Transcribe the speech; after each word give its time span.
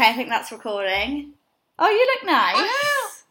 Okay, 0.00 0.08
I 0.08 0.12
think 0.14 0.30
that's 0.30 0.50
recording. 0.50 1.34
Oh, 1.78 1.90
you 1.90 2.06
look 2.14 2.24
nice. 2.24 2.56
Woohoo. 2.56 3.22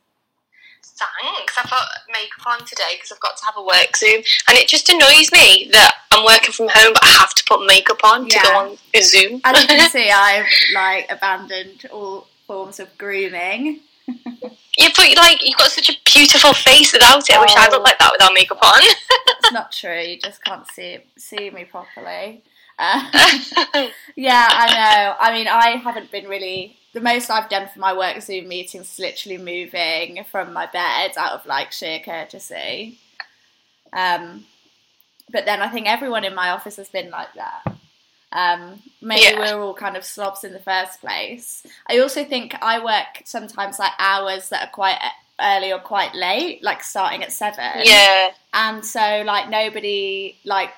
Thanks. 0.84 1.58
I've 1.58 1.68
got 1.68 1.88
makeup 2.14 2.46
on 2.46 2.60
today 2.64 2.92
because 2.94 3.12
I've 3.12 3.20
got 3.20 3.38
to 3.38 3.46
have 3.46 3.56
a 3.58 3.64
work 3.64 3.98
Zoom, 3.98 4.22
and 4.48 4.56
it 4.56 4.68
just 4.68 4.88
annoys 4.88 5.32
me 5.32 5.68
that 5.72 5.96
I'm 6.12 6.24
working 6.24 6.52
from 6.52 6.68
home, 6.70 6.94
but 6.94 7.04
I 7.04 7.08
have 7.08 7.34
to 7.34 7.44
put 7.48 7.66
makeup 7.66 7.98
on 8.04 8.28
to 8.30 8.40
go 8.44 8.50
on 8.56 8.78
a 8.94 9.02
Zoom. 9.02 9.42
As 9.46 9.60
you 9.64 9.68
can 9.68 9.90
see, 9.90 10.12
I've 10.12 10.46
like 10.76 11.12
abandoned 11.12 11.88
all 11.92 12.28
forms 12.46 12.80
of 12.80 12.96
grooming. 13.00 13.80
yeah, 14.78 14.90
but 14.96 15.08
like 15.18 15.44
you've 15.44 15.58
got 15.58 15.72
such 15.72 15.90
a 15.90 15.94
beautiful 16.06 16.54
face 16.54 16.94
without 16.94 17.28
it. 17.28 17.36
I 17.36 17.42
wish 17.42 17.56
I 17.56 17.66
Oh. 17.68 17.72
looked 17.72 17.86
like 17.86 17.98
that 17.98 18.12
without 18.12 18.34
makeup 18.36 18.60
on. 18.62 18.82
It's 19.42 19.54
not 19.54 19.72
true. 19.72 20.00
You 20.02 20.20
just 20.20 20.44
can't 20.44 20.70
see 20.70 21.00
see 21.18 21.50
me 21.50 21.64
properly. 21.64 22.44
Uh, 22.80 23.90
yeah, 24.16 24.48
I 24.50 24.68
know. 24.74 25.16
I 25.20 25.34
mean, 25.34 25.48
I 25.48 25.72
haven't 25.72 26.12
been 26.12 26.28
really. 26.28 26.78
The 26.94 27.02
most 27.02 27.30
I've 27.30 27.50
done 27.50 27.68
for 27.72 27.80
my 27.80 27.96
work 27.96 28.20
Zoom 28.22 28.48
meetings 28.48 28.94
is 28.94 29.00
literally 29.00 29.38
moving 29.38 30.24
from 30.32 30.54
my 30.54 30.66
bed 30.66 31.12
out 31.18 31.34
of 31.34 31.46
like 31.46 31.72
sheer 31.72 32.00
courtesy. 32.00 32.98
Um, 33.94 34.46
but 35.32 35.46
then 35.46 35.62
I 35.62 35.68
think 35.70 35.88
everyone 35.88 36.24
in 36.26 36.34
my 36.34 36.50
office 36.50 36.78
has 36.78 36.90
been 36.90 37.12
like 37.12 37.28
that. 37.36 37.62
Um, 38.32 38.82
maybe 39.02 39.22
Yeah. 39.22 39.40
we're 39.56 39.62
all 39.62 39.74
kind 39.76 39.98
of 39.98 40.04
slobs 40.04 40.44
in 40.44 40.54
the 40.54 40.60
first 40.60 41.00
place. 41.02 41.66
I 41.88 42.00
also 42.00 42.24
think 42.24 42.56
I 42.62 42.84
work 42.84 43.22
sometimes 43.26 43.78
like 43.78 43.92
hours 44.00 44.50
that 44.50 44.68
are 44.68 44.72
quite 44.72 45.00
early 45.40 45.72
or 45.72 45.80
quite 45.80 46.14
late, 46.16 46.64
like 46.64 46.84
starting 46.84 47.24
at 47.24 47.32
seven 47.32 47.82
yeah, 47.84 48.32
and 48.54 48.86
so 48.86 49.24
like 49.26 49.50
nobody 49.50 50.36
like 50.44 50.72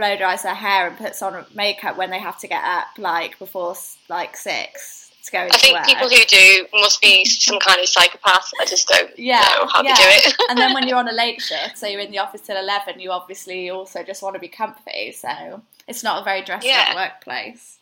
blow 0.00 0.16
dries 0.16 0.42
their 0.42 0.54
hair 0.54 0.88
and 0.88 0.96
puts 0.96 1.20
on 1.22 1.44
makeup 1.54 1.96
when 1.96 2.10
they 2.10 2.18
have 2.18 2.38
to 2.38 2.48
get 2.48 2.64
up 2.64 2.86
like 2.98 3.38
before 3.38 3.74
like 4.08 4.34
six 4.36 5.12
to 5.26 5.30
go 5.32 5.42
into 5.42 5.54
I 5.54 5.58
think 5.58 5.76
work. 5.76 5.86
people 5.86 6.08
who 6.08 6.24
do 6.24 6.66
must 6.80 7.00
be 7.02 7.24
some 7.26 7.58
kind 7.60 7.78
of 7.80 7.86
psychopath. 7.88 8.50
I 8.60 8.64
just 8.64 8.88
don't 8.88 9.10
Yeah, 9.18 9.40
know 9.40 9.66
how 9.66 9.82
yeah. 9.82 9.94
to 9.94 10.02
do 10.02 10.08
it. 10.08 10.34
and 10.48 10.58
then 10.58 10.72
when 10.72 10.88
you're 10.88 10.96
on 10.96 11.08
a 11.08 11.12
late 11.12 11.42
shift, 11.42 11.76
so 11.76 11.86
you're 11.86 12.00
in 12.00 12.10
the 12.10 12.18
office 12.18 12.40
till 12.40 12.56
eleven, 12.56 12.98
you 12.98 13.10
obviously 13.12 13.68
also 13.70 14.02
just 14.02 14.22
want 14.22 14.34
to 14.34 14.40
be 14.40 14.48
comfy. 14.48 15.12
So 15.12 15.60
it's 15.86 16.02
not 16.02 16.22
a 16.22 16.24
very 16.24 16.42
dressed 16.42 16.66
up 16.66 16.96
workplace. 16.96 17.79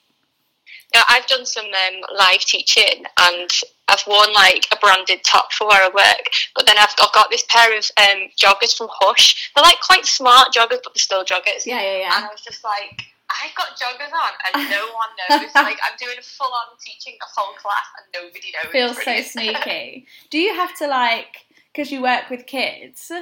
Yeah, 0.95 1.03
I've 1.09 1.27
done 1.27 1.45
some 1.45 1.67
um, 1.67 2.01
live 2.17 2.41
teaching 2.41 3.05
and 3.19 3.51
I've 3.89 4.05
worn 4.07 4.33
like 4.33 4.67
a 4.73 4.77
branded 4.77 5.23
top 5.25 5.53
for 5.53 5.67
where 5.67 5.83
I 5.83 5.89
work, 5.89 6.29
but 6.55 6.67
then 6.67 6.77
I've, 6.79 6.95
I've 7.01 7.13
got 7.13 7.31
this 7.31 7.45
pair 7.49 7.77
of 7.77 7.85
um, 7.97 8.29
joggers 8.39 8.77
from 8.77 8.89
Hush. 8.91 9.51
They're 9.55 9.63
like 9.65 9.81
quite 9.81 10.07
smart 10.07 10.53
joggers, 10.55 10.81
but 10.83 10.95
they're 10.95 11.03
still 11.03 11.25
joggers. 11.25 11.67
Yeah, 11.67 11.81
yeah, 11.81 11.99
yeah. 11.99 12.17
And. 12.17 12.25
I 12.25 12.29
was 12.29 12.43
just 12.43 12.65
like, 12.65 13.03
I've 13.31 13.55
got 13.55 13.79
joggers 13.79 14.13
on 14.13 14.33
and 14.55 14.71
no 14.71 14.87
one 14.95 15.41
knows. 15.43 15.55
like 15.55 15.79
I'm 15.85 15.97
doing 15.99 16.17
a 16.19 16.23
full 16.23 16.47
on 16.47 16.77
teaching 16.81 17.15
a 17.21 17.41
whole 17.41 17.55
class 17.55 17.85
and 17.99 18.25
nobody 18.25 18.53
knows. 18.53 18.73
Feels 18.73 19.05
so 19.05 19.23
sneaky. 19.23 20.07
Do 20.31 20.39
you 20.39 20.55
have 20.55 20.77
to 20.79 20.87
like 20.87 21.47
because 21.73 21.93
you 21.93 22.03
work 22.03 22.31
with 22.31 22.47
kids? 22.47 23.13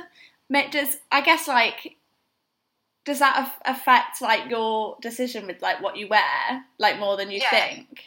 Does 0.70 0.96
I 1.10 1.20
guess 1.22 1.48
like 1.48 1.96
does 3.06 3.20
that 3.20 3.38
af- 3.46 3.62
affect 3.64 4.20
like 4.20 4.50
your 4.50 4.96
decision 5.00 5.46
with 5.46 5.62
like 5.62 5.80
what 5.80 5.96
you 5.96 6.08
wear 6.08 6.66
like 6.78 6.98
more 6.98 7.16
than 7.16 7.30
you 7.30 7.38
Yeah. 7.40 7.50
think? 7.50 8.02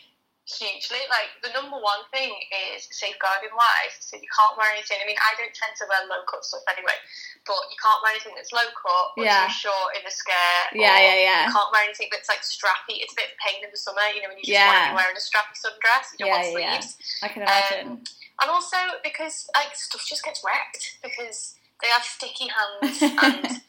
hugely. 0.50 0.98
Like 1.14 1.30
the 1.46 1.54
number 1.54 1.78
one 1.78 2.02
thing 2.10 2.34
is 2.74 2.90
safeguarding 2.90 3.54
wise. 3.54 3.94
So 4.02 4.18
you 4.18 4.26
can't 4.34 4.58
wear 4.58 4.66
anything. 4.74 4.98
I 4.98 5.06
mean, 5.06 5.22
I 5.22 5.38
don't 5.38 5.54
tend 5.54 5.78
to 5.78 5.86
wear 5.86 6.02
low 6.10 6.26
cut 6.26 6.42
stuff 6.42 6.66
anyway, 6.74 6.98
but 7.46 7.70
you 7.70 7.78
can't 7.78 8.02
wear 8.02 8.18
anything 8.18 8.34
that's 8.34 8.50
low 8.50 8.66
cut 8.74 9.14
or 9.14 9.24
Yeah. 9.30 9.46
too 9.46 9.54
short 9.70 9.94
in 9.94 10.02
a 10.02 10.10
skirt. 10.10 10.74
Yeah, 10.74 10.98
yeah, 10.98 11.18
yeah. 11.22 11.42
You 11.46 11.54
can't 11.54 11.70
wear 11.70 11.86
anything 11.86 12.10
that's 12.10 12.26
like 12.34 12.42
strappy. 12.42 12.98
It's 12.98 13.14
a 13.14 13.18
bit 13.22 13.30
of 13.30 13.38
pain 13.38 13.62
in 13.62 13.70
the 13.70 13.78
summer, 13.78 14.02
you 14.10 14.26
know, 14.26 14.34
when 14.34 14.42
you 14.42 14.50
just 14.50 14.58
Yeah. 14.58 14.66
want 14.74 14.82
to 14.82 14.90
be 14.90 14.98
wearing 14.98 15.18
a 15.22 15.22
strappy 15.22 15.54
sundress. 15.54 16.06
You 16.18 16.26
don't 16.26 16.28
Yeah, 16.34 16.42
want 16.50 16.66
yeah, 16.66 16.82
yeah. 16.82 17.22
I 17.22 17.28
can 17.30 17.42
imagine. 17.46 17.88
Um, 18.02 18.04
and 18.42 18.50
also 18.50 18.78
because 19.06 19.46
like 19.54 19.76
stuff 19.78 20.02
just 20.02 20.26
gets 20.26 20.42
wrecked 20.42 20.98
because 21.06 21.62
they 21.78 21.94
have 21.94 22.02
sticky 22.04 22.50
hands 22.50 22.98
and 23.22 23.62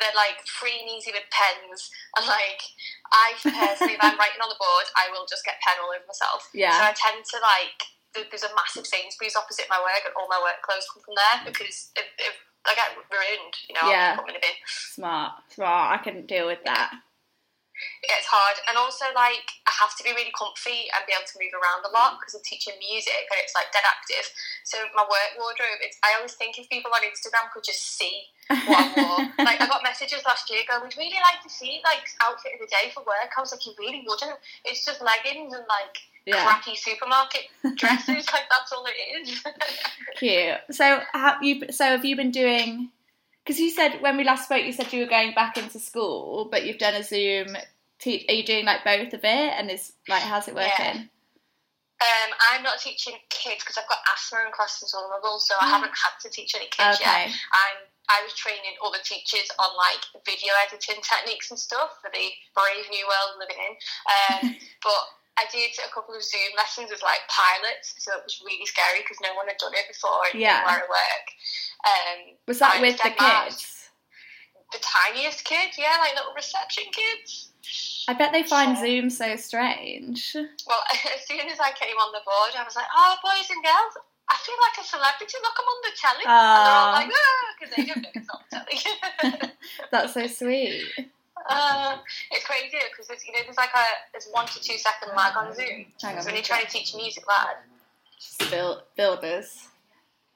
they're 0.00 0.16
like 0.18 0.42
free 0.46 0.74
and 0.80 0.88
easy 0.90 1.12
with 1.14 1.24
pens 1.30 1.90
and 2.18 2.26
like 2.26 2.62
I 3.12 3.34
personally 3.42 3.94
if 3.94 4.02
I'm 4.02 4.18
writing 4.18 4.42
on 4.42 4.48
the 4.50 4.58
board 4.58 4.86
I 4.98 5.08
will 5.14 5.26
just 5.28 5.44
get 5.44 5.60
pen 5.62 5.78
all 5.82 5.90
over 5.94 6.04
myself. 6.06 6.48
Yeah. 6.54 6.74
So 6.74 6.82
I 6.84 6.92
tend 6.96 7.24
to 7.24 7.38
like 7.38 7.78
there's 8.30 8.46
a 8.46 8.54
massive 8.54 8.86
Sainsbury's 8.86 9.34
opposite 9.34 9.66
my 9.68 9.78
work 9.82 10.02
and 10.06 10.14
all 10.14 10.30
my 10.30 10.38
work 10.38 10.62
clothes 10.62 10.86
come 10.92 11.02
from 11.02 11.14
there 11.18 11.46
because 11.50 11.90
if, 11.98 12.06
if 12.18 12.34
I 12.66 12.74
get 12.78 12.94
ruined, 13.10 13.54
you 13.68 13.74
know, 13.74 13.90
Yeah. 13.90 14.14
I'll 14.14 14.22
put 14.22 14.26
them 14.30 14.36
in 14.36 14.40
a 14.40 14.44
bin. 14.44 14.56
smart, 14.66 15.32
smart. 15.50 15.98
I 15.98 16.02
couldn't 16.02 16.26
deal 16.26 16.46
with 16.46 16.62
that. 16.64 16.94
It's 18.06 18.28
hard, 18.30 18.56
and 18.70 18.78
also 18.78 19.04
like 19.18 19.48
I 19.66 19.72
have 19.82 19.96
to 19.98 20.02
be 20.06 20.14
really 20.14 20.30
comfy 20.30 20.86
and 20.94 21.02
be 21.08 21.12
able 21.12 21.26
to 21.26 21.36
move 21.42 21.50
around 21.58 21.82
a 21.82 21.90
lot 21.90 22.20
because 22.22 22.32
I'm 22.38 22.44
teaching 22.46 22.78
music 22.78 23.26
and 23.26 23.38
it's 23.42 23.52
like 23.56 23.74
dead 23.74 23.82
active. 23.82 24.24
So 24.62 24.78
my 24.94 25.02
work 25.02 25.34
wardrobe, 25.36 25.82
it's 25.82 25.98
I 26.06 26.14
always 26.16 26.38
think 26.38 26.54
if 26.58 26.70
people 26.70 26.94
on 26.94 27.02
Instagram 27.02 27.50
could 27.50 27.66
just 27.66 27.98
see 27.98 28.30
what 28.46 28.78
I 28.78 28.86
wore. 28.94 29.22
like 29.48 29.58
I 29.58 29.66
got 29.66 29.82
messages 29.82 30.22
last 30.22 30.46
year 30.52 30.62
going, 30.70 30.86
"We'd 30.86 30.96
really 30.96 31.18
like 31.18 31.42
to 31.42 31.50
see 31.50 31.82
like 31.82 32.06
outfit 32.22 32.54
of 32.56 32.62
the 32.62 32.70
day 32.70 32.94
for 32.94 33.02
work." 33.02 33.34
I 33.34 33.40
was 33.42 33.50
like, 33.50 33.66
"You 33.66 33.74
really 33.78 34.06
wouldn't? 34.06 34.38
It's 34.64 34.86
just 34.86 35.02
leggings 35.02 35.50
and 35.52 35.66
like 35.66 35.98
Yeah, 36.24 36.46
crappy 36.46 36.78
supermarket 36.78 37.50
dresses. 37.76 38.30
like 38.30 38.46
that's 38.46 38.70
all 38.70 38.86
it 38.86 38.96
is." 39.26 39.42
cute. 40.16 40.62
So 40.70 41.02
have 41.12 41.42
you? 41.42 41.66
So 41.74 41.84
have 41.98 42.04
you 42.04 42.14
been 42.14 42.30
doing? 42.30 42.93
Because 43.44 43.60
you 43.60 43.70
said 43.70 44.00
when 44.00 44.16
we 44.16 44.24
last 44.24 44.44
spoke, 44.44 44.64
you 44.64 44.72
said 44.72 44.92
you 44.92 45.02
were 45.02 45.10
going 45.10 45.34
back 45.34 45.58
into 45.58 45.78
school, 45.78 46.48
but 46.50 46.64
you've 46.64 46.78
done 46.78 46.94
a 46.94 47.02
Zoom. 47.02 47.56
Are 47.56 48.34
you 48.34 48.44
doing 48.44 48.64
like 48.64 48.84
both 48.84 49.12
of 49.12 49.20
it? 49.24 49.52
And 49.56 49.70
is 49.70 49.92
like 50.08 50.22
how's 50.22 50.48
it 50.48 50.54
working? 50.54 51.08
Um, 52.04 52.30
I'm 52.52 52.62
not 52.62 52.80
teaching 52.80 53.14
kids 53.30 53.62
because 53.64 53.78
I've 53.78 53.88
got 53.88 53.98
asthma 54.12 54.40
and 54.44 54.52
crossing 54.52 54.88
vulnerable, 54.92 55.38
so 55.38 55.54
I 55.60 55.68
haven't 55.68 55.92
had 55.92 56.16
to 56.22 56.28
teach 56.28 56.54
any 56.54 56.66
kids 56.66 57.00
yet. 57.00 57.08
Okay. 57.08 57.32
I'm 57.32 57.78
I 58.08 58.20
was 58.20 58.34
training 58.36 58.76
other 58.84 59.00
teachers 59.00 59.48
on 59.56 59.70
like 59.76 60.04
video 60.28 60.52
editing 60.68 61.00
techniques 61.00 61.48
and 61.50 61.58
stuff 61.58 61.96
for 62.04 62.12
the 62.12 62.28
brave 62.52 62.84
new 62.92 63.04
world 63.08 63.40
living 63.40 63.56
in. 63.56 63.72
Um, 64.04 64.56
but 64.84 65.04
I 65.36 65.44
did 65.50 65.70
a 65.84 65.90
couple 65.92 66.14
of 66.14 66.22
Zoom 66.22 66.54
lessons 66.56 66.90
with 66.90 67.02
like 67.02 67.20
pilots, 67.28 67.94
so 67.98 68.12
it 68.16 68.22
was 68.22 68.40
really 68.44 68.66
scary 68.66 69.00
because 69.02 69.18
no 69.22 69.34
one 69.34 69.46
had 69.48 69.58
done 69.58 69.74
it 69.74 69.86
before 69.88 70.22
in 70.32 70.40
Yeah. 70.40 70.64
where 70.64 70.78
I 70.78 70.86
work. 70.86 71.26
Um, 71.86 72.36
Was 72.46 72.58
that 72.60 72.80
with 72.80 72.96
the 73.02 73.10
kids? 73.10 73.90
the 74.72 74.78
tiniest 74.80 75.44
kids, 75.44 75.78
yeah, 75.78 75.96
like 76.00 76.14
little 76.16 76.34
reception 76.34 76.84
kids. 76.90 77.50
I 78.08 78.14
bet 78.14 78.32
they 78.32 78.42
find 78.42 78.74
Yeah. 78.76 78.82
Zoom 78.82 79.10
so 79.10 79.36
strange. 79.36 80.34
Well, 80.34 80.82
as 81.14 81.26
soon 81.26 81.48
as 81.50 81.60
I 81.60 81.72
came 81.72 81.96
on 81.96 82.12
the 82.12 82.22
board, 82.24 82.52
I 82.58 82.64
was 82.64 82.74
like, 82.76 82.86
"Oh, 82.94 83.16
boys 83.22 83.48
and 83.50 83.62
girls, 83.64 83.94
I 84.28 84.36
feel 84.36 84.56
like 84.62 84.84
a 84.84 84.88
celebrity. 84.88 85.36
Look, 85.42 85.54
I'm 85.58 85.66
on 85.66 85.80
the 85.82 85.94
telly." 85.98 86.24
and 86.26 86.66
they're 86.66 86.74
all 86.74 86.92
like, 86.92 87.10
"Ah," 87.12 87.54
because 87.58 87.74
they 87.74 87.84
don't 87.86 88.02
know 88.02 88.10
it's 88.14 88.26
the 88.26 89.30
telly. 89.30 89.50
That's 89.90 90.14
so 90.14 90.26
sweet. 90.26 90.84
Uh, 91.48 91.98
it's 92.30 92.44
crazy 92.46 92.76
because 92.90 93.08
there's 93.08 93.26
you 93.26 93.32
know 93.32 93.40
there's 93.44 93.56
like 93.56 93.70
a 93.74 93.84
there's 94.12 94.28
one 94.32 94.46
to 94.46 94.60
two 94.60 94.78
second 94.78 95.14
lag 95.16 95.36
on 95.36 95.54
Zoom. 95.54 95.86
Hang 96.02 96.16
on. 96.16 96.22
So 96.22 96.26
when 96.26 96.36
you're 96.36 96.44
trying 96.44 96.64
to 96.64 96.70
teach 96.70 96.94
music 96.94 97.26
live, 97.26 97.56
Just 98.18 98.50
build, 98.50 98.82
builders. 98.96 99.68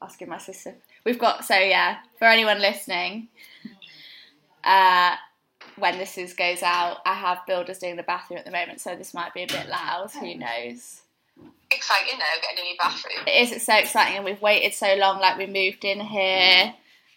Asking 0.00 0.28
my 0.28 0.38
sister. 0.38 0.76
We've 1.04 1.18
got 1.18 1.44
so 1.44 1.56
yeah. 1.56 1.98
For 2.18 2.26
anyone 2.26 2.60
listening, 2.60 3.28
uh, 4.62 5.16
when 5.76 5.98
this 5.98 6.18
is 6.18 6.34
goes 6.34 6.62
out, 6.62 6.98
I 7.04 7.14
have 7.14 7.44
builders 7.46 7.78
doing 7.78 7.96
the 7.96 8.04
bathroom 8.04 8.38
at 8.38 8.44
the 8.44 8.52
moment, 8.52 8.80
so 8.80 8.94
this 8.94 9.12
might 9.12 9.34
be 9.34 9.42
a 9.42 9.46
bit 9.46 9.68
loud. 9.68 10.10
Who 10.12 10.34
knows? 10.36 11.02
exciting 11.70 12.18
though, 12.18 12.40
getting 12.42 12.64
a 12.64 12.68
new 12.68 12.76
bathroom. 12.78 13.26
It 13.26 13.42
is. 13.42 13.52
It's 13.52 13.66
so 13.66 13.74
exciting, 13.74 14.16
and 14.16 14.24
we've 14.24 14.40
waited 14.40 14.74
so 14.74 14.94
long. 14.94 15.20
Like 15.20 15.38
we 15.38 15.46
moved 15.46 15.84
in 15.84 16.00
here. 16.00 16.74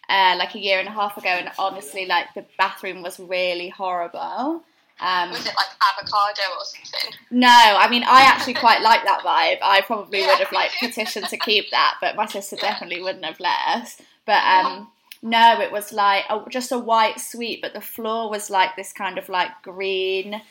Uh, 0.08 0.34
like 0.38 0.54
a 0.54 0.58
year 0.58 0.78
and 0.78 0.88
a 0.88 0.92
half 0.92 1.16
ago, 1.16 1.28
and 1.28 1.50
honestly, 1.58 2.04
like 2.06 2.26
the 2.34 2.44
bathroom 2.58 3.02
was 3.02 3.18
really 3.18 3.68
horrible. 3.70 4.62
Um, 5.00 5.30
Was 5.30 5.46
it 5.46 5.54
like 5.56 5.66
avocado 5.98 6.42
or 6.58 6.64
something? 6.64 7.14
No, 7.30 7.48
I 7.48 7.88
mean 7.88 8.04
I 8.04 8.22
actually 8.22 8.54
quite 8.54 8.82
like 8.90 9.04
that 9.04 9.20
vibe. 9.24 9.58
I 9.62 9.80
probably 9.80 10.20
Yeah, 10.20 10.26
would 10.28 10.38
have 10.38 10.52
like 10.52 10.70
petitioned 10.78 11.28
to 11.28 11.36
keep 11.38 11.70
that, 11.70 11.94
but 12.00 12.14
my 12.14 12.26
sister 12.26 12.56
Yeah. 12.56 12.70
definitely 12.72 13.02
wouldn't 13.02 13.24
have 13.24 13.40
let 13.40 13.58
us. 13.68 14.00
But 14.26 14.42
um 14.44 14.90
no, 15.22 15.60
it 15.60 15.72
was 15.72 15.92
like 15.92 16.24
a, 16.28 16.44
just 16.50 16.72
a 16.72 16.78
white 16.78 17.20
suite, 17.20 17.60
but 17.62 17.72
the 17.72 17.80
floor 17.80 18.28
was 18.28 18.50
like 18.50 18.76
this 18.76 18.92
kind 18.92 19.18
of 19.18 19.28
like 19.28 19.50
green 19.62 20.42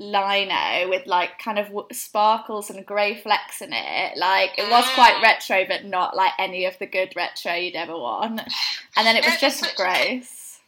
lino 0.00 0.88
with 0.88 1.06
like 1.06 1.38
kind 1.38 1.58
of 1.58 1.66
w- 1.66 1.86
sparkles 1.92 2.70
and 2.70 2.84
grey 2.86 3.14
flecks 3.20 3.60
in 3.60 3.70
it. 3.72 4.16
Like 4.16 4.58
it 4.58 4.68
was 4.70 4.88
quite 4.94 5.14
Mm. 5.16 5.22
retro, 5.22 5.64
but 5.68 5.84
not 5.84 6.16
like 6.16 6.32
any 6.38 6.64
of 6.64 6.78
the 6.78 6.86
good 6.86 7.12
retro 7.14 7.52
you'd 7.54 7.76
ever 7.76 7.96
want. 7.96 8.40
And 8.96 9.06
then 9.06 9.14
it 9.16 9.24
was 9.24 9.38
just 9.38 9.60
gross. 9.76 10.58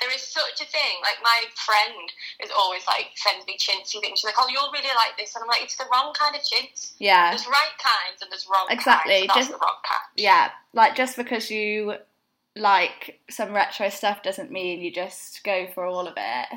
There 0.00 0.14
is 0.14 0.22
such 0.22 0.60
a 0.60 0.64
thing. 0.70 0.96
Like 1.02 1.16
my 1.24 1.42
friend 1.56 2.12
is 2.44 2.50
always 2.56 2.86
like 2.86 3.06
sends 3.16 3.44
me 3.46 3.56
chintzy 3.58 4.00
things. 4.00 4.20
She's 4.20 4.24
like, 4.26 4.34
"Oh, 4.38 4.46
you'll 4.48 4.70
really 4.70 4.94
like 4.94 5.16
this," 5.18 5.34
and 5.34 5.42
I'm 5.42 5.48
like, 5.48 5.62
"It's 5.64 5.74
the 5.76 5.86
wrong 5.90 6.12
kind 6.14 6.36
of 6.36 6.42
chintz. 6.44 6.92
Yeah. 6.98 7.30
There's 7.30 7.46
right 7.48 7.74
kinds 7.82 8.22
and 8.22 8.30
there's 8.30 8.46
wrong 8.52 8.66
Exactly, 8.70 9.26
kinds. 9.26 9.34
Just- 9.34 9.50
the 9.50 9.56
wrong 9.58 9.76
kind." 9.84 10.02
yeah, 10.14 10.50
like 10.72 10.94
just 10.94 11.16
because 11.16 11.50
you 11.50 11.94
like 12.54 13.18
some 13.30 13.52
retro 13.52 13.88
stuff 13.88 14.22
doesn't 14.22 14.50
mean 14.52 14.80
you 14.80 14.92
just 14.92 15.42
go 15.42 15.66
for 15.74 15.84
all 15.84 16.06
of 16.06 16.14
it. 16.16 16.48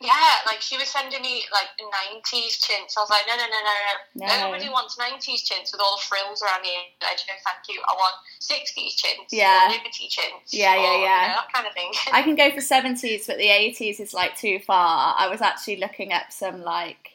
Yeah, 0.00 0.33
like 0.46 0.60
she 0.60 0.76
was 0.76 0.88
sending 0.88 1.22
me 1.22 1.44
like 1.52 1.68
nineties 1.78 2.58
chintz. 2.58 2.96
I 2.96 3.00
was 3.00 3.10
like, 3.10 3.24
no, 3.26 3.36
no, 3.36 3.44
no, 3.44 3.60
no, 3.60 3.74
no. 3.84 4.26
No. 4.26 4.50
Nobody 4.50 4.68
wants 4.68 4.98
nineties 4.98 5.42
chintz 5.42 5.72
with 5.72 5.80
all 5.80 5.96
the 5.96 6.02
frills 6.02 6.42
around 6.42 6.62
the 6.62 6.70
edge. 7.06 7.24
No, 7.28 7.34
thank 7.44 7.68
you. 7.68 7.80
I 7.88 7.94
want 7.94 8.14
sixties 8.40 8.94
chintz. 8.96 9.32
Yeah. 9.32 9.68
Liberty 9.70 10.08
chintz. 10.08 10.52
Yeah, 10.52 10.74
yeah, 10.74 10.80
or, 10.80 10.98
yeah. 11.00 11.22
You 11.22 11.28
know, 11.28 11.34
that 11.34 11.52
kind 11.52 11.66
of 11.66 11.74
thing. 11.74 11.90
I 12.12 12.22
can 12.22 12.34
go 12.34 12.50
for 12.50 12.60
seventies, 12.60 13.26
but 13.26 13.38
the 13.38 13.48
eighties 13.48 14.00
is 14.00 14.14
like 14.14 14.36
too 14.36 14.58
far. 14.58 15.14
I 15.18 15.28
was 15.28 15.40
actually 15.40 15.76
looking 15.76 16.12
up 16.12 16.30
some 16.30 16.62
like 16.62 17.13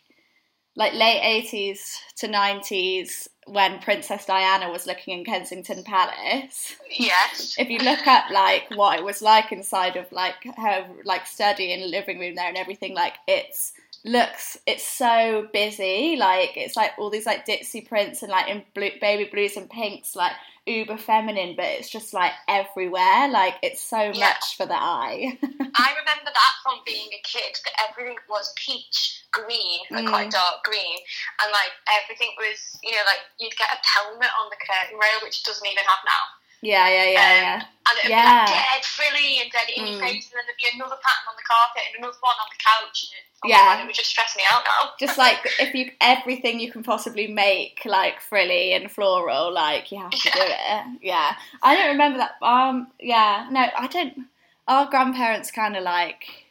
like 0.80 0.94
late 0.94 1.20
eighties 1.22 2.00
to 2.16 2.28
nineties 2.28 3.28
when 3.48 3.80
Princess 3.80 4.26
Diana 4.26 4.72
was 4.72 4.88
looking 4.88 5.18
in 5.18 5.26
Kensington 5.26 5.84
Palace. 5.84 6.76
yes. 6.90 7.56
If 7.60 7.70
you 7.70 7.80
look 7.80 8.08
up 8.08 8.30
like 8.31 8.68
what 8.76 8.98
it 8.98 9.04
was 9.04 9.22
like 9.22 9.52
inside 9.52 9.98
of 9.98 10.10
like 10.12 10.36
her 10.56 10.88
like 11.04 11.26
study 11.26 11.74
and 11.74 11.92
living 11.92 12.18
room 12.18 12.36
there 12.36 12.48
and 12.48 12.58
everything, 12.58 12.96
like 12.96 13.16
it's 13.28 13.74
looks 14.06 14.57
it's 14.66 14.84
so 14.84 15.48
busy. 15.54 16.16
Like 16.18 16.51
it's 16.56 16.75
like 16.75 16.92
all 16.98 17.10
these 17.10 17.25
like 17.25 17.46
ditzy 17.46 17.88
prints 17.88 18.22
and 18.24 18.31
like 18.31 18.50
in 18.50 18.63
blue, 18.74 18.92
baby 19.01 19.30
blues 19.31 19.57
and 19.57 19.69
pinks, 19.69 20.16
like 20.16 20.34
uber 20.66 20.98
feminine, 20.98 21.56
but 21.56 21.66
it's 21.66 21.90
just 21.90 22.13
like 22.13 22.31
everywhere. 22.48 23.28
Like 23.30 23.56
it's 23.63 23.81
so 23.81 24.12
Yeah. 24.13 24.30
much 24.30 24.56
for 24.57 24.66
the 24.66 24.75
eye. 24.78 25.38
I 25.44 25.90
remember 25.98 26.30
that 26.31 26.54
from 26.63 26.80
being 26.86 27.10
a 27.13 27.22
kid 27.24 27.57
that 27.66 27.90
everything 27.90 28.18
was 28.30 28.54
peach 28.56 29.24
green, 29.31 29.80
like 29.92 30.06
Mm. 30.06 30.10
quite 30.10 30.31
dark 30.31 30.63
green, 30.63 30.98
and 31.44 31.52
like 31.52 31.72
everything 32.04 32.30
was, 32.38 32.78
you 32.84 32.92
know, 32.92 33.04
like 33.06 33.22
you'd 33.40 33.56
get 33.57 33.69
a 33.74 33.78
pelmet 33.86 34.31
on 34.40 34.50
the 34.50 34.57
curtain 34.66 34.98
rail, 34.98 35.19
which 35.24 35.44
doesn't 35.44 35.66
even 35.68 35.84
have 35.86 36.00
now. 36.06 36.24
Yeah, 36.61 36.88
yeah, 36.89 37.09
yeah, 37.09 37.19
Um, 37.29 37.35
yeah. 37.38 37.61
And 37.89 37.97
it'd 38.00 38.09
Yeah. 38.09 38.45
be 38.45 38.51
like 38.51 38.65
dead 38.65 38.85
frilly 38.85 39.39
and 39.41 39.51
dead 39.51 39.69
in 39.69 39.88
your 39.88 39.95
Mm. 39.97 40.01
face, 40.01 40.25
and 40.31 40.38
then 40.39 40.45
there'd 40.45 40.57
be 40.57 40.77
another 40.77 40.97
pattern 40.97 41.27
on 41.29 41.35
the 41.35 41.44
carpet 41.44 41.81
and 41.88 42.03
another 42.03 42.17
one 42.21 42.35
on 42.39 42.47
the 42.51 42.63
couch. 42.63 43.06
And 43.11 43.23
oh 43.45 43.50
Yeah. 43.50 43.75
God, 43.75 43.83
it 43.83 43.88
would 43.88 43.95
just 43.95 44.09
stress 44.09 44.35
me 44.35 44.44
out 44.51 44.63
now. 44.65 44.91
Just 45.00 45.17
like 45.25 45.39
if 45.59 45.73
you 45.73 45.91
everything 46.01 46.59
you 46.59 46.71
can 46.71 46.83
possibly 46.83 47.27
make 47.27 47.81
like 47.85 48.21
frilly 48.21 48.73
and 48.73 48.91
floral, 48.91 49.51
like 49.51 49.91
you 49.91 50.00
have 50.00 50.11
to 50.11 50.29
do 50.31 50.39
it. 50.41 51.00
Yeah, 51.01 51.35
I 51.63 51.75
don't 51.75 51.89
remember 51.89 52.19
that. 52.19 52.35
Um, 52.45 52.91
yeah, 53.00 53.47
no, 53.51 53.67
I 53.77 53.88
don't. 53.88 54.27
Our 54.67 54.85
grandparents 54.88 55.50
kind 55.50 55.75
of 55.75 55.83
like 55.83 56.45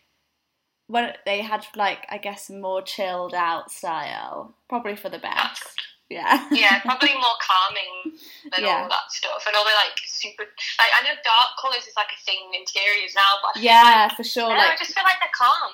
when 0.88 1.12
they 1.24 1.42
had 1.42 1.66
like 1.76 2.06
I 2.08 2.18
guess 2.18 2.50
more 2.50 2.82
chilled 2.82 3.34
out 3.34 3.70
style, 3.70 4.54
probably 4.68 4.96
for 4.96 5.08
the 5.08 5.18
best. 5.20 5.87
Yeah. 6.08 6.48
yeah, 6.50 6.80
probably 6.80 7.12
more 7.14 7.36
calming 7.40 8.16
than 8.50 8.64
Yeah. 8.64 8.82
all 8.82 8.88
that 8.88 9.12
stuff. 9.12 9.44
And 9.46 9.54
all 9.54 9.64
the 9.64 9.70
like 9.76 9.98
super, 10.06 10.44
like 10.44 10.90
I 10.96 11.02
know 11.02 11.14
dark 11.22 11.50
colours 11.60 11.86
is 11.86 11.94
like 11.96 12.08
a 12.12 12.24
thing 12.24 12.48
in 12.48 12.60
interiors 12.60 13.14
now, 13.14 13.28
but 13.42 13.60
Yeah, 13.62 14.08
for 14.16 14.24
sure. 14.24 14.48
like, 14.48 14.70
I 14.72 14.76
just 14.76 14.94
feel 14.94 15.04
like 15.04 15.20
they're 15.20 15.28
calm. 15.36 15.72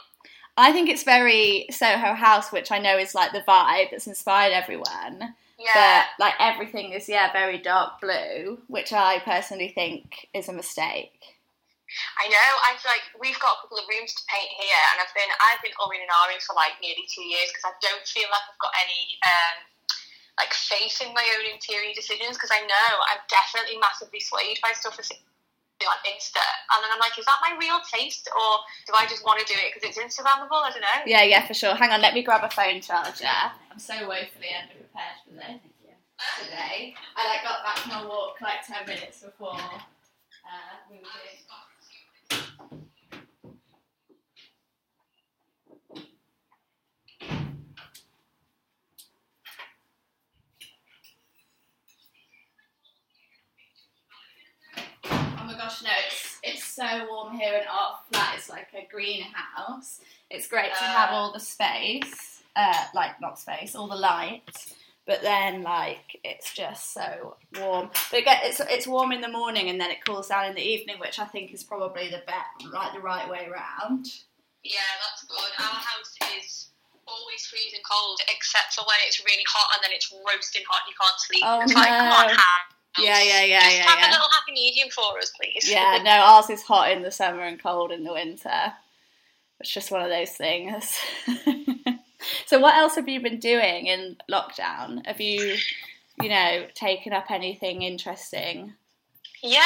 I 0.56 0.72
think 0.72 0.88
it's 0.88 1.02
very 1.02 1.66
Soho 1.70 2.14
House, 2.14 2.50
which 2.52 2.70
I 2.72 2.78
know 2.78 2.98
is 2.98 3.14
like 3.14 3.32
the 3.32 3.42
vibe 3.46 3.90
that's 3.90 4.06
inspired 4.06 4.52
everyone. 4.52 5.34
Yeah. 5.58 5.70
But 5.74 6.06
like 6.18 6.34
everything 6.40 6.90
is 6.92 7.08
yeah 7.08 7.30
very 7.32 7.58
dark 7.58 8.00
blue, 8.00 8.58
which 8.66 8.92
I 8.92 9.20
personally 9.20 9.68
think 9.74 10.26
is 10.34 10.48
a 10.48 10.52
mistake. 10.52 11.14
I 12.18 12.26
know. 12.26 12.50
I 12.66 12.74
feel 12.82 12.90
like 12.90 13.06
we've 13.22 13.38
got 13.38 13.54
a 13.54 13.60
couple 13.62 13.78
of 13.78 13.86
rooms 13.86 14.14
to 14.18 14.22
paint 14.26 14.50
here, 14.50 14.82
and 14.90 14.98
I've 14.98 15.14
been 15.14 15.30
I've 15.30 15.62
been 15.62 15.74
umming 15.78 16.02
and 16.02 16.10
ahhing 16.10 16.42
for 16.42 16.54
like 16.58 16.74
nearly 16.82 17.06
two 17.06 17.22
years 17.22 17.54
because 17.54 17.70
I 17.70 17.74
don't 17.78 18.02
feel 18.02 18.26
like 18.34 18.42
I've 18.50 18.58
got 18.58 18.74
any 18.82 19.14
um, 19.22 19.56
like 20.38 20.52
facing 20.52 21.14
my 21.14 21.24
own 21.38 21.46
interior 21.52 21.94
decisions 21.94 22.34
because 22.34 22.50
I 22.50 22.60
know 22.66 22.88
I'm 23.10 23.22
definitely 23.30 23.78
massively 23.78 24.18
swayed 24.18 24.58
by 24.62 24.74
stuff 24.74 24.96
that's 24.96 25.12
on 25.84 26.00
Insta, 26.08 26.40
and 26.72 26.80
then 26.80 26.88
I'm 26.94 27.02
like, 27.02 27.18
is 27.18 27.26
that 27.26 27.36
my 27.44 27.52
real 27.60 27.76
taste, 27.84 28.24
or 28.32 28.64
do 28.86 28.94
I 28.96 29.04
just 29.04 29.20
want 29.20 29.36
to 29.40 29.44
do 29.44 29.52
it 29.52 29.74
because 29.74 29.84
it's 29.84 30.00
Instagrammable? 30.00 30.64
I 30.64 30.70
don't 30.70 30.80
know. 30.80 31.00
Yeah, 31.04 31.22
yeah, 31.24 31.44
for 31.44 31.52
sure. 31.52 31.74
Hang 31.74 31.90
on, 31.90 32.00
let 32.00 32.14
me 32.14 32.22
grab 32.22 32.42
a 32.42 32.48
phone 32.48 32.80
charger. 32.80 33.28
I'm 33.70 33.78
so 33.78 33.92
woefully 34.08 34.54
underprepared 34.56 35.20
for 35.28 35.34
this 35.36 35.60
today. 36.40 36.94
I 37.16 37.28
like 37.28 37.44
got 37.44 37.60
back 37.64 37.78
from 37.84 38.06
a 38.06 38.08
walk 38.08 38.40
like 38.40 38.64
ten 38.64 38.86
minutes 38.86 39.20
before 39.20 39.60
uh, 39.60 40.72
we 40.88 40.96
were 40.96 41.02
doing. 41.02 41.44
Gosh, 55.64 55.82
no, 55.82 55.90
it's 56.06 56.38
it's 56.42 56.64
so 56.64 57.06
warm 57.08 57.36
here 57.36 57.54
in 57.54 57.66
our 57.66 57.98
flat. 58.10 58.34
It's 58.36 58.50
like 58.50 58.68
a 58.74 58.86
greenhouse. 58.90 60.00
It's 60.30 60.48
great 60.48 60.72
to 60.74 60.84
have 60.84 61.10
all 61.10 61.32
the 61.32 61.40
space, 61.40 62.42
uh, 62.56 62.84
like 62.94 63.20
not 63.20 63.38
space, 63.38 63.74
all 63.74 63.88
the 63.88 63.96
light. 63.96 64.42
But 65.06 65.20
then, 65.20 65.62
like, 65.62 66.18
it's 66.24 66.54
just 66.54 66.94
so 66.94 67.36
warm. 67.60 67.90
But 68.10 68.24
get, 68.24 68.40
it's 68.44 68.60
it's 68.60 68.86
warm 68.86 69.12
in 69.12 69.20
the 69.20 69.28
morning 69.28 69.68
and 69.68 69.78
then 69.78 69.90
it 69.90 70.04
cools 70.04 70.28
down 70.28 70.46
in 70.46 70.54
the 70.54 70.62
evening, 70.62 70.96
which 70.98 71.18
I 71.18 71.26
think 71.26 71.52
is 71.52 71.62
probably 71.62 72.08
the 72.08 72.22
bet, 72.26 72.72
like 72.72 72.94
the 72.94 73.00
right 73.00 73.28
way 73.28 73.48
round. 73.52 74.06
Yeah, 74.62 74.80
that's 75.04 75.24
good. 75.24 75.52
Our 75.58 75.76
house 75.76 76.14
is 76.38 76.70
always 77.06 77.44
freezing 77.46 77.84
cold, 77.84 78.18
except 78.34 78.72
for 78.72 78.80
when 78.88 78.96
it's 79.06 79.22
really 79.24 79.44
hot 79.46 79.76
and 79.76 79.84
then 79.84 79.92
it's 79.92 80.10
roasting 80.10 80.62
hot 80.66 80.80
and 80.86 80.88
you 80.88 80.96
can't 80.96 81.20
sleep. 81.20 81.42
Oh, 81.44 81.60
it's 81.60 81.74
like, 81.74 81.88
come 81.88 82.08
on, 82.08 82.26
no. 82.28 82.73
Yeah, 82.98 83.20
yeah, 83.22 83.42
yeah, 83.44 83.60
Just 83.60 83.76
yeah, 83.76 83.82
have 83.84 83.98
yeah. 83.98 84.08
a 84.08 84.12
little 84.12 84.28
happy 84.30 84.52
medium 84.52 84.88
for 84.90 85.18
us, 85.18 85.30
please. 85.30 85.68
Yeah, 85.70 86.00
no, 86.04 86.10
ours 86.10 86.50
is 86.50 86.62
hot 86.62 86.90
in 86.92 87.02
the 87.02 87.10
summer 87.10 87.42
and 87.42 87.60
cold 87.60 87.90
in 87.92 88.04
the 88.04 88.12
winter. 88.12 88.72
It's 89.60 89.72
just 89.72 89.90
one 89.90 90.02
of 90.02 90.10
those 90.10 90.30
things. 90.30 90.96
so, 92.46 92.58
what 92.58 92.74
else 92.76 92.94
have 92.96 93.08
you 93.08 93.20
been 93.20 93.38
doing 93.38 93.86
in 93.86 94.16
lockdown? 94.30 95.04
Have 95.06 95.20
you, 95.20 95.56
you 96.22 96.28
know, 96.28 96.66
taken 96.74 97.12
up 97.12 97.30
anything 97.30 97.82
interesting? 97.82 98.74
Yeah, 99.42 99.60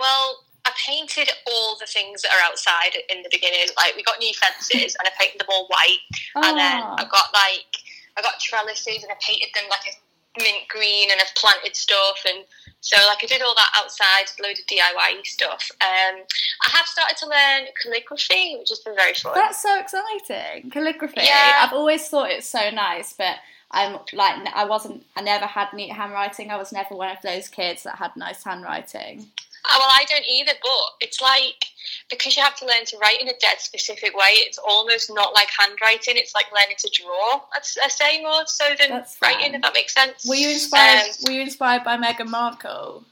well, 0.00 0.44
I 0.64 0.72
painted 0.86 1.30
all 1.46 1.76
the 1.80 1.86
things 1.86 2.22
that 2.22 2.30
are 2.32 2.44
outside 2.50 2.96
in 3.10 3.22
the 3.22 3.28
beginning. 3.32 3.66
Like, 3.76 3.96
we 3.96 4.02
got 4.02 4.18
new 4.20 4.32
fences 4.34 4.94
and 4.98 5.06
I 5.08 5.10
painted 5.18 5.40
them 5.40 5.48
all 5.50 5.66
white. 5.68 5.98
oh. 6.36 6.48
And 6.48 6.58
then 6.58 6.82
Ah. 6.84 6.94
I 6.98 7.04
got, 7.04 7.32
like, 7.32 7.76
I 8.16 8.22
got 8.22 8.38
trellises 8.40 9.02
and 9.02 9.10
I 9.10 9.16
painted 9.20 9.48
them 9.54 9.64
like 9.70 9.80
a 9.88 9.92
mint 10.38 10.68
green 10.68 11.10
and 11.10 11.20
I've 11.20 11.34
planted 11.34 11.76
stuff. 11.76 12.24
And 12.26 12.44
so, 12.80 12.96
like, 13.06 13.22
I 13.22 13.26
did 13.26 13.42
all 13.42 13.54
that 13.54 13.72
outside, 13.76 14.26
load 14.42 14.58
of 14.58 14.66
DIY 14.66 15.24
stuff. 15.24 15.70
Um, 15.80 16.22
I 16.62 16.70
have 16.70 16.86
started 16.86 17.16
to 17.18 17.26
learn 17.26 17.68
calligraphy, 17.82 18.56
which 18.58 18.70
has 18.70 18.80
been 18.80 18.96
very 18.96 19.14
fun. 19.14 19.34
That's 19.34 19.62
so 19.62 19.78
exciting. 19.78 20.70
Calligraphy. 20.70 21.20
Yeah. 21.22 21.58
I've 21.60 21.72
always 21.72 22.08
thought 22.08 22.30
it's 22.30 22.48
so 22.48 22.70
nice, 22.70 23.12
but 23.12 23.36
I'm 23.70 23.98
like, 24.12 24.46
I 24.54 24.64
wasn't, 24.64 25.04
I 25.16 25.22
never 25.22 25.46
had 25.46 25.72
neat 25.72 25.92
handwriting. 25.92 26.50
I 26.50 26.56
was 26.56 26.72
never 26.72 26.94
one 26.94 27.10
of 27.10 27.22
those 27.22 27.48
kids 27.48 27.84
that 27.84 27.96
had 27.96 28.16
nice 28.16 28.44
handwriting. 28.44 29.26
Oh, 29.64 29.76
well, 29.78 29.88
I 29.92 30.04
don't 30.08 30.24
either, 30.26 30.52
but 30.60 31.06
it's 31.06 31.20
like 31.20 31.64
because 32.10 32.36
you 32.36 32.42
have 32.42 32.56
to 32.56 32.66
learn 32.66 32.84
to 32.86 32.98
write 32.98 33.20
in 33.20 33.28
a 33.28 33.32
dead 33.40 33.58
specific 33.60 34.16
way. 34.16 34.30
It's 34.30 34.58
almost 34.58 35.10
not 35.14 35.34
like 35.34 35.48
handwriting. 35.58 36.14
It's 36.16 36.34
like 36.34 36.46
learning 36.52 36.76
to 36.78 36.90
draw. 37.02 37.42
I 37.54 37.88
say 37.88 38.22
more 38.22 38.42
so 38.46 38.64
than 38.78 38.90
That's 38.90 39.16
writing, 39.22 39.52
fine. 39.52 39.54
if 39.56 39.62
that 39.62 39.74
makes 39.74 39.94
sense. 39.94 40.26
Were 40.28 40.34
you 40.34 40.50
inspired? 40.50 41.02
Um, 41.02 41.14
were 41.26 41.32
you 41.32 41.40
inspired 41.42 41.84
by 41.84 41.96
Meghan 41.96 42.28
Markle? 42.28 43.04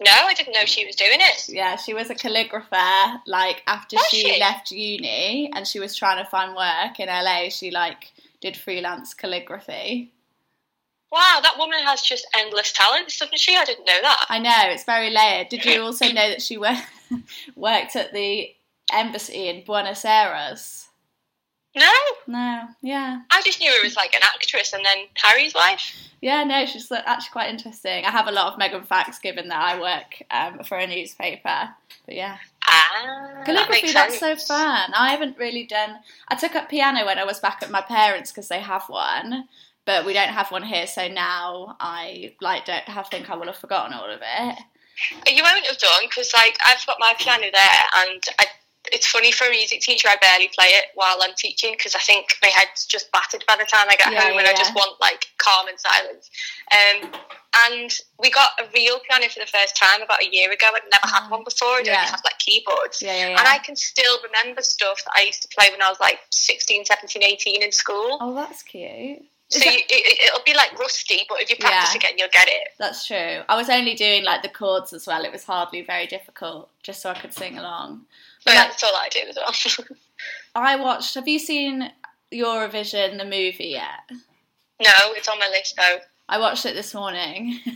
no, 0.00 0.12
I 0.12 0.34
didn't 0.34 0.52
know 0.52 0.64
she 0.64 0.86
was 0.86 0.94
doing 0.94 1.18
it. 1.20 1.48
Yeah, 1.48 1.74
she 1.76 1.92
was 1.92 2.08
a 2.10 2.14
calligrapher. 2.14 3.20
Like 3.26 3.62
after 3.66 3.96
she, 4.10 4.22
she? 4.34 4.38
left 4.40 4.70
uni 4.70 5.50
and 5.54 5.66
she 5.66 5.80
was 5.80 5.96
trying 5.96 6.22
to 6.22 6.30
find 6.30 6.54
work 6.54 7.00
in 7.00 7.08
LA, 7.08 7.48
she 7.48 7.70
like 7.70 8.12
did 8.40 8.56
freelance 8.56 9.12
calligraphy. 9.14 10.12
Wow, 11.10 11.38
that 11.42 11.56
woman 11.58 11.78
has 11.84 12.02
just 12.02 12.26
endless 12.36 12.72
talents, 12.72 13.18
doesn't 13.18 13.38
she? 13.38 13.56
I 13.56 13.64
didn't 13.64 13.86
know 13.86 14.00
that. 14.02 14.26
I 14.28 14.38
know 14.38 14.52
it's 14.72 14.84
very 14.84 15.10
layered. 15.10 15.48
Did 15.48 15.64
you 15.64 15.82
also 15.84 16.06
know 16.06 16.28
that 16.28 16.42
she 16.42 16.58
wor- 16.58 16.76
worked 17.56 17.96
at 17.96 18.12
the 18.12 18.50
embassy 18.92 19.48
in 19.48 19.64
Buenos 19.64 20.04
Aires? 20.04 20.84
No, 21.76 21.92
No, 22.26 22.64
yeah, 22.82 23.20
I 23.30 23.42
just 23.42 23.60
knew 23.60 23.70
it 23.70 23.84
was 23.84 23.94
like 23.94 24.12
an 24.14 24.22
actress 24.24 24.72
and 24.72 24.84
then 24.84 25.04
Harry's 25.14 25.54
wife. 25.54 25.94
yeah, 26.20 26.42
no, 26.42 26.66
she's 26.66 26.90
actually 26.90 27.30
quite 27.30 27.50
interesting. 27.50 28.04
I 28.04 28.10
have 28.10 28.26
a 28.26 28.32
lot 28.32 28.52
of 28.52 28.58
Meghan 28.58 28.84
facts 28.84 29.18
given 29.20 29.48
that 29.48 29.60
I 29.62 29.78
work 29.80 30.22
um, 30.30 30.64
for 30.64 30.76
a 30.76 30.86
newspaper, 30.88 31.68
but 32.06 32.14
yeah. 32.14 32.38
Ah, 32.66 33.34
that 33.36 33.46
Calligraphy, 33.46 33.70
makes 33.82 33.92
that's 33.94 34.18
so 34.18 34.34
fun. 34.34 34.92
I 34.96 35.10
haven't 35.10 35.38
really 35.38 35.64
done. 35.66 35.98
I 36.28 36.34
took 36.34 36.56
up 36.56 36.68
piano 36.68 37.04
when 37.06 37.18
I 37.18 37.24
was 37.24 37.38
back 37.38 37.62
at 37.62 37.70
my 37.70 37.82
parents 37.82 38.32
because 38.32 38.48
they 38.48 38.60
have 38.60 38.84
one, 38.88 39.46
but 39.88 40.04
we 40.04 40.12
don't 40.12 40.28
have 40.28 40.52
one 40.52 40.62
here. 40.62 40.86
So 40.86 41.08
now 41.08 41.74
I 41.80 42.34
like 42.42 42.66
don't 42.66 42.84
have 42.84 43.08
think 43.08 43.30
I 43.30 43.36
will 43.36 43.46
have 43.46 43.56
forgotten 43.56 43.94
all 43.94 44.04
of 44.04 44.20
it. 44.20 44.58
You 45.26 45.42
won't 45.42 45.64
have 45.64 45.78
done 45.78 46.04
because 46.08 46.30
like 46.34 46.58
I've 46.66 46.84
got 46.86 46.98
my 47.00 47.14
piano 47.18 47.46
there 47.50 47.82
and 47.96 48.22
I 48.38 48.44
it's 48.92 49.06
funny 49.06 49.32
for 49.32 49.46
a 49.46 49.50
music 49.50 49.80
teacher. 49.80 50.08
I 50.08 50.16
barely 50.20 50.50
play 50.56 50.66
it 50.68 50.86
while 50.94 51.18
I'm 51.22 51.34
teaching 51.36 51.72
because 51.72 51.94
I 51.94 52.00
think 52.00 52.26
my 52.42 52.48
head's 52.48 52.84
just 52.84 53.10
battered 53.12 53.44
by 53.48 53.56
the 53.56 53.64
time 53.64 53.86
I 53.88 53.96
get 53.96 54.12
Yeah, 54.12 54.20
home, 54.28 54.38
and 54.38 54.46
yeah, 54.46 54.52
I 54.52 54.56
just 54.56 54.74
want 54.74 55.00
like 55.00 55.24
calm 55.38 55.68
and 55.68 55.78
silence. 55.80 56.30
Um, 56.72 57.12
and 57.68 57.90
we 58.18 58.30
got 58.30 58.50
a 58.60 58.64
real 58.74 58.98
piano 59.08 59.28
for 59.28 59.40
the 59.40 59.46
first 59.46 59.76
time 59.76 60.02
about 60.02 60.22
a 60.22 60.28
year 60.30 60.50
ago. 60.52 60.66
I'd 60.72 60.82
never 60.92 61.14
had 61.14 61.28
one 61.30 61.44
before. 61.44 61.76
I'd. 61.80 61.86
Yeah. 61.86 61.96
only 61.96 62.10
had 62.10 62.20
like 62.24 62.38
keyboards. 62.38 63.00
Yeah, 63.02 63.14
yeah, 63.16 63.28
yeah. 63.30 63.38
And 63.38 63.48
I 63.48 63.58
can 63.58 63.74
still 63.76 64.18
remember 64.22 64.62
stuff 64.62 65.02
that 65.04 65.12
I 65.16 65.22
used 65.24 65.42
to 65.42 65.48
play 65.48 65.68
when 65.70 65.82
I 65.82 65.88
was 65.88 66.00
like 66.00 66.20
16, 66.30 66.84
17, 66.84 67.22
18 67.22 67.62
in 67.62 67.72
school. 67.72 68.18
oh, 68.20 68.34
that's 68.34 68.62
cute. 68.62 69.22
Is 69.50 69.62
so 69.62 69.70
that- 69.70 69.74
you, 69.78 69.80
it, 69.88 70.18
it'll 70.28 70.44
be 70.44 70.54
like 70.54 70.78
rusty, 70.78 71.20
but 71.28 71.40
if 71.40 71.48
you 71.50 71.56
practice 71.56 71.94
Yeah. 71.94 71.98
again, 71.98 72.12
you'll 72.18 72.28
get 72.32 72.48
it. 72.48 72.68
That's 72.78 73.06
true. 73.06 73.42
I 73.48 73.56
was 73.56 73.68
only 73.70 73.94
doing 73.94 74.24
like 74.24 74.42
the 74.42 74.48
chords 74.48 74.92
as 74.92 75.06
well. 75.06 75.24
It 75.24 75.32
was 75.32 75.44
hardly 75.44 75.82
very 75.82 76.06
difficult, 76.06 76.68
just 76.82 77.00
so 77.02 77.10
I 77.10 77.14
could 77.14 77.32
sing 77.32 77.58
along. 77.58 78.02
But 78.44 78.54
Yeah. 78.54 78.64
that's 78.68 78.82
all 78.84 78.94
I 78.94 79.08
do 79.10 79.20
as 79.28 79.36
well. 79.36 79.86
I 80.54 80.76
watched. 80.76 81.14
Have 81.14 81.28
you 81.28 81.38
seen 81.38 81.90
Eurovision 82.32 83.18
the 83.18 83.24
movie 83.24 83.68
yet? 83.78 84.00
no, 84.80 84.92
it's 85.16 85.28
on 85.28 85.38
my 85.38 85.48
list 85.48 85.74
though. 85.76 85.96
I 86.28 86.38
watched 86.38 86.66
it 86.66 86.74
this 86.74 86.92
morning. 86.94 87.58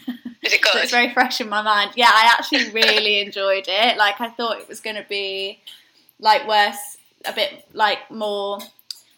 Is 0.43 0.53
it 0.53 0.65
so 0.65 0.79
it's 0.81 0.91
very 0.91 1.13
fresh 1.15 1.41
in 1.41 1.49
my 1.49 1.63
mind. 1.63 1.93
Yeah, 1.95 2.11
I 2.13 2.35
actually 2.37 2.71
really 2.71 3.21
enjoyed 3.25 3.65
it. 3.69 3.97
Like 3.97 4.21
I 4.21 4.29
thought 4.29 4.59
it 4.61 4.69
was 4.69 4.81
going 4.81 4.97
to 4.97 5.07
be 5.09 5.61
like 6.19 6.47
worse, 6.47 6.99
a 7.25 7.33
bit 7.33 7.65
like 7.73 8.11
more 8.11 8.59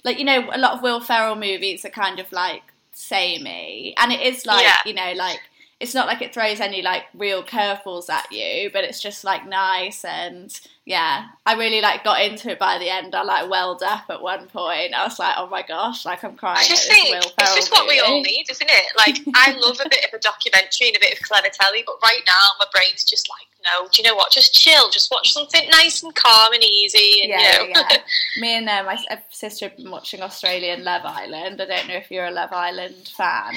like 0.04 0.18
you 0.18 0.24
know 0.24 0.48
a 0.52 0.58
lot 0.58 0.72
of 0.74 0.82
Will 0.82 1.00
Ferrell 1.00 1.36
movies 1.36 1.84
are 1.84 1.90
kind 1.90 2.18
of 2.20 2.30
like 2.32 2.62
samey, 2.92 3.94
and 3.96 4.12
it 4.12 4.20
is 4.20 4.46
like 4.46 4.62
Yeah. 4.62 4.76
you 4.86 4.94
know 4.94 5.12
like 5.16 5.40
it's 5.80 5.94
not 5.94 6.06
like 6.06 6.22
it 6.22 6.32
throws 6.32 6.60
any 6.60 6.82
like 6.82 7.04
real 7.14 7.42
curveballs 7.42 8.08
at 8.08 8.30
you, 8.30 8.70
but 8.72 8.84
it's 8.84 9.02
just 9.02 9.24
like 9.24 9.46
nice 9.46 10.04
and 10.04 10.58
yeah, 10.86 11.28
I 11.46 11.54
really 11.54 11.80
like 11.80 12.04
got 12.04 12.20
into 12.20 12.50
it 12.50 12.58
by 12.58 12.76
the 12.78 12.90
end. 12.90 13.14
I 13.14 13.22
like 13.22 13.48
welled 13.48 13.82
up 13.82 14.04
at 14.10 14.20
one 14.20 14.46
point. 14.48 14.92
I 14.92 15.04
was 15.04 15.18
like, 15.18 15.34
oh 15.38 15.48
my 15.48 15.62
gosh, 15.62 16.04
like 16.04 16.22
I'm 16.22 16.36
crying. 16.36 16.58
I 16.60 16.64
just 16.68 16.86
think 16.88 17.14
it's 17.16 17.54
just 17.54 17.72
what 17.72 17.88
we 17.88 18.00
all 18.00 18.20
need, 18.20 18.44
isn't 18.50 18.68
it? 18.70 18.84
Like 18.96 19.16
I 19.34 19.52
love 19.58 19.80
a 19.84 19.88
bit 19.88 20.04
of 20.04 20.12
a 20.12 20.18
documentary 20.18 20.88
and 20.88 20.96
a 20.96 21.00
bit 21.00 21.14
of 21.14 21.26
clever 21.26 21.48
telly, 21.52 21.84
but 21.86 21.96
right 22.02 22.20
now 22.26 22.48
my 22.58 22.66
brain's 22.72 23.02
just 23.04 23.30
like, 23.30 23.46
no, 23.64 23.88
do 23.90 24.02
you 24.02 24.06
know 24.06 24.14
what? 24.14 24.30
Just 24.30 24.52
chill, 24.52 24.90
just 24.90 25.10
watch 25.10 25.32
something 25.32 25.66
nice 25.70 26.02
and 26.02 26.14
calm 26.14 26.52
and 26.52 26.62
easy, 26.62 27.22
and 27.22 27.30
Yeah, 27.30 27.62
you 27.62 27.72
know. 27.72 27.80
yeah. 27.90 27.96
Me 28.36 28.58
and 28.58 28.68
uh, 28.68 28.82
my 28.84 28.98
sister 29.30 29.68
have 29.68 29.78
been 29.78 29.90
watching 29.90 30.20
Australian 30.20 30.84
Love 30.84 31.06
Island. 31.06 31.62
I 31.62 31.64
don't 31.64 31.88
know 31.88 31.94
if 31.94 32.10
you're 32.10 32.26
a 32.26 32.30
Love 32.30 32.52
Island 32.52 33.10
fan. 33.16 33.54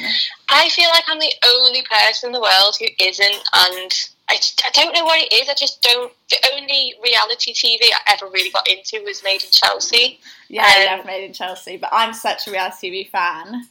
I 0.48 0.70
feel 0.70 0.88
like 0.92 1.04
I'm 1.10 1.20
the 1.20 1.34
only 1.46 1.84
person 1.84 2.28
in 2.28 2.32
the 2.32 2.40
world 2.40 2.78
who 2.80 2.86
isn't, 3.06 3.44
and 3.54 4.10
I, 4.30 4.38
I 4.66 4.70
don't 4.74 4.94
know 4.94 5.06
what 5.06 5.22
it 5.22 5.32
is. 5.34 5.48
I 5.50 5.54
just 5.54 5.82
don't. 5.82 6.12
The 6.30 6.38
only 6.54 6.94
reality 7.04 7.54
TV 7.54 7.80
I 7.94 8.14
ever 8.14 8.26
really 8.32 8.50
got 8.50 8.68
into 8.70 9.02
was 9.06 9.24
Made 9.24 9.44
in 9.44 9.52
Chelsea. 9.52 10.20
Yeah, 10.50 10.64
I 10.66 10.86
Um, 10.88 10.98
love 10.98 11.06
Made 11.06 11.24
in 11.26 11.34
Chelsea, 11.34 11.78
but 11.78 11.90
I'm 11.94 12.14
such 12.14 12.48
a 12.48 12.52
reality 12.52 12.90
TV 13.06 13.10
fan. 13.10 13.68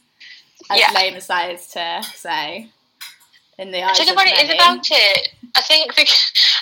As 0.69 0.79
Yeah. 0.79 0.91
lame 0.93 1.13
as 1.15 1.27
that 1.27 1.51
is 1.51 1.67
to 1.67 2.03
say, 2.15 2.67
in 3.59 3.71
the 3.71 3.83
I 3.83 3.93
don't 3.93 4.07
know 4.07 4.13
what 4.15 4.27
it 4.27 4.37
is 4.43 4.49
about 4.53 4.87
it. 4.89 5.29
I 5.55 5.61
think 5.61 5.95
bec- 5.95 6.07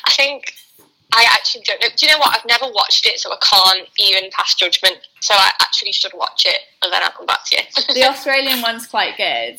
I 0.05 0.11
think 0.11 0.53
I 1.13 1.25
actually 1.31 1.63
don't 1.63 1.81
know. 1.81 1.87
Do 1.95 2.05
you 2.05 2.11
know 2.11 2.17
what? 2.19 2.35
I've 2.37 2.45
never 2.45 2.71
watched 2.73 3.05
it, 3.05 3.19
so 3.21 3.31
I 3.31 3.37
can't 3.41 3.87
even 3.97 4.29
pass 4.31 4.55
judgment. 4.55 4.97
So 5.21 5.33
I 5.33 5.51
actually 5.61 5.93
should 5.93 6.11
watch 6.13 6.45
it, 6.45 6.59
and 6.83 6.91
then 6.91 7.01
I'll 7.01 7.11
come 7.11 7.25
back 7.25 7.45
to 7.45 7.55
you. 7.55 7.93
The 7.93 8.03
Australian 8.09 8.61
one's 8.61 8.85
quite 8.87 9.15
good, 9.15 9.57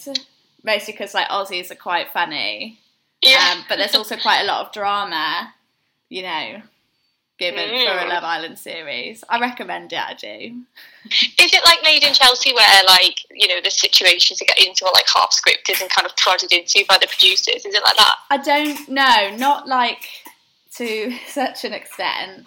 mostly 0.63 0.93
because 0.93 1.15
like 1.15 1.29
Aussies 1.29 1.71
are 1.71 1.75
quite 1.77 2.13
funny. 2.13 2.79
Yeah. 3.27 3.55
Um, 3.57 3.65
but 3.69 3.77
there's 3.77 3.95
also 3.95 4.17
quite 4.17 4.41
a 4.41 4.45
lot 4.45 4.67
of 4.67 4.73
drama, 4.73 5.53
you 6.09 6.23
know, 6.23 6.63
given 7.39 7.69
for 7.69 7.93
a 7.93 8.05
Mm. 8.05 8.09
Love 8.09 8.25
Island 8.25 8.59
series. 8.59 9.23
I 9.29 9.39
recommend 9.41 9.93
it. 9.93 9.99
I 9.99 10.15
do. 10.15 10.63
Is 11.11 11.53
it 11.53 11.65
like 11.65 11.83
Made 11.83 12.03
in 12.05 12.15
Chelsea, 12.15 12.53
where 12.55 12.83
like 12.89 13.21
you 13.31 13.47
know 13.49 13.61
the 13.63 13.71
situations 13.71 14.39
they 14.39 14.47
get 14.47 14.59
into 14.65 14.85
are 14.87 14.93
like 14.93 15.07
half 15.15 15.31
scripted 15.33 15.81
and 15.81 15.91
kind 15.91 16.07
of 16.07 16.17
prodded 16.17 16.53
into 16.53 16.85
by 16.89 16.99
the 16.99 17.07
producers? 17.07 17.65
Is 17.65 17.75
it 17.75 17.83
like 17.85 17.97
that? 17.97 18.15
I 18.31 18.37
don't 18.39 18.89
know, 18.89 19.37
not 19.37 19.69
like 19.69 20.09
to 20.77 21.13
such 21.29 21.65
an 21.65 21.73
extent. 21.73 22.47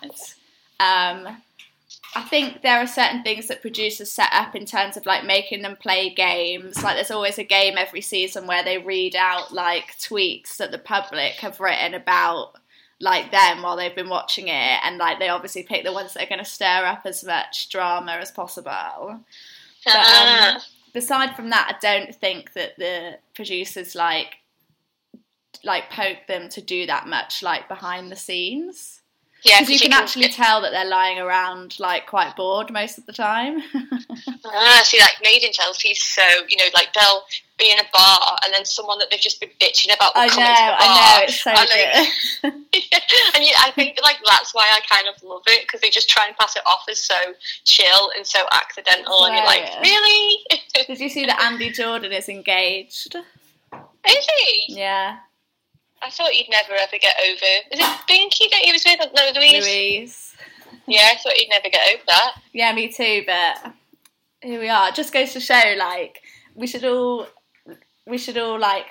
Um, 0.80 1.42
I 2.16 2.22
think 2.22 2.62
there 2.62 2.80
are 2.80 2.88
certain 2.88 3.22
things 3.24 3.48
that 3.48 3.62
producers 3.62 4.12
set 4.12 4.30
up 4.32 4.56
in 4.56 4.66
terms 4.66 4.98
of 4.98 5.06
like 5.06 5.26
making 5.26 5.62
them 5.62 5.76
play 5.76 6.10
games. 6.10 6.82
Like 6.82 6.96
there's 6.96 7.12
always 7.12 7.38
a 7.38 7.44
game 7.44 7.76
every 7.78 8.02
season 8.02 8.48
where 8.48 8.64
they 8.64 8.80
read 8.80 9.16
out 9.16 9.54
like 9.54 9.96
tweets 9.98 10.58
that 10.58 10.72
the 10.72 10.80
public 10.80 11.34
have 11.34 11.60
written 11.60 11.94
about 11.94 12.54
like 13.00 13.32
them 13.32 13.62
while 13.62 13.78
they've 13.78 13.96
been 13.96 14.10
watching 14.10 14.48
it 14.48 14.80
and 14.84 14.98
like 14.98 15.20
they 15.20 15.30
obviously 15.30 15.64
pick 15.64 15.86
the 15.86 15.94
ones 15.94 16.14
that 16.14 16.24
are 16.24 16.30
going 16.30 16.44
to 16.44 16.50
stir 16.50 16.84
up 16.86 17.02
as 17.06 17.24
much 17.24 17.70
drama 17.70 18.14
as 18.14 18.32
possible. 18.32 19.20
But 19.86 19.96
um, 19.96 20.62
beside 20.94 21.36
from 21.36 21.52
that, 21.52 21.76
I 21.76 21.80
don't 21.80 22.14
think 22.16 22.54
that 22.54 22.76
the 22.78 23.20
producers 23.36 23.94
like 23.94 24.38
like 25.64 25.90
poke 25.90 26.26
them 26.28 26.50
to 26.50 26.62
do 26.62 26.86
that 26.86 27.08
much 27.08 27.44
like 27.44 27.68
behind 27.68 28.12
the 28.12 28.16
scenes 28.16 28.99
yeah, 29.44 29.60
because 29.60 29.70
you 29.70 29.80
can 29.80 29.94
actually 29.94 30.30
tell 30.30 30.62
that 30.62 30.72
they're 30.72 30.90
lying 30.90 31.20
around 31.20 31.80
like 31.80 32.08
quite 32.08 32.36
bored 32.36 32.72
most 32.72 32.98
of 32.98 33.06
the 33.06 33.14
time. 33.14 33.62
Ah, 34.52 34.82
see, 34.84 35.00
like 35.00 35.16
Made 35.24 35.44
in 35.44 35.52
Chelsea, 35.52 35.94
so 35.94 36.22
you 36.48 36.58
know, 36.58 36.66
like 36.74 36.92
they'll 36.94 37.24
be 37.58 37.72
in 37.72 37.78
a 37.78 37.84
bar 37.94 38.38
and 38.44 38.54
then 38.54 38.66
someone 38.66 38.98
that 39.00 39.10
they've 39.12 39.20
just 39.20 39.40
been 39.40 39.50
bitching 39.62 39.94
about 39.94 40.16
will 40.16 40.22
I 40.22 40.28
know, 40.28 40.34
come 40.34 40.44
into 40.44 40.64
the 40.64 40.72
bar. 40.72 40.80
I 40.80 41.20
know, 41.20 41.24
it's 41.24 41.42
so 41.42 41.52
and, 41.52 41.70
good. 41.70 42.54
like, 42.74 43.36
and 43.36 43.44
you, 43.44 43.54
I 43.62 43.72
think 43.72 44.00
like 44.02 44.18
that's 44.26 44.54
why 44.54 44.72
I 44.74 44.80
kind 44.90 45.08
of 45.08 45.22
love 45.24 45.44
it 45.48 45.64
because 45.64 45.82
they 45.82 45.90
just 45.90 46.10
try 46.10 46.26
and 46.26 46.36
pass 46.38 46.56
it 46.56 46.64
off 46.66 46.86
as 46.90 47.00
so 47.00 47.16
chill 47.64 48.12
and 48.16 48.26
so 48.26 48.40
accidental, 48.52 49.26
and 49.26 49.36
you're 49.36 49.46
like, 49.46 49.70
really? 49.82 50.40
Did 50.88 51.00
you 51.00 51.10
see 51.10 51.26
that 51.26 51.42
Andy 51.42 51.70
Jordan 51.70 52.12
is 52.12 52.30
engaged? 52.30 53.16
Is 54.08 54.28
he? 54.40 54.76
Yeah, 54.76 55.18
I 56.02 56.10
thought 56.10 56.36
you'd 56.36 56.50
never 56.50 56.74
ever 56.74 56.98
get 57.00 57.16
over. 57.28 57.46
Is 57.72 57.80
it 57.80 58.00
Binky 58.10 58.50
that 58.52 58.62
he 58.64 58.72
was 58.72 58.84
with? 58.86 59.00
No, 59.16 59.32
Louise. 59.40 59.66
Louise. 59.66 60.34
Yeah, 60.88 61.10
I 61.12 61.18
thought 61.18 61.38
you'd 61.38 61.50
never 61.50 61.70
get 61.70 61.88
over 61.94 62.04
that. 62.08 62.42
Yeah, 62.54 62.74
me 62.74 62.88
too. 62.92 63.24
But 63.26 63.74
here 64.42 64.60
we 64.60 64.70
are. 64.70 64.90
It 64.90 64.96
just 64.96 65.14
goes 65.14 65.34
to 65.34 65.40
show, 65.40 65.76
like, 65.78 66.22
we 66.56 66.66
should 66.68 66.84
all, 66.86 67.28
we 68.08 68.18
should 68.18 68.38
all 68.38 68.60
like 68.60 68.86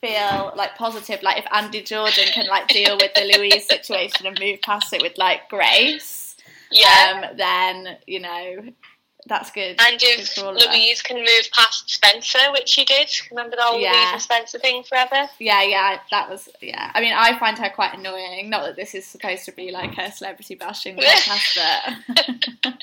feel 0.00 0.52
like 0.56 0.74
positive. 0.76 1.22
Like, 1.22 1.38
if 1.38 1.46
Andy 1.52 1.82
Jordan 1.82 2.24
can 2.32 2.46
like 2.48 2.68
deal 2.68 2.96
with 2.96 3.14
the 3.14 3.32
Louise 3.38 3.66
situation 3.68 4.26
and 4.26 4.38
move 4.40 4.60
past 4.62 4.92
it 4.92 5.02
with 5.02 5.16
like 5.16 5.48
grace, 5.48 6.36
Yeah. 6.70 7.22
um, 7.30 7.36
then 7.36 7.98
you 8.06 8.20
know 8.20 8.56
that's 9.26 9.50
good. 9.50 9.76
and 9.80 9.96
if 10.00 10.28
for 10.34 10.46
all 10.46 10.50
of 10.50 10.56
us. 10.56 10.66
Louise 10.66 11.02
can 11.02 11.16
move 11.16 11.48
past 11.52 11.88
Spencer, 11.88 12.38
which 12.52 12.68
she 12.68 12.84
did, 12.84 13.08
remember 13.30 13.56
the 13.56 13.62
whole 13.62 13.80
Yeah. 13.80 13.92
Louise 13.92 14.08
and 14.12 14.22
Spencer 14.22 14.58
thing 14.58 14.82
forever? 14.82 15.28
Yeah, 15.38 15.62
yeah, 15.62 15.98
that 16.10 16.28
was 16.28 16.48
yeah. 16.60 16.90
I 16.94 17.00
mean, 17.00 17.14
I 17.14 17.38
find 17.38 17.58
her 17.58 17.70
quite 17.70 17.94
annoying. 17.98 18.50
Not 18.50 18.64
that 18.64 18.76
this 18.76 18.94
is 18.94 19.06
supposed 19.06 19.44
to 19.46 19.52
be 19.52 19.70
like 19.70 19.94
her 19.94 20.10
celebrity 20.10 20.54
bashing 20.54 20.96
podcast, 20.96 21.56
but 22.62 22.74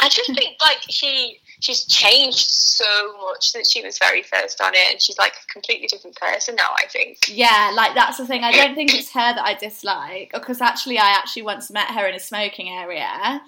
I 0.00 0.08
just 0.08 0.32
think 0.34 0.56
like 0.60 0.78
she 0.90 1.38
she's 1.60 1.84
changed 1.86 2.50
so 2.50 3.16
much 3.22 3.50
since 3.50 3.70
she 3.70 3.82
was 3.82 3.98
very 3.98 4.22
first 4.22 4.60
on 4.60 4.74
it, 4.74 4.90
and 4.90 5.00
she's 5.00 5.18
like 5.18 5.32
a 5.32 5.52
completely 5.52 5.86
different 5.86 6.16
person 6.16 6.54
now. 6.56 6.68
I 6.76 6.86
think. 6.88 7.18
yeah, 7.28 7.72
like 7.74 7.94
that's 7.94 8.18
the 8.18 8.26
thing. 8.26 8.44
I 8.44 8.52
don't 8.52 8.74
think 8.74 8.92
it's 8.94 9.10
her 9.14 9.34
that 9.34 9.42
I 9.42 9.54
dislike, 9.54 10.32
because 10.34 10.60
actually, 10.60 10.98
I 10.98 11.10
actually 11.10 11.42
once 11.42 11.70
met 11.70 11.88
her 11.92 12.06
in 12.06 12.14
a 12.14 12.20
smoking 12.20 12.68
area. 12.68 13.40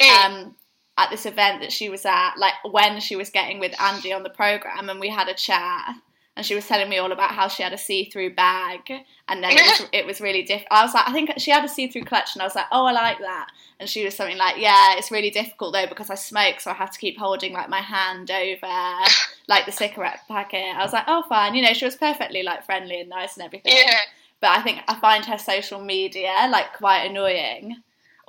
Mm. 0.00 0.24
Um, 0.24 0.54
at 0.98 1.10
this 1.10 1.26
event 1.26 1.60
that 1.60 1.72
she 1.72 1.88
was 1.88 2.04
at, 2.04 2.34
like 2.36 2.54
when 2.70 3.00
she 3.00 3.16
was 3.16 3.30
getting 3.30 3.58
with 3.58 3.80
Andy 3.80 4.12
on 4.12 4.22
the 4.22 4.30
program, 4.30 4.88
and 4.88 5.00
we 5.00 5.08
had 5.08 5.28
a 5.28 5.34
chat, 5.34 5.94
and 6.36 6.44
she 6.44 6.54
was 6.54 6.66
telling 6.66 6.88
me 6.88 6.98
all 6.98 7.12
about 7.12 7.32
how 7.32 7.48
she 7.48 7.62
had 7.62 7.72
a 7.72 7.78
see-through 7.78 8.34
bag, 8.34 8.80
and 9.28 9.42
then 9.42 9.52
it 9.52 9.62
was, 9.62 9.88
it 9.92 10.06
was 10.06 10.20
really 10.20 10.42
diff. 10.42 10.64
I 10.70 10.84
was 10.84 10.94
like, 10.94 11.08
I 11.08 11.12
think 11.12 11.32
she 11.38 11.50
had 11.50 11.64
a 11.64 11.68
see-through 11.68 12.04
clutch, 12.04 12.34
and 12.34 12.42
I 12.42 12.46
was 12.46 12.54
like, 12.54 12.66
oh, 12.72 12.86
I 12.86 12.92
like 12.92 13.18
that. 13.20 13.48
And 13.80 13.88
she 13.88 14.04
was 14.04 14.14
something 14.14 14.36
like, 14.36 14.58
yeah, 14.58 14.96
it's 14.96 15.10
really 15.10 15.30
difficult 15.30 15.72
though 15.72 15.86
because 15.86 16.10
I 16.10 16.14
smoke, 16.14 16.60
so 16.60 16.70
I 16.70 16.74
have 16.74 16.90
to 16.92 16.98
keep 16.98 17.18
holding 17.18 17.52
like 17.52 17.68
my 17.68 17.80
hand 17.80 18.30
over 18.30 19.04
like 19.48 19.66
the 19.66 19.72
cigarette 19.72 20.20
packet. 20.28 20.76
I 20.76 20.82
was 20.82 20.92
like, 20.92 21.04
oh, 21.08 21.22
fine. 21.28 21.54
You 21.54 21.62
know, 21.62 21.72
she 21.72 21.84
was 21.84 21.96
perfectly 21.96 22.42
like 22.42 22.64
friendly 22.64 23.00
and 23.00 23.08
nice 23.08 23.36
and 23.36 23.44
everything. 23.44 23.72
yeah. 23.76 23.98
But 24.40 24.50
I 24.50 24.62
think 24.62 24.80
I 24.88 24.94
find 24.96 25.24
her 25.24 25.38
social 25.38 25.80
media 25.80 26.48
like 26.50 26.74
quite 26.74 27.04
annoying. 27.04 27.76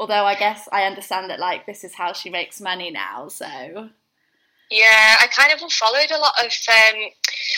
Although 0.03 0.25
I 0.25 0.35
guess 0.35 0.67
I 0.71 0.83
understand 0.83 1.29
that 1.29 1.39
like 1.39 1.65
this 1.65 1.83
is 1.87 1.93
how 1.95 2.11
she 2.13 2.29
makes 2.29 2.59
money 2.59 2.89
now, 2.91 3.29
so 3.29 3.47
Yeah, 4.69 5.15
I 5.23 5.27
kind 5.27 5.51
of 5.53 5.61
unfollowed 5.61 6.11
a 6.11 6.17
lot 6.17 6.33
of 6.43 6.51
um, 6.77 6.97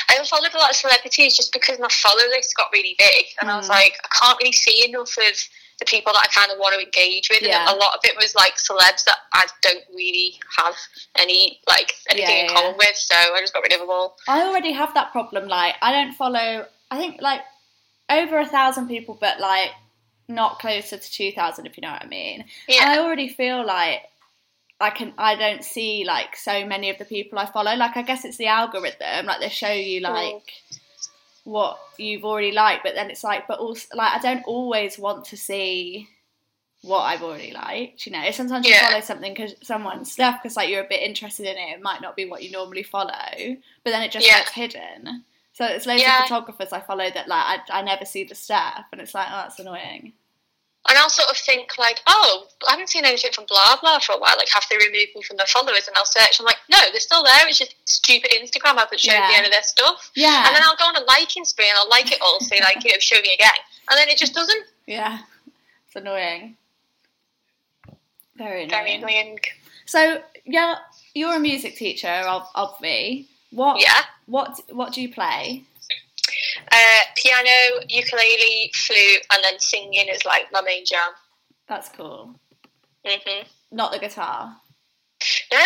I 0.09 0.17
unfollowed 0.19 0.53
a 0.53 0.57
lot 0.57 0.69
of 0.71 0.75
celebrities 0.75 1.35
just 1.39 1.51
because 1.53 1.79
my 1.79 1.87
follow 1.89 2.25
list 2.35 2.55
got 2.55 2.69
really 2.73 2.95
big, 2.99 3.25
and 3.41 3.49
I 3.49 3.57
was 3.57 3.67
Mm. 3.67 3.77
like, 3.79 3.93
I 4.05 4.09
can't 4.19 4.37
really 4.41 4.51
see 4.65 4.77
enough 4.87 5.17
of 5.17 5.35
the 5.79 5.85
people 5.93 6.13
that 6.13 6.27
I 6.27 6.31
kind 6.39 6.51
of 6.51 6.57
want 6.59 6.73
to 6.75 6.85
engage 6.85 7.29
with. 7.29 7.41
Yeah. 7.41 7.59
And 7.61 7.69
a 7.75 7.79
lot 7.83 7.95
of 7.95 8.01
it 8.03 8.15
was 8.21 8.33
like 8.35 8.55
celebs 8.55 9.03
that 9.05 9.19
I 9.33 9.43
don't 9.61 9.83
really 9.93 10.39
have 10.59 10.75
any 11.17 11.59
like 11.67 11.93
anything 12.09 12.35
Yeah, 12.37 12.43
in 12.43 12.49
yeah. 12.49 12.55
common 12.55 12.75
with, 12.77 12.95
so 12.95 13.15
I 13.35 13.39
just 13.41 13.53
got 13.53 13.63
rid 13.63 13.73
of 13.73 13.79
them 13.81 13.89
all. 13.89 14.17
I 14.27 14.43
already 14.47 14.71
have 14.73 14.93
that 14.93 15.11
problem. 15.11 15.47
Like, 15.47 15.75
I 15.81 15.91
don't 15.91 16.13
follow. 16.13 16.65
I 16.91 16.97
think 16.97 17.21
like 17.21 17.41
over 18.09 18.39
a 18.39 18.45
thousand 18.57 18.87
people, 18.87 19.17
but 19.19 19.39
like 19.39 19.71
not 20.27 20.59
closer 20.59 20.97
to 20.97 21.11
2000 21.11 21.65
if 21.65 21.77
you 21.77 21.81
know 21.81 21.91
what 21.91 22.03
I 22.03 22.07
mean. 22.07 22.45
Yeah. 22.67 22.81
And 22.83 22.99
I 22.99 23.03
already 23.03 23.27
feel 23.27 23.65
like 23.65 24.01
I 24.79 24.89
can 24.89 25.13
I 25.17 25.35
don't 25.35 25.63
see 25.63 26.03
like 26.05 26.35
so 26.35 26.65
many 26.65 26.89
of 26.89 26.97
the 26.97 27.05
people 27.05 27.39
I 27.39 27.45
follow. 27.45 27.73
Like 27.75 27.95
I 27.95 28.01
guess 28.01 28.25
it's 28.25 28.37
the 28.37 28.47
algorithm, 28.47 29.25
like 29.25 29.39
they 29.39 29.49
show 29.49 29.71
you 29.71 30.01
like 30.01 30.43
what 31.43 31.77
you've 31.97 32.25
already 32.25 32.51
liked, 32.51 32.83
but 32.83 32.95
then 32.95 33.09
it's 33.09 33.23
like 33.23 33.47
but 33.47 33.59
also 33.59 33.87
like 33.95 34.13
I 34.13 34.19
don't 34.19 34.43
always 34.45 34.97
want 34.97 35.25
to 35.25 35.37
see 35.37 36.09
what 36.81 37.01
I've 37.01 37.23
already 37.23 37.51
liked. 37.51 38.05
You 38.05 38.11
know, 38.11 38.29
sometimes 38.31 38.67
you 38.67 38.75
follow 38.77 39.01
something 39.01 39.33
because 39.33 39.55
someone's 39.63 40.11
stuff 40.11 40.39
because 40.41 40.55
like 40.55 40.69
you're 40.69 40.83
a 40.83 40.87
bit 40.87 41.01
interested 41.01 41.45
in 41.47 41.57
it. 41.57 41.75
It 41.77 41.81
might 41.81 42.01
not 42.01 42.15
be 42.15 42.25
what 42.25 42.43
you 42.43 42.51
normally 42.51 42.83
follow, 42.83 43.11
but 43.83 43.91
then 43.91 44.01
it 44.03 44.11
just 44.11 44.25
Yeah. 44.27 44.39
gets 44.39 44.51
hidden. 44.51 45.23
So 45.55 45.63
it's 45.65 45.85
loads 45.85 46.01
Yeah. 46.01 46.17
of 46.19 46.27
photographers 46.27 46.73
I 46.73 46.81
follow 46.81 47.09
that 47.09 47.29
like 47.29 47.61
I, 47.71 47.79
I 47.79 47.81
never 47.81 48.03
see 48.03 48.25
the 48.25 48.35
stuff, 48.35 48.83
and 48.91 48.99
it's 48.99 49.13
like 49.15 49.27
oh 49.31 49.43
that's 49.43 49.57
annoying. 49.59 50.11
And 50.87 50.95
I'll 50.99 51.09
sort 51.09 51.29
of 51.31 51.37
think 51.37 51.79
like, 51.79 51.99
oh, 52.05 52.45
I 52.67 52.71
haven't 52.73 52.89
seen 52.89 53.05
anything 53.05 53.31
from 53.31 53.45
blah 53.47 53.77
blah 53.81 53.97
for 53.99 54.11
a 54.13 54.19
while. 54.19 54.35
Like, 54.37 54.49
have 54.53 54.65
they 54.69 54.77
removed 54.77 55.15
me 55.15 55.23
from 55.23 55.37
their 55.37 55.47
followers? 55.47 55.87
And 55.87 55.95
I'll 55.97 56.05
search. 56.05 56.39
I'm 56.39 56.45
like, 56.45 56.57
no, 56.69 56.77
they're 56.91 56.99
still 56.99 57.23
there. 57.23 57.47
It's 57.47 57.57
just 57.57 57.73
stupid 57.85 58.29
Instagram 58.39 58.77
hasn't 58.77 58.99
shown 58.99 59.15
Yeah. 59.15 59.29
me 59.29 59.35
any 59.35 59.47
of 59.47 59.51
their 59.51 59.63
stuff. 59.63 60.11
Yeah, 60.15 60.45
And 60.45 60.55
then 60.55 60.61
I'll 60.63 60.75
go 60.75 60.83
on 60.85 60.95
a 60.95 61.05
liking 61.05 61.43
spree 61.43 61.67
and 61.67 61.75
I'll 61.79 61.89
like 61.89 62.11
it 62.11 62.19
all, 62.21 62.39
say 62.39 62.59
like, 62.61 62.83
you 62.83 62.91
know, 62.91 62.99
show 62.99 63.15
me 63.21 63.33
again. 63.33 63.49
And 63.89 63.97
then 63.97 64.09
it 64.09 64.17
just 64.19 64.35
doesn't. 64.35 64.63
yeah, 64.85 65.21
it's 65.87 65.95
annoying. 65.95 66.55
Very 68.37 68.65
annoying. 68.65 68.69
Very 68.69 68.95
annoying. 68.97 69.39
So 69.87 70.21
yeah, 70.45 70.75
you're 71.15 71.35
a 71.35 71.39
music 71.39 71.77
teacher 71.77 72.07
of 72.09 72.43
obvi. 72.55 73.25
What 73.55 73.79
Yeah. 73.81 74.03
what 74.25 74.59
what 74.69 74.91
do 74.93 75.01
you 75.01 75.11
play? 75.13 75.63
Uh, 76.71 76.99
piano, 77.15 77.81
ukulele, 77.87 78.71
flute, 78.75 79.25
and 79.33 79.43
then 79.43 79.59
singing 79.59 80.07
is 80.09 80.25
like 80.25 80.51
my 80.51 80.61
main 80.61 80.85
jam. 80.85 81.11
That's 81.67 81.89
cool. 81.89 82.35
hmm 83.05 83.41
Not 83.71 83.91
the 83.91 83.99
guitar. 83.99 84.55
No, 85.53 85.59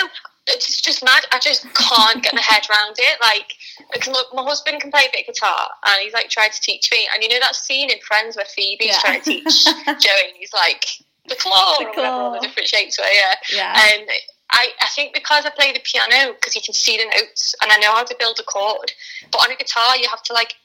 it's 0.47 0.81
just 0.81 1.03
mad. 1.03 1.25
I 1.31 1.39
just 1.39 1.63
can't 1.73 2.21
get 2.23 2.33
my 2.35 2.41
head 2.41 2.63
around 2.69 2.95
it. 2.99 3.17
Like, 3.21 3.53
because 3.93 4.13
my, 4.13 4.23
my 4.43 4.43
husband 4.47 4.79
can 4.81 4.91
play 4.91 5.05
a 5.07 5.11
bit 5.11 5.27
of 5.27 5.33
guitar, 5.33 5.69
and 5.87 5.97
he's 6.01 6.13
like 6.13 6.29
tried 6.29 6.51
to 6.51 6.61
teach 6.61 6.91
me. 6.91 7.07
And 7.13 7.23
you 7.23 7.29
know 7.29 7.39
that 7.39 7.55
scene 7.55 7.89
in 7.89 7.97
Friends 8.07 8.35
where 8.35 8.45
Phoebe's 8.45 8.87
Yeah. 8.87 8.99
trying 8.99 9.21
to 9.21 9.25
teach 9.31 9.65
Joey, 9.85 10.27
and 10.29 10.37
he's 10.37 10.53
like 10.53 10.85
the 11.27 11.35
claw 11.35 11.75
The 11.79 11.85
or 11.85 11.89
whatever 11.89 12.05
all 12.07 12.31
the 12.33 12.39
different 12.39 12.67
shapes 12.67 12.99
were. 12.99 13.05
Yeah, 13.05 13.35
yeah. 13.55 13.87
and 13.93 14.09
I, 14.51 14.69
I 14.81 14.87
think 14.95 15.13
because 15.13 15.45
I 15.45 15.51
play 15.51 15.71
the 15.71 15.81
piano, 15.83 16.33
because 16.33 16.55
you 16.55 16.61
can 16.61 16.73
see 16.73 16.97
the 16.97 17.05
notes, 17.05 17.55
and 17.61 17.71
I 17.71 17.77
know 17.77 17.93
how 17.93 18.03
to 18.03 18.15
build 18.19 18.39
a 18.39 18.43
chord. 18.43 18.91
But 19.31 19.39
on 19.43 19.51
a 19.51 19.55
guitar, 19.55 19.95
you 19.97 20.09
have 20.09 20.23
to 20.23 20.33
like 20.33 20.55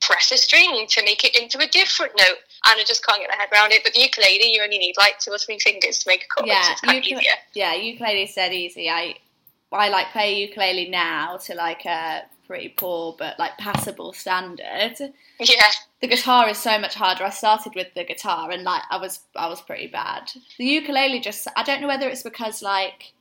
press 0.00 0.32
a 0.32 0.36
string 0.36 0.86
to 0.88 1.04
make 1.04 1.24
it 1.24 1.36
into 1.40 1.58
a 1.58 1.66
different 1.68 2.12
note, 2.16 2.38
and 2.66 2.80
I 2.80 2.84
just 2.84 3.06
can't 3.06 3.20
get 3.20 3.30
my 3.30 3.36
head 3.36 3.48
around 3.52 3.72
it. 3.72 3.82
But 3.84 3.94
the 3.94 4.00
ukulele, 4.00 4.52
you 4.52 4.62
only 4.62 4.78
need 4.78 4.94
like 4.98 5.18
two 5.18 5.30
or 5.30 5.38
three 5.38 5.58
fingers 5.58 5.98
to 6.00 6.08
make 6.08 6.24
a 6.24 6.28
chord. 6.28 6.48
Yeah, 6.48 6.62
so 6.62 6.72
it's 6.72 6.80
kind 6.80 7.02
ukule- 7.04 7.18
easier. 7.18 7.32
yeah, 7.54 7.74
ukulele's 7.74 8.34
dead 8.34 8.52
easy. 8.52 8.88
I 8.90 9.14
I 9.72 9.88
like 9.88 10.10
play 10.10 10.34
ukulele 10.34 10.88
now 10.88 11.36
to 11.44 11.54
like 11.54 11.84
a 11.84 12.22
pretty 12.46 12.70
poor 12.70 13.14
but 13.16 13.38
like 13.38 13.56
passable 13.58 14.12
standard. 14.12 14.96
Yeah. 15.38 15.70
The 16.00 16.08
guitar 16.08 16.48
is 16.48 16.58
so 16.58 16.78
much 16.80 16.94
harder. 16.94 17.22
I 17.22 17.30
started 17.30 17.74
with 17.76 17.94
the 17.94 18.02
guitar 18.02 18.50
and 18.50 18.64
like 18.64 18.82
I 18.90 18.96
was 18.96 19.20
I 19.36 19.46
was 19.48 19.60
pretty 19.60 19.86
bad. 19.86 20.32
The 20.58 20.64
ukulele 20.64 21.20
just 21.20 21.46
I 21.56 21.62
don't 21.62 21.80
know 21.80 21.86
whether 21.86 22.08
it's 22.08 22.24
because 22.24 22.60
like 22.62 23.12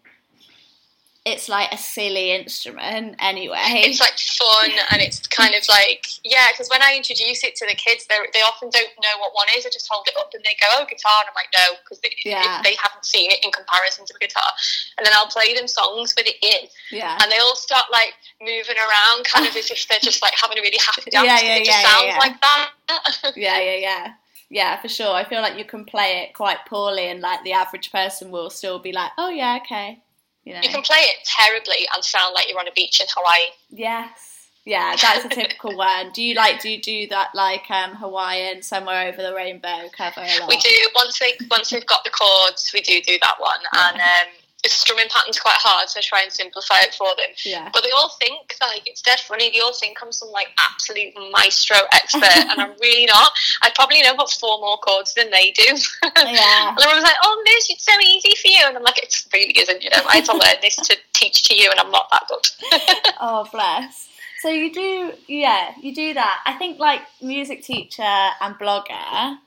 it's 1.30 1.48
like 1.48 1.72
a 1.72 1.78
silly 1.78 2.32
instrument 2.32 3.16
anyway. 3.20 3.86
it's 3.86 4.00
like 4.00 4.18
fun 4.18 4.72
and 4.92 5.02
it's 5.02 5.26
kind 5.28 5.54
of 5.56 5.64
like 5.70 6.06
yeah 6.24 6.48
because 6.52 6.68
when 6.70 6.82
i 6.82 6.96
introduce 6.96 7.44
it 7.44 7.56
to 7.56 7.66
the 7.68 7.76
kids 7.76 8.06
they 8.08 8.18
they 8.34 8.42
often 8.42 8.70
don't 8.70 8.90
know 9.02 9.16
what 9.20 9.34
one 9.34 9.48
is 9.56 9.66
i 9.66 9.70
just 9.70 9.88
hold 9.90 10.06
it 10.08 10.16
up 10.18 10.30
and 10.34 10.44
they 10.44 10.56
go 10.62 10.68
oh 10.78 10.86
guitar 10.90 11.14
and 11.22 11.30
i'm 11.30 11.38
like 11.38 11.52
no 11.56 11.78
because 11.84 12.00
they, 12.02 12.10
Yeah. 12.26 12.62
they 12.64 12.76
haven't 12.82 13.06
seen 13.06 13.32
it 13.32 13.40
in 13.46 13.52
comparison 13.52 14.06
to 14.06 14.14
the 14.14 14.20
guitar 14.20 14.50
and 14.98 15.06
then 15.06 15.14
i'll 15.16 15.28
play 15.32 15.54
them 15.54 15.68
songs 15.68 16.14
with 16.18 16.28
it 16.28 16.38
in 16.42 16.68
yeah. 16.92 17.18
and 17.22 17.32
they 17.32 17.38
all 17.38 17.56
start 17.56 17.86
like 17.92 18.14
moving 18.42 18.78
around 18.78 19.26
kind 19.26 19.46
of 19.48 19.56
as 19.56 19.70
if 19.72 19.88
they're 19.88 20.00
just 20.02 20.22
like 20.22 20.34
having 20.36 20.58
a 20.58 20.62
really 20.62 20.80
happy 20.84 21.10
dance 21.12 21.26
Yeah, 21.26 21.40
yeah, 21.42 21.56
it 21.62 21.66
just 21.66 21.82
yeah, 21.82 21.90
sounds 21.90 22.06
yeah. 22.08 22.18
like 22.18 22.38
that 22.42 22.70
Yeah, 23.36 23.60
yeah, 23.60 23.76
yeah. 23.76 24.14
Yeah, 24.52 24.82
for 24.82 24.88
sure. 24.90 25.14
I 25.14 25.24
feel 25.26 25.42
like 25.42 25.60
you 25.60 25.64
can 25.64 25.86
play 25.86 26.24
it 26.24 26.34
quite 26.34 26.66
poorly 26.68 27.06
and 27.08 27.20
like 27.22 27.44
the 27.44 27.54
average 27.54 27.92
person 27.92 28.32
will 28.32 28.50
still 28.50 28.80
be 28.80 28.92
like, 28.92 29.12
Oh 29.18 29.30
yeah, 29.30 29.60
okay. 29.64 30.02
You 30.46 30.54
know. 30.54 30.62
you 30.64 30.70
can 30.70 30.82
play 30.82 30.98
it 30.98 31.18
terribly 31.26 31.88
and 31.94 32.04
sound 32.04 32.34
like 32.34 32.50
you're 32.50 32.60
on 32.60 32.68
a 32.68 32.72
beach 32.76 33.00
in 33.00 33.08
hawaii 33.10 33.52
Yes. 33.70 34.40
Yeah, 34.66 34.96
that's 35.02 35.26
a 35.26 35.30
typical 35.42 35.76
one. 35.76 36.12
Do 36.12 36.22
you 36.22 36.36
like 36.36 36.62
do 36.62 36.70
you 36.70 36.82
do 36.82 37.08
that 37.08 37.30
like 37.34 37.70
um 37.72 37.96
Hawaiian 37.96 38.62
somewhere 38.62 39.08
over 39.08 39.22
the 39.22 39.34
rainbow 39.34 39.90
cover? 39.96 40.22
We 40.48 40.58
do 40.58 40.70
once 40.96 41.18
they 41.18 41.34
once 41.50 41.70
they've 41.70 41.86
got 41.86 42.04
the 42.04 42.12
chords, 42.12 42.70
we 42.74 42.82
do 42.82 43.02
do 43.02 43.18
that 43.22 43.36
one, 43.40 43.60
and 43.74 43.98
um, 43.98 44.28
the 44.64 44.70
strumming 44.70 45.08
pattern's 45.10 45.40
quite 45.40 45.58
hard, 45.58 45.88
so 45.90 46.00
I 46.00 46.02
try 46.02 46.22
and 46.24 46.32
simplify 46.32 46.80
it 46.82 46.94
for 46.94 47.08
them. 47.16 47.32
Yeah. 47.46 47.70
But 47.74 47.84
they 47.84 47.92
all 47.92 48.10
think 48.20 48.56
like 48.60 48.88
it's 48.88 49.02
dead 49.02 49.20
funny. 49.20 49.50
They 49.52 49.60
all 49.62 49.74
think 49.74 49.98
I'm 50.02 50.12
some 50.12 50.32
like 50.32 50.48
absolute 50.60 51.14
maestro 51.32 51.78
expert, 51.94 52.24
and 52.52 52.60
I'm 52.60 52.74
really 52.82 53.06
not. 53.06 53.32
I 53.62 53.72
probably 53.76 54.02
know 54.02 54.14
about 54.14 54.32
four 54.32 54.60
more 54.60 54.78
chords 54.78 55.14
than 55.14 55.32
they 55.32 55.52
do. 55.52 55.64
Yeah. 56.20 56.70
and 56.70 56.80
everyone's 56.80 57.04
like, 57.04 57.16
"Oh, 57.24 57.44
Liz, 57.46 57.68
it's 57.70 57.86
so 57.86 57.94
easy 58.06 58.36
for 58.36 58.48
you," 58.48 58.62
and 58.66 58.78
I'm 58.78 58.84
like, 58.84 59.02
"It 59.02 59.26
really 59.34 59.58
isn't. 59.58 59.84
You 59.84 59.90
know, 59.90 60.04
I 60.08 60.18
had 60.18 60.26
to 60.26 60.34
learn 60.34 60.56
this 60.62 60.76
to 60.76 60.98
teach 61.14 61.44
to 61.44 61.56
you, 61.56 61.70
and 61.72 61.80
I'm 61.80 61.92
not 61.92 62.10
that 62.12 62.28
good." 62.28 63.14
Oh 63.22 63.48
bless. 63.52 64.08
So 64.42 64.50
you 64.50 64.72
do 64.74 65.14
yeah, 65.28 65.72
you 65.82 65.94
do 65.94 66.14
that. 66.14 66.42
I 66.46 66.54
think 66.54 66.80
like 66.80 67.02
music 67.22 67.64
teacher 67.64 68.02
and 68.04 68.56
blogger 68.56 69.38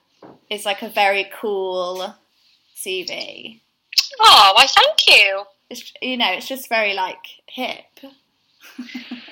is 0.51 0.65
like 0.67 0.83
a 0.83 0.89
very 0.89 1.31
cool 1.35 2.15
CV. 2.77 3.61
Oh, 4.21 4.53
why? 4.55 4.67
Thank 4.67 5.07
you. 5.09 5.45
It's 5.71 5.93
you 6.03 6.17
know, 6.17 6.33
it's 6.33 6.49
just 6.49 6.69
very 6.69 6.95
like 6.95 7.25
hip. 7.47 7.85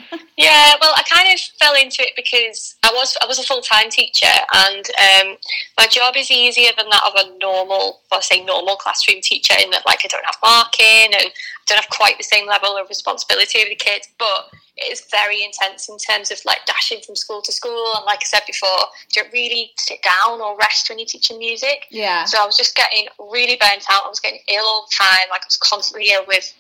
Yeah, 0.41 0.73
well, 0.81 0.95
I 0.97 1.03
kind 1.03 1.29
of 1.35 1.39
fell 1.61 1.75
into 1.75 2.01
it 2.01 2.17
because 2.17 2.75
I 2.83 2.91
was 2.95 3.15
I 3.23 3.27
was 3.27 3.39
a 3.39 3.43
full 3.43 3.61
time 3.61 3.91
teacher, 3.91 4.33
and 4.55 4.87
um, 4.89 5.37
my 5.77 5.87
job 5.87 6.17
is 6.17 6.31
easier 6.31 6.71
than 6.79 6.89
that 6.89 7.03
of 7.05 7.13
a 7.15 7.39
normal, 7.39 8.01
well, 8.11 8.19
I 8.19 8.21
say 8.21 8.43
normal 8.43 8.77
classroom 8.77 9.21
teacher, 9.21 9.53
in 9.63 9.71
that 9.71 9.85
like 9.87 10.01
I 10.03 10.09
don't 10.09 10.25
have 10.25 10.39
marking 10.43 11.13
and 11.13 11.29
I 11.29 11.31
don't 11.67 11.77
have 11.77 11.91
quite 11.91 12.17
the 12.17 12.25
same 12.25 12.47
level 12.47 12.75
of 12.79 12.89
responsibility 12.89 13.61
over 13.61 13.69
the 13.69 13.77
kids, 13.77 14.09
but 14.19 14.49
it 14.79 14.91
is 14.91 15.05
very 15.11 15.45
intense 15.45 15.91
in 15.91 15.99
terms 15.99 16.31
of 16.31 16.39
like 16.47 16.65
dashing 16.65 17.01
from 17.05 17.17
school 17.17 17.43
to 17.43 17.53
school, 17.53 17.93
and 17.97 18.07
like 18.07 18.21
I 18.23 18.27
said 18.27 18.43
before, 18.47 18.89
you 19.13 19.23
don't 19.23 19.33
really 19.35 19.73
sit 19.77 20.01
down 20.03 20.41
or 20.41 20.57
rest 20.57 20.89
when 20.89 20.99
you're 20.99 21.05
teaching 21.05 21.39
music. 21.39 21.85
Yeah. 21.91 22.25
So 22.25 22.39
I 22.41 22.47
was 22.47 22.57
just 22.57 22.75
getting 22.75 23.09
really 23.19 23.59
burnt 23.61 23.85
out. 23.93 24.07
I 24.07 24.09
was 24.09 24.21
getting 24.21 24.41
ill 24.49 24.65
all 24.65 24.89
the 24.89 25.05
time. 25.05 25.29
Like 25.29 25.43
I 25.43 25.49
was 25.49 25.59
constantly 25.59 26.09
ill 26.13 26.25
with, 26.27 26.51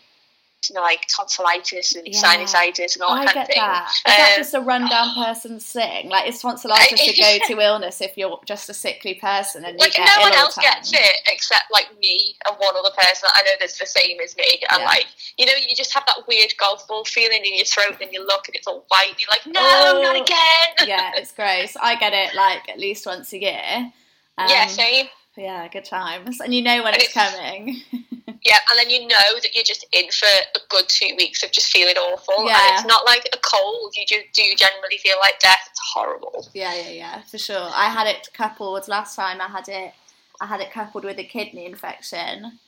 you 0.69 0.75
know, 0.75 0.83
like 0.83 1.07
tonsillitis 1.09 1.95
and 1.95 2.07
Yeah. 2.07 2.21
sinusitis 2.23 2.95
and 2.95 3.03
all 3.03 3.13
I 3.15 3.25
that 3.25 3.35
kind 3.35 3.39
of 3.43 3.47
thing. 3.49 3.63
that. 3.63 3.91
Is 3.95 4.03
that 4.05 4.31
Um, 4.33 4.37
just 4.37 4.55
a 4.55 4.61
rundown 4.61 5.15
person's 5.25 5.65
thing? 5.65 6.09
Like, 6.11 6.27
is 6.29 6.41
tonsillitis 6.43 7.01
a 7.01 7.13
go-to 7.15 7.61
illness 7.61 8.01
if 8.01 8.17
you're 8.19 8.39
just 8.45 8.69
a 8.69 8.75
sickly 8.75 9.15
person 9.15 9.65
and 9.65 9.79
you 9.79 9.85
Like 9.87 9.97
no 9.99 10.21
one 10.21 10.33
else 10.35 10.57
gets 10.57 10.93
it 10.93 11.17
except 11.29 11.71
like 11.73 11.89
me 11.99 12.37
and 12.47 12.57
one 12.59 12.77
other 12.77 12.91
person 12.97 13.29
I 13.35 13.43
know 13.43 13.53
that's 13.61 13.79
the 13.79 13.87
same 13.87 14.19
as 14.21 14.37
me. 14.37 14.45
And 14.71 14.81
Yeah. 14.81 14.87
like 14.87 15.07
you 15.39 15.47
know, 15.47 15.53
you 15.55 15.75
just 15.75 15.95
have 15.95 16.05
that 16.07 16.27
weird 16.29 16.53
golf 16.59 16.87
ball 16.89 17.05
feeling 17.05 17.45
in 17.47 17.57
your 17.57 17.65
throat, 17.65 17.97
and 18.03 18.13
you 18.13 18.25
look 18.27 18.47
and 18.49 18.55
it's 18.57 18.67
all 18.67 18.85
white. 18.89 19.09
And 19.11 19.21
you're 19.21 19.31
like, 19.31 19.47
no, 19.47 19.61
Oh. 19.63 20.03
not 20.03 20.17
again. 20.17 20.89
yeah, 20.89 21.13
it's 21.17 21.33
gross. 21.33 21.77
I 21.81 21.95
get 21.97 22.13
it 22.13 22.35
like 22.35 22.69
at 22.69 22.79
least 22.79 23.07
once 23.07 23.33
a 23.33 23.41
year. 23.41 23.93
Um, 24.37 24.49
yeah, 24.49 24.67
same. 24.67 25.09
Yeah, 25.37 25.67
good 25.69 25.85
times, 25.87 26.41
and 26.41 26.53
you 26.55 26.61
know 26.61 26.83
when 26.83 26.93
And 26.93 27.03
it's 27.03 27.17
it's- 27.17 27.33
coming. 27.35 27.83
Yeah, 28.45 28.57
and 28.71 28.79
then 28.79 28.89
you 28.89 29.07
know 29.07 29.39
that 29.43 29.55
you're 29.55 29.65
just 29.65 29.87
in 29.93 30.11
for 30.11 30.27
a 30.27 30.59
good 30.71 30.89
two 30.89 31.15
weeks 31.17 31.43
of 31.43 31.53
just 31.53 31.71
feeling 31.71 31.97
awful. 31.97 32.47
Yeah. 32.47 32.59
And 32.59 32.75
it's 32.79 32.87
not 32.87 33.05
like 33.05 33.29
a 33.33 33.39
cold. 33.39 33.95
You 33.95 34.07
just 34.07 34.33
do 34.33 34.43
generally 34.57 34.99
feel 34.99 35.17
like 35.21 35.39
death. 35.41 35.69
It's 35.71 35.81
horrible. 35.93 36.49
yeah, 36.55 36.75
yeah, 36.75 36.91
yeah, 36.91 37.23
for 37.23 37.39
sure. 37.39 37.69
I 37.75 37.91
had 37.91 38.07
it 38.07 38.29
coupled 38.33 38.89
last 38.89 39.15
time. 39.15 39.41
I 39.41 39.49
had 39.49 39.69
it. 39.69 39.93
I 40.41 40.47
had 40.47 40.61
it 40.61 40.71
coupled 40.73 41.05
with 41.05 41.19
a 41.19 41.25
kidney 41.25 41.67
infection. 41.67 42.59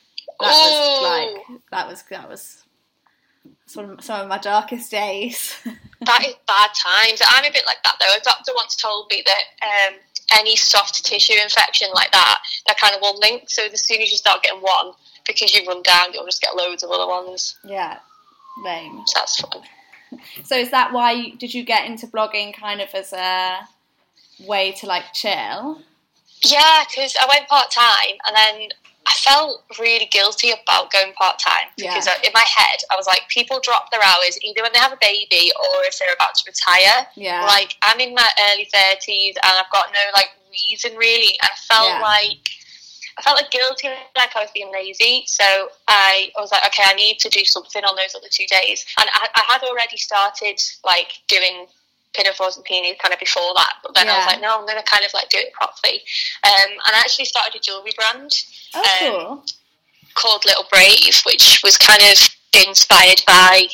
That 0.40 0.46
was 0.46 1.38
like 1.48 1.60
that 1.70 1.88
was 1.88 2.02
that 2.10 2.28
was 2.28 2.64
some 3.66 3.90
of, 3.90 4.04
some 4.04 4.20
of 4.20 4.28
my 4.28 4.38
darkest 4.38 4.90
days. 4.90 5.56
That 6.04 6.26
is 6.26 6.34
bad 6.48 6.70
times. 6.74 7.22
I'm 7.24 7.44
a 7.44 7.52
bit 7.52 7.62
like 7.64 7.80
that 7.84 7.94
though. 8.00 8.12
A 8.12 8.20
doctor 8.24 8.50
once 8.56 8.74
told 8.74 9.06
me 9.08 9.22
that 9.24 9.44
um, 9.62 9.94
any 10.32 10.56
soft 10.56 11.04
tissue 11.04 11.40
infection 11.40 11.88
like 11.94 12.10
that, 12.10 12.38
they're 12.66 12.74
kind 12.74 12.96
of 12.96 13.02
all 13.04 13.18
linked. 13.20 13.52
So 13.52 13.62
as 13.72 13.84
soon 13.84 14.02
as 14.02 14.10
you 14.10 14.16
start 14.16 14.42
getting 14.42 14.60
one, 14.60 14.94
because 15.26 15.54
you 15.54 15.66
run 15.66 15.82
down, 15.82 16.12
you'll 16.12 16.24
just 16.24 16.40
get 16.42 16.56
loads 16.56 16.82
of 16.82 16.90
other 16.90 17.06
ones. 17.06 17.56
yeah, 17.64 17.98
lame. 18.64 19.02
So 19.06 19.12
that's 19.20 19.40
fun. 19.40 19.62
So 20.44 20.56
is 20.56 20.70
that 20.70 20.92
why 20.92 21.12
you, 21.12 21.36
did 21.36 21.54
you 21.54 21.64
get 21.64 21.86
into 21.86 22.06
blogging 22.06 22.52
kind 22.54 22.80
of 22.80 22.88
as 22.94 23.12
a 23.14 23.60
way 24.46 24.72
to 24.72 24.86
like 24.86 25.04
chill? 25.14 25.80
Yeah, 26.44 26.84
because 26.90 27.14
I 27.20 27.26
went 27.32 27.48
part 27.48 27.70
time 27.70 28.16
and 28.26 28.36
then 28.36 28.68
I 29.06 29.12
felt 29.22 29.64
really 29.80 30.06
guilty 30.06 30.50
about 30.50 30.92
going 30.92 31.12
part 31.14 31.38
time 31.38 31.68
Yeah. 31.76 31.90
because 31.90 32.08
I, 32.08 32.14
in 32.24 32.30
my 32.34 32.44
head 32.46 32.78
I 32.90 32.96
was 32.96 33.06
like, 33.06 33.22
people 33.28 33.58
drop 33.62 33.90
their 33.90 34.02
hours 34.02 34.38
either 34.42 34.62
when 34.62 34.72
they 34.74 34.80
have 34.80 34.92
a 34.92 34.98
baby 35.00 35.50
or 35.58 35.68
if 35.86 35.98
they're 35.98 36.12
about 36.14 36.34
to 36.36 36.44
retire. 36.46 37.06
Yeah. 37.16 37.44
Like 37.46 37.76
I'm 37.82 37.98
in 38.00 38.14
my 38.14 38.28
early 38.50 38.68
thirties 38.72 39.36
and 39.42 39.52
I've 39.58 39.70
got 39.72 39.86
no 39.94 40.00
like 40.14 40.28
reason 40.50 40.96
really. 40.96 41.38
I 41.42 41.48
felt 41.68 41.88
Yeah. 41.88 42.00
like 42.02 42.48
I 43.18 43.22
felt 43.22 43.36
like 43.36 43.50
guilty, 43.50 43.88
like 44.16 44.34
I 44.34 44.40
was 44.40 44.50
being 44.54 44.72
lazy. 44.72 45.24
So 45.26 45.44
I, 45.88 46.30
I 46.36 46.40
was 46.40 46.50
like, 46.50 46.64
okay, 46.66 46.82
I 46.86 46.94
need 46.94 47.18
to 47.20 47.28
do 47.28 47.44
something 47.44 47.84
on 47.84 47.94
those 47.96 48.14
other 48.14 48.28
two 48.30 48.46
days. 48.46 48.84
And 48.98 49.08
I, 49.12 49.28
I 49.34 49.42
had 49.52 49.62
already 49.62 49.96
started 49.96 50.60
like 50.84 51.12
doing 51.28 51.66
pinafores 52.14 52.56
and 52.56 52.64
peonies 52.64 52.96
kind 53.00 53.12
of 53.14 53.18
before 53.20 53.52
that, 53.56 53.72
but 53.82 53.94
then 53.94 54.06
I 54.08 54.18
was 54.18 54.26
like, 54.26 54.40
no, 54.42 54.58
I'm 54.58 54.66
going 54.66 54.76
to 54.78 54.84
kind 54.84 55.04
of 55.04 55.12
like 55.14 55.28
do 55.30 55.38
it 55.38 55.52
properly. 55.52 56.02
Um, 56.44 56.70
and 56.70 56.92
I 56.94 57.00
actually 57.00 57.24
started 57.24 57.54
a 57.56 57.60
jewellery 57.60 57.92
brand 57.96 58.32
Oh, 58.74 58.80
Um, 58.82 59.26
cool. 59.26 59.44
called 60.14 60.44
Little 60.44 60.66
Brave, 60.70 61.22
which 61.24 61.60
was 61.64 61.76
kind 61.78 62.02
of 62.02 62.18
inspired 62.66 63.22
by 63.26 63.66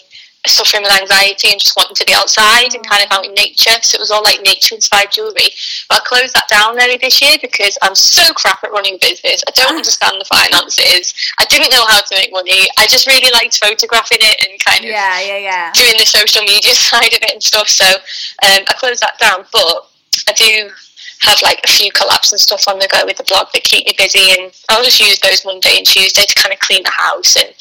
suffering 0.47 0.83
with 0.83 0.93
anxiety 0.93 1.51
and 1.51 1.61
just 1.61 1.77
wanting 1.77 1.97
to 1.97 2.05
be 2.07 2.15
outside 2.15 2.73
and 2.75 2.87
kind 2.87 3.03
of 3.03 3.11
out 3.11 3.27
in 3.27 3.35
nature. 3.35 3.75
So 3.83 3.97
it 3.97 4.01
was 4.01 4.11
all 4.11 4.23
like 4.23 4.41
nature 4.43 4.75
inspired 4.75 5.11
jewellery. 5.11 5.51
But 5.89 6.01
I 6.01 6.05
closed 6.07 6.35
that 6.35 6.49
down 6.49 6.79
early 6.81 6.97
this 6.97 7.21
year 7.21 7.37
because 7.41 7.77
I'm 7.83 7.95
so 7.95 8.33
crap 8.35 8.63
at 8.65 8.71
running 8.71 8.95
a 8.95 8.99
business. 8.99 9.43
I 9.47 9.51
don't 9.53 9.77
understand 9.77 10.17
the 10.21 10.25
finances. 10.25 11.13
I 11.39 11.45
didn't 11.47 11.71
know 11.71 11.85
how 11.87 12.01
to 12.01 12.15
make 12.17 12.33
money. 12.33 12.69
I 12.79 12.87
just 12.87 13.07
really 13.07 13.31
liked 13.33 13.59
photographing 13.59 14.19
it 14.21 14.49
and 14.49 14.59
kind 14.65 14.85
of 14.85 14.91
Yeah, 14.91 15.21
yeah, 15.21 15.39
yeah. 15.39 15.73
doing 15.75 15.95
the 15.99 16.07
social 16.07 16.43
media 16.43 16.75
side 16.75 17.13
of 17.13 17.21
it 17.23 17.33
and 17.33 17.43
stuff. 17.43 17.69
So 17.69 17.85
um, 17.87 18.63
I 18.69 18.75
closed 18.79 19.03
that 19.03 19.19
down, 19.19 19.45
but 19.53 19.91
I 20.29 20.33
do 20.33 20.71
have 21.23 21.43
like 21.43 21.61
a 21.65 21.69
few 21.69 21.91
collabs 21.93 22.31
and 22.31 22.41
stuff 22.41 22.69
on 22.69 22.79
the 22.79 22.89
go 22.93 23.05
with 23.05 23.17
the 23.17 23.25
blog 23.25 23.49
that 23.53 23.65
keep 23.65 23.85
me 23.87 23.95
busy, 23.99 24.31
and 24.39 24.53
I'll 24.69 24.85
just 24.85 25.01
use 25.01 25.19
those 25.19 25.45
Monday 25.45 25.77
and 25.77 25.87
Tuesday 25.87 26.23
to 26.23 26.35
kind 26.35 26.53
of 26.55 26.61
clean 26.61 26.83
the 26.85 26.93
house. 26.95 27.35
And 27.37 27.53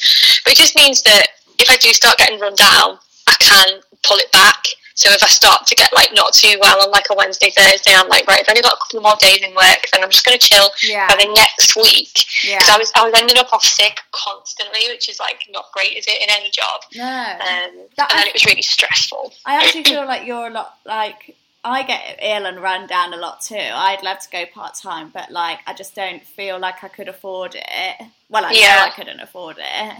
but 0.44 0.52
it 0.52 0.56
just 0.56 0.76
means 0.76 1.02
that 1.02 1.26
if 1.58 1.70
I 1.70 1.76
do 1.76 1.92
start 1.92 2.18
getting 2.18 2.38
run 2.40 2.54
down, 2.54 2.98
I 3.26 3.34
can 3.40 3.80
pull 4.02 4.18
it 4.18 4.30
back. 4.32 4.64
So 4.94 5.12
if 5.12 5.22
I 5.22 5.28
start 5.28 5.64
to 5.68 5.76
get 5.76 5.92
like 5.94 6.10
not 6.12 6.32
too 6.32 6.56
well 6.60 6.82
on 6.82 6.90
like 6.90 7.06
a 7.08 7.14
Wednesday, 7.14 7.50
Thursday, 7.50 7.92
I'm 7.94 8.08
like, 8.08 8.26
right, 8.26 8.40
I've 8.40 8.48
only 8.48 8.62
got 8.62 8.72
a 8.72 8.78
couple 8.78 9.00
more 9.00 9.14
days 9.20 9.38
in 9.42 9.54
work, 9.54 9.86
then 9.92 10.02
I'm 10.02 10.10
just 10.10 10.24
going 10.26 10.36
to 10.36 10.44
chill 10.44 10.68
Yeah. 10.82 11.06
for 11.08 11.16
the 11.16 11.32
next 11.34 11.76
week 11.76 12.24
Yeah. 12.42 12.58
because 12.58 12.68
I 12.74 12.78
was 12.78 12.92
I 12.96 13.04
was 13.08 13.14
ending 13.20 13.38
up 13.38 13.52
off 13.52 13.62
sick 13.62 14.00
constantly, 14.10 14.80
which 14.88 15.08
is 15.08 15.20
like 15.20 15.42
not 15.50 15.66
great, 15.72 15.96
is 15.96 16.06
it, 16.08 16.20
in 16.20 16.28
any 16.30 16.50
job? 16.50 16.80
No. 16.96 17.04
Um, 17.04 17.86
That- 17.96 18.12
and 18.12 18.26
it 18.26 18.32
was 18.34 18.44
really 18.44 18.62
stressful. 18.62 19.32
I 19.46 19.54
actually 19.64 19.84
feel 19.84 20.04
like 20.04 20.26
you're 20.26 20.48
a 20.48 20.50
lot 20.50 20.78
like 20.84 21.36
I 21.64 21.82
get 21.84 22.18
ill 22.20 22.46
and 22.46 22.60
run 22.60 22.88
down 22.88 23.14
a 23.14 23.18
lot 23.18 23.40
too. 23.40 23.54
I'd 23.56 24.02
love 24.02 24.18
to 24.20 24.30
go 24.30 24.46
part 24.46 24.74
time, 24.74 25.10
but 25.14 25.30
like 25.30 25.60
I 25.68 25.74
just 25.74 25.94
don't 25.94 26.24
feel 26.26 26.58
like 26.58 26.82
I 26.82 26.88
could 26.88 27.06
afford 27.08 27.54
it. 27.54 27.96
Well, 28.28 28.44
I 28.44 28.50
Yeah. 28.50 28.76
know 28.78 28.82
I 28.86 28.90
couldn't 28.90 29.20
afford 29.20 29.58
it. 29.60 29.94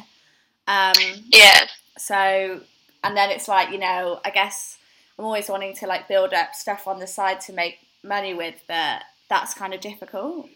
Um, 0.68 1.24
Yeah, 1.28 1.66
so 1.96 2.60
and 3.02 3.16
then 3.16 3.30
it's 3.30 3.48
like 3.48 3.70
you 3.72 3.78
know, 3.78 4.20
I 4.24 4.30
guess 4.30 4.78
I'm 5.18 5.24
always 5.24 5.48
wanting 5.48 5.74
to 5.76 5.86
like 5.86 6.06
build 6.08 6.32
up 6.32 6.54
stuff 6.54 6.86
on 6.86 7.00
the 7.00 7.06
side 7.06 7.40
to 7.42 7.52
make 7.52 7.78
money 8.04 8.34
with, 8.34 8.62
but 8.68 9.02
that's 9.28 9.54
kind 9.54 9.74
of 9.74 9.80
difficult. 9.80 10.48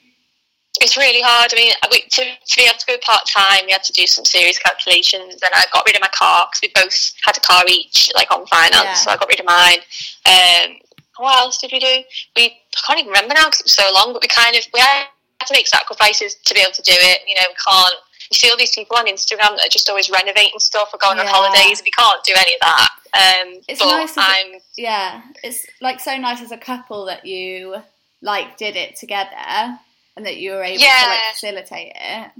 it's 0.80 0.96
really 0.96 1.22
hard. 1.22 1.52
I 1.52 1.56
mean, 1.56 1.72
we, 1.90 2.00
to, 2.02 2.22
to 2.24 2.56
be 2.56 2.64
able 2.64 2.78
to 2.78 2.86
go 2.86 2.96
part 3.02 3.22
time, 3.28 3.66
we 3.66 3.72
had 3.72 3.84
to 3.84 3.92
do 3.92 4.06
some 4.06 4.24
serious 4.24 4.58
calculations, 4.58 5.34
and 5.34 5.52
I 5.54 5.64
got 5.72 5.84
rid 5.86 5.96
of 5.96 6.00
my 6.02 6.08
car 6.08 6.48
because 6.48 6.60
we 6.62 6.70
both 6.74 7.12
had 7.24 7.36
a 7.36 7.40
car 7.40 7.62
each, 7.68 8.10
like 8.14 8.30
on 8.30 8.46
finance. 8.46 8.84
Yeah. 8.84 8.94
So 8.94 9.10
I 9.10 9.16
got 9.16 9.28
rid 9.28 9.40
of 9.40 9.46
mine. 9.46 9.80
Um, 10.26 10.76
what 11.18 11.36
else 11.36 11.58
did 11.58 11.72
we 11.72 11.78
do? 11.78 12.02
We 12.36 12.44
I 12.44 12.80
can't 12.86 13.00
even 13.00 13.12
remember 13.12 13.34
now 13.34 13.46
because 13.46 13.60
it 13.60 13.64
was 13.70 13.76
so 13.76 13.90
long. 13.92 14.12
But 14.12 14.22
we 14.22 14.28
kind 14.28 14.56
of 14.56 14.64
we 14.72 14.80
had 14.80 15.06
to 15.46 15.54
make 15.54 15.66
sacrifices 15.66 16.36
to 16.36 16.54
be 16.54 16.60
able 16.60 16.72
to 16.72 16.82
do 16.82 16.94
it. 16.94 17.20
You 17.28 17.34
know, 17.36 17.46
we 17.48 17.54
can't. 17.54 17.94
You 18.32 18.38
see 18.38 18.50
all 18.50 18.56
these 18.56 18.74
people 18.74 18.96
on 18.96 19.06
Instagram 19.06 19.56
that 19.56 19.66
are 19.66 19.70
just 19.70 19.88
always 19.90 20.08
renovating 20.10 20.58
stuff 20.58 20.88
or 20.94 20.98
going 20.98 21.18
on 21.18 21.26
holidays. 21.26 21.82
We 21.84 21.90
can't 21.90 22.24
do 22.24 22.32
any 22.34 22.54
of 22.54 22.60
that. 22.62 22.88
Um, 23.14 23.60
It's 23.68 23.78
nice 23.80 24.10
as 24.12 24.16
a- 24.16 24.20
I'm 24.20 24.60
Yeah, 24.76 25.20
it's 25.44 25.66
like 25.82 26.00
so 26.00 26.16
nice 26.16 26.40
as 26.40 26.50
a 26.50 26.56
couple 26.56 27.04
that 27.06 27.26
you 27.26 27.76
like 28.22 28.56
did 28.56 28.74
it 28.76 28.96
together 28.96 29.78
and 30.16 30.24
that 30.24 30.38
you 30.38 30.52
were 30.52 30.62
able 30.64 30.78
to 30.78 31.08
like 31.08 31.34
facilitate 31.34 31.92
it. 31.94 32.30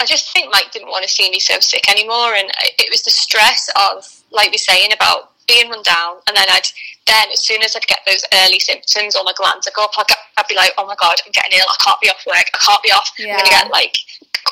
I 0.00 0.06
just 0.06 0.32
think 0.32 0.50
Mike 0.50 0.72
didn't 0.72 0.88
want 0.88 1.02
to 1.04 1.10
see 1.10 1.28
me 1.30 1.38
so 1.38 1.60
sick 1.60 1.90
anymore, 1.90 2.34
and 2.34 2.50
it 2.78 2.88
was 2.90 3.02
the 3.02 3.10
stress 3.10 3.68
of, 3.76 4.08
like 4.30 4.50
we're 4.50 4.56
saying, 4.56 4.94
about 4.94 5.29
being 5.50 5.66
run 5.70 5.82
down, 5.82 6.22
and 6.30 6.36
then 6.38 6.46
I'd 6.46 6.70
then 7.10 7.26
as 7.34 7.42
soon 7.42 7.58
as 7.66 7.74
I'd 7.74 7.86
get 7.90 7.98
those 8.06 8.22
early 8.46 8.60
symptoms 8.62 9.16
or 9.18 9.24
my 9.26 9.34
glands 9.34 9.66
would 9.66 9.74
go 9.74 9.82
up, 9.84 9.98
I'd, 9.98 10.06
get- 10.06 10.22
I'd 10.38 10.46
be 10.46 10.54
like, 10.54 10.70
oh 10.78 10.86
my 10.86 10.94
god, 10.94 11.18
I'm 11.26 11.32
getting 11.34 11.58
ill, 11.58 11.66
I 11.66 11.78
can't 11.82 11.98
be 12.00 12.06
off 12.08 12.22
work, 12.26 12.46
I 12.54 12.58
can't 12.62 12.82
be 12.86 12.92
off, 12.94 13.10
I'm 13.18 13.42
gonna 13.42 13.50
get 13.50 13.70
like 13.74 13.96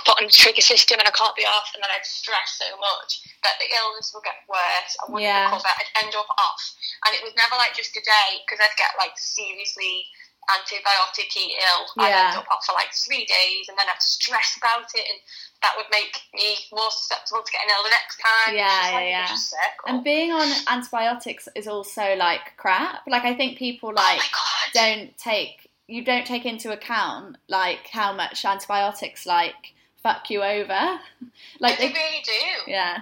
put 0.04 0.18
on 0.18 0.26
the 0.26 0.32
trigger 0.34 0.61
system 0.64 0.98
and 0.98 1.06
I 1.06 1.14
can't 1.14 1.37
be 1.38 1.46
off, 1.46 1.70
and 1.74 1.80
then 1.84 1.90
I'd 1.94 2.02
stress 2.04 2.58
so 2.58 2.66
much 2.82 3.22
that 3.46 3.54
the 3.62 3.68
illness 3.78 4.11
would 4.11 4.26
get 4.26 4.42
worse, 4.50 4.92
I 4.98 5.06
wouldn't 5.06 5.22
Yeah. 5.30 5.46
recover, 5.54 5.70
I'd 5.70 6.02
end 6.02 6.12
up 6.18 6.26
off, 6.34 6.62
and 7.06 7.14
it 7.14 7.22
was 7.22 7.30
never 7.38 7.54
like 7.54 7.78
just 7.78 7.94
a 7.94 8.02
day 8.02 8.42
because 8.42 8.58
I'd 8.58 8.74
get 8.80 8.90
like 8.98 9.14
seriously 9.14 10.08
antibiotic 10.50 11.28
ill. 11.37 11.87
Yeah. 11.96 12.34
up 12.37 12.46
off 12.50 12.64
for 12.64 12.72
like 12.72 12.92
three 12.92 13.24
days, 13.24 13.68
and 13.68 13.76
then 13.78 13.87
I'd 13.88 14.02
stress 14.02 14.56
about 14.56 14.88
it, 14.94 15.04
and 15.08 15.18
that 15.62 15.74
would 15.76 15.87
make 15.90 16.20
me 16.34 16.56
more 16.72 16.90
susceptible 16.90 17.42
to 17.42 17.52
getting 17.52 17.68
ill 17.70 17.82
the 17.84 17.90
next 17.90 18.16
time. 18.18 18.54
Yeah, 18.56 18.90
like 18.94 19.11
yeah, 19.11 19.28
yeah. 19.28 19.92
And 19.92 20.04
being 20.04 20.32
on 20.32 20.48
antibiotics 20.68 21.48
is 21.54 21.66
also 21.68 22.14
like 22.16 22.56
crap. 22.56 23.02
Like 23.06 23.24
I 23.24 23.34
think 23.34 23.58
people 23.58 23.90
oh 23.90 23.92
like 23.92 24.20
oh 24.20 24.70
don't 24.74 25.16
take 25.18 25.68
you 25.87 26.04
don't 26.04 26.26
take 26.26 26.44
into 26.44 26.72
account 26.72 27.37
like 27.48 27.88
how 27.90 28.12
much 28.12 28.44
antibiotics 28.44 29.26
like 29.26 29.74
fuck 30.02 30.30
you 30.30 30.42
over. 30.42 30.98
Like 31.61 31.78
they 31.78 31.88
they, 31.88 31.94
really 31.94 32.22
do. 32.24 32.70
yeah. 32.70 32.98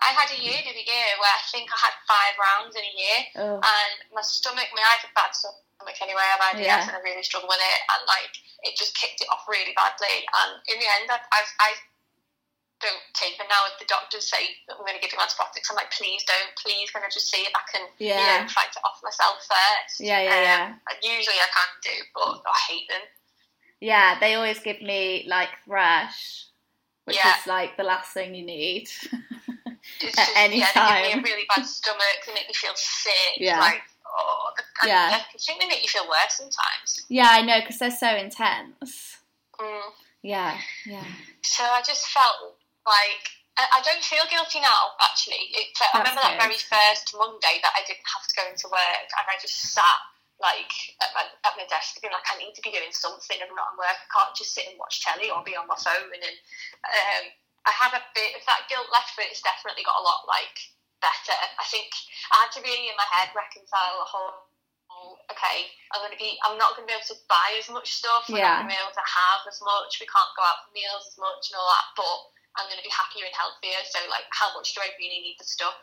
I 0.00 0.10
had 0.14 0.30
a 0.30 0.40
year 0.40 0.54
the 0.62 0.70
other 0.70 0.84
year 0.86 1.08
where 1.18 1.32
I 1.32 1.42
think 1.50 1.70
I 1.72 1.78
had 1.80 1.94
five 2.06 2.34
rounds 2.38 2.76
in 2.76 2.82
a 2.82 2.94
year, 2.94 3.20
Oh, 3.36 3.54
and 3.56 3.94
my 4.14 4.20
stomach, 4.22 4.68
my 4.74 4.82
eyes 4.82 5.04
a 5.04 5.10
bad 5.14 5.34
stomach 5.78 5.94
anyway. 6.02 6.18
I 6.22 6.30
have 6.34 6.44
IBS, 6.58 6.66
Yeah. 6.66 6.82
and 6.82 6.96
I 6.96 7.00
really 7.06 7.22
struggle 7.22 7.48
with 7.48 7.62
it, 7.62 7.78
and 7.94 8.02
like 8.10 8.34
it 8.66 8.74
just 8.76 8.94
kicked 8.98 9.20
it 9.22 9.28
off 9.30 9.46
really 9.48 9.72
badly. 9.78 10.26
And 10.26 10.50
in 10.66 10.78
the 10.82 10.88
end, 10.98 11.06
I, 11.10 11.18
I, 11.30 11.40
I 11.62 11.70
don't 12.82 13.02
take 13.14 13.38
them 13.38 13.46
now. 13.48 13.62
If 13.70 13.78
the 13.78 13.86
doctors 13.86 14.26
say 14.28 14.58
I'm 14.70 14.78
going 14.82 14.94
to 14.98 15.00
give 15.02 15.12
you 15.14 15.18
antibiotics, 15.22 15.70
I'm 15.70 15.76
like, 15.78 15.90
please 15.94 16.26
don't. 16.26 16.50
Please, 16.58 16.90
can 16.90 17.02
I 17.06 17.10
just 17.10 17.30
see 17.30 17.46
if 17.46 17.54
I 17.54 17.62
can, 17.70 17.86
you 17.98 18.10
Yeah. 18.10 18.42
know, 18.42 18.48
fight 18.50 18.74
it 18.74 18.82
off 18.82 18.98
myself 19.02 19.38
first? 19.46 20.00
Yeah, 20.02 20.20
yeah, 20.22 20.42
yeah. 20.42 20.64
Um, 20.90 20.98
usually 21.02 21.38
I 21.38 21.48
can 21.54 21.70
do, 21.86 21.96
but 22.14 22.42
I 22.46 22.58
hate 22.68 22.88
them. 22.90 23.02
yeah, 23.80 24.18
they 24.18 24.34
always 24.34 24.58
give 24.58 24.82
me 24.82 25.24
like 25.28 25.50
thrush, 25.64 26.46
which 27.06 27.16
Yeah. 27.16 27.38
is 27.38 27.46
like 27.46 27.76
the 27.76 27.84
last 27.86 28.10
thing 28.12 28.34
you 28.34 28.44
need. 28.44 28.88
It's 30.00 30.18
At 30.18 30.26
just, 30.26 30.36
any 30.36 30.58
yeah, 30.58 30.68
they 31.00 31.08
give 31.08 31.16
me 31.16 31.30
a 31.30 31.32
really 31.32 31.46
bad 31.56 31.64
stomach. 31.64 32.20
They 32.26 32.34
make 32.34 32.46
me 32.46 32.52
feel 32.54 32.74
sick. 32.76 33.38
Yeah. 33.38 33.58
Like, 33.58 33.80
oh, 34.16 34.50
and 34.82 34.88
Yeah. 34.88 35.20
I 35.20 35.38
think 35.38 35.60
they 35.60 35.68
make 35.68 35.82
you 35.82 35.88
feel 35.88 36.08
worse 36.08 36.38
sometimes. 36.38 37.04
yeah, 37.08 37.28
I 37.30 37.42
know 37.42 37.60
because 37.60 37.78
they're 37.78 37.90
so 37.90 38.14
intense. 38.14 39.18
Mm. 39.58 39.92
Yeah, 40.22 40.58
yeah. 40.86 41.04
So 41.42 41.64
I 41.64 41.82
just 41.82 42.06
felt 42.08 42.58
like 42.86 43.24
I, 43.58 43.82
don't 43.82 44.02
feel 44.02 44.22
guilty 44.30 44.62
now. 44.62 44.94
Actually, 45.02 45.50
it, 45.50 45.74
I 45.82 45.98
remember 45.98 46.22
that 46.22 46.38
very 46.38 46.58
first 46.58 47.10
Monday 47.10 47.58
that 47.62 47.74
I 47.74 47.82
didn't 47.86 48.06
have 48.06 48.22
to 48.22 48.34
go 48.38 48.44
into 48.46 48.70
work, 48.70 49.08
and 49.18 49.26
I 49.26 49.34
just 49.42 49.74
sat 49.74 49.98
like 50.38 50.70
at 51.02 51.10
my, 51.18 51.26
at 51.42 51.58
my 51.58 51.66
desk, 51.66 51.98
being 51.98 52.14
like, 52.14 52.26
I 52.30 52.38
need 52.38 52.54
to 52.54 52.62
be 52.62 52.70
doing 52.70 52.94
something. 52.94 53.42
And 53.42 53.50
I'm 53.50 53.58
not 53.58 53.74
at 53.74 53.80
work. 53.82 53.98
I 53.98 54.08
can't 54.14 54.38
just 54.38 54.54
sit 54.54 54.70
and 54.70 54.78
watch 54.78 55.02
telly 55.02 55.34
or 55.34 55.42
be 55.42 55.58
on 55.58 55.66
my 55.66 55.74
phone. 55.74 56.14
And 56.14 56.38
um, 56.86 57.24
I 57.66 57.72
have 57.74 57.94
a 57.98 58.06
bit 58.14 58.38
of 58.38 58.46
that 58.46 58.70
guilt 58.70 58.86
left, 58.94 59.18
but 59.18 59.26
it's 59.26 59.42
definitely 59.42 59.82
got 59.82 59.98
a 59.98 60.06
lot 60.06 60.30
like 60.30 60.56
better. 61.00 61.36
I 61.58 61.64
think 61.68 61.90
I 62.32 62.46
had 62.46 62.52
to 62.56 62.60
really 62.62 62.88
in 62.88 62.96
my 62.98 63.08
head 63.10 63.30
reconcile 63.34 63.98
the 64.02 64.08
whole. 64.08 64.48
Okay, 65.30 65.70
I'm 65.94 66.02
gonna 66.02 66.18
be. 66.18 66.38
I'm 66.42 66.58
not 66.58 66.74
gonna 66.74 66.88
be 66.88 66.96
able 66.96 67.06
to 67.06 67.18
buy 67.28 67.54
as 67.58 67.70
much 67.70 67.92
stuff. 68.02 68.26
We're 68.28 68.38
Yeah. 68.42 68.48
not 68.48 68.56
gonna 68.66 68.74
be 68.74 68.82
able 68.82 68.98
to 68.98 69.06
have 69.06 69.46
as 69.46 69.60
much. 69.62 70.00
We 70.00 70.06
can't 70.06 70.34
go 70.34 70.42
out 70.42 70.64
for 70.66 70.72
meals 70.72 71.06
as 71.06 71.18
much 71.18 71.50
and 71.50 71.60
all 71.60 71.68
that. 71.70 71.86
But 71.94 72.18
I'm 72.56 72.68
gonna 72.68 72.82
be 72.82 72.90
happier 72.90 73.26
and 73.26 73.36
healthier. 73.36 73.78
So, 73.84 74.00
like, 74.10 74.26
how 74.30 74.52
much 74.54 74.74
do 74.74 74.80
I 74.80 74.90
really 74.98 75.20
need 75.20 75.36
the 75.38 75.44
stuff? 75.44 75.78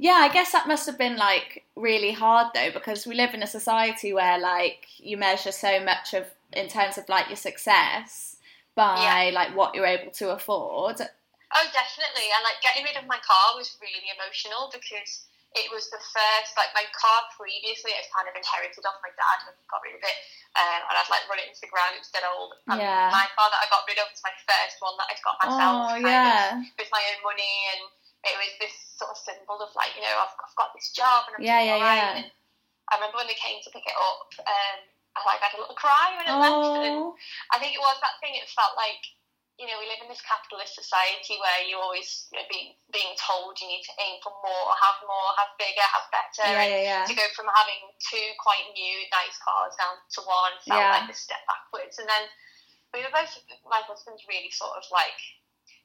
Yeah, 0.00 0.22
I 0.22 0.28
guess 0.28 0.52
that 0.52 0.68
must 0.68 0.86
have 0.86 0.96
been 0.96 1.16
like 1.16 1.66
really 1.74 2.12
hard 2.12 2.54
though, 2.54 2.70
because 2.70 3.06
we 3.06 3.14
live 3.16 3.34
in 3.34 3.42
a 3.42 3.46
society 3.46 4.12
where 4.14 4.38
like 4.38 4.86
you 4.96 5.16
measure 5.18 5.52
so 5.52 5.80
much 5.80 6.14
of 6.14 6.24
in 6.52 6.68
terms 6.68 6.96
of 6.96 7.08
like 7.08 7.26
your 7.28 7.36
success 7.36 8.36
by 8.76 9.30
like 9.30 9.54
what 9.56 9.74
you're 9.74 9.84
able 9.84 10.12
to 10.12 10.30
afford. 10.30 11.00
Oh, 11.56 11.66
definitely. 11.72 12.28
And 12.34 12.42
like 12.44 12.60
getting 12.60 12.84
rid 12.84 12.96
of 13.00 13.08
my 13.08 13.20
car 13.24 13.56
was 13.56 13.72
really 13.80 14.12
emotional 14.12 14.68
because 14.68 15.28
it 15.56 15.72
was 15.72 15.88
the 15.88 16.00
first, 16.12 16.52
like 16.60 16.68
my 16.76 16.84
car 16.92 17.24
previously, 17.32 17.96
I'd 17.96 18.04
kind 18.12 18.28
of 18.28 18.36
inherited 18.36 18.84
off 18.84 19.00
my 19.00 19.08
dad 19.16 19.48
and 19.48 19.56
got 19.72 19.80
rid 19.80 19.96
of 19.96 20.04
it. 20.04 20.18
Um, 20.60 20.80
and 20.92 20.94
I'd 21.00 21.08
like 21.08 21.24
run 21.32 21.40
it 21.40 21.48
into 21.48 21.64
the 21.64 21.72
ground, 21.72 21.96
it 21.96 22.04
was 22.04 22.12
dead 22.12 22.28
old. 22.28 22.52
And 22.68 22.84
Yeah. 22.84 23.08
my 23.08 23.24
car 23.32 23.48
that 23.48 23.64
I 23.64 23.66
got 23.72 23.88
rid 23.88 23.96
of 23.96 24.12
was 24.12 24.20
my 24.20 24.34
first 24.44 24.76
one 24.84 24.92
that 25.00 25.08
I'd 25.08 25.24
got 25.24 25.40
myself 25.40 25.88
Oh 25.88 25.96
yeah, 25.96 26.60
of 26.60 26.68
with 26.76 26.92
my 26.92 27.00
own 27.16 27.20
money. 27.24 27.54
And 27.72 27.82
it 28.28 28.36
was 28.36 28.52
this 28.60 28.76
sort 29.00 29.08
of 29.14 29.18
symbol 29.24 29.56
of 29.64 29.72
like, 29.72 29.96
you 29.96 30.04
know, 30.04 30.16
I've, 30.20 30.36
I've 30.36 30.56
got 30.60 30.76
this 30.76 30.92
job 30.92 31.32
and 31.32 31.40
I'm 31.40 31.44
Yeah, 31.48 31.64
doing 31.64 31.68
yeah, 31.72 31.80
alright. 31.80 31.96
yeah. 31.96 32.16
And 32.20 32.28
I 32.92 33.00
remember 33.00 33.16
when 33.24 33.30
they 33.32 33.40
came 33.40 33.64
to 33.64 33.72
pick 33.72 33.88
it 33.88 33.96
up, 33.96 34.28
um, 34.44 34.78
I 35.16 35.18
like 35.24 35.40
had 35.40 35.56
a 35.56 35.60
little 35.64 35.76
cry 35.80 36.12
when 36.12 36.28
it 36.28 36.36
left. 36.36 36.76
And 36.84 36.92
oh 36.92 37.16
I 37.52 37.56
think 37.56 37.72
it 37.72 37.80
was 37.80 37.96
that 38.04 38.20
thing. 38.20 38.36
It 38.36 38.52
felt 38.52 38.76
like 38.76 39.00
you 39.58 39.66
know, 39.66 39.74
we 39.82 39.90
live 39.90 39.98
in 39.98 40.06
this 40.06 40.22
capitalist 40.22 40.78
society 40.78 41.34
where 41.42 41.66
you 41.66 41.74
always 41.82 42.30
you 42.30 42.38
know, 42.38 42.46
being 42.46 42.78
being 42.94 43.10
told 43.18 43.58
you 43.58 43.66
need 43.66 43.82
to 43.82 43.94
aim 43.98 44.22
for 44.22 44.30
more, 44.38 44.70
have 44.78 45.02
more, 45.02 45.34
have 45.34 45.50
bigger, 45.58 45.82
have 45.82 46.06
better. 46.14 46.46
Yeah, 46.46 46.62
yeah, 46.62 46.82
yeah. 46.86 47.04
To 47.10 47.14
go 47.18 47.26
from 47.34 47.50
having 47.50 47.90
two 47.98 48.22
quite 48.38 48.62
new, 48.78 48.96
nice 49.10 49.34
cars 49.42 49.74
down 49.74 49.98
to 50.14 50.20
one 50.22 50.54
felt 50.62 50.78
Yeah. 50.78 50.94
like 51.02 51.10
a 51.10 51.16
step 51.18 51.42
backwards. 51.50 51.98
And 51.98 52.06
then 52.06 52.30
we 52.94 53.02
were 53.02 53.10
both, 53.10 53.34
my 53.66 53.82
husband's 53.82 54.22
really 54.30 54.54
sort 54.54 54.78
of 54.78 54.86
like, 54.94 55.18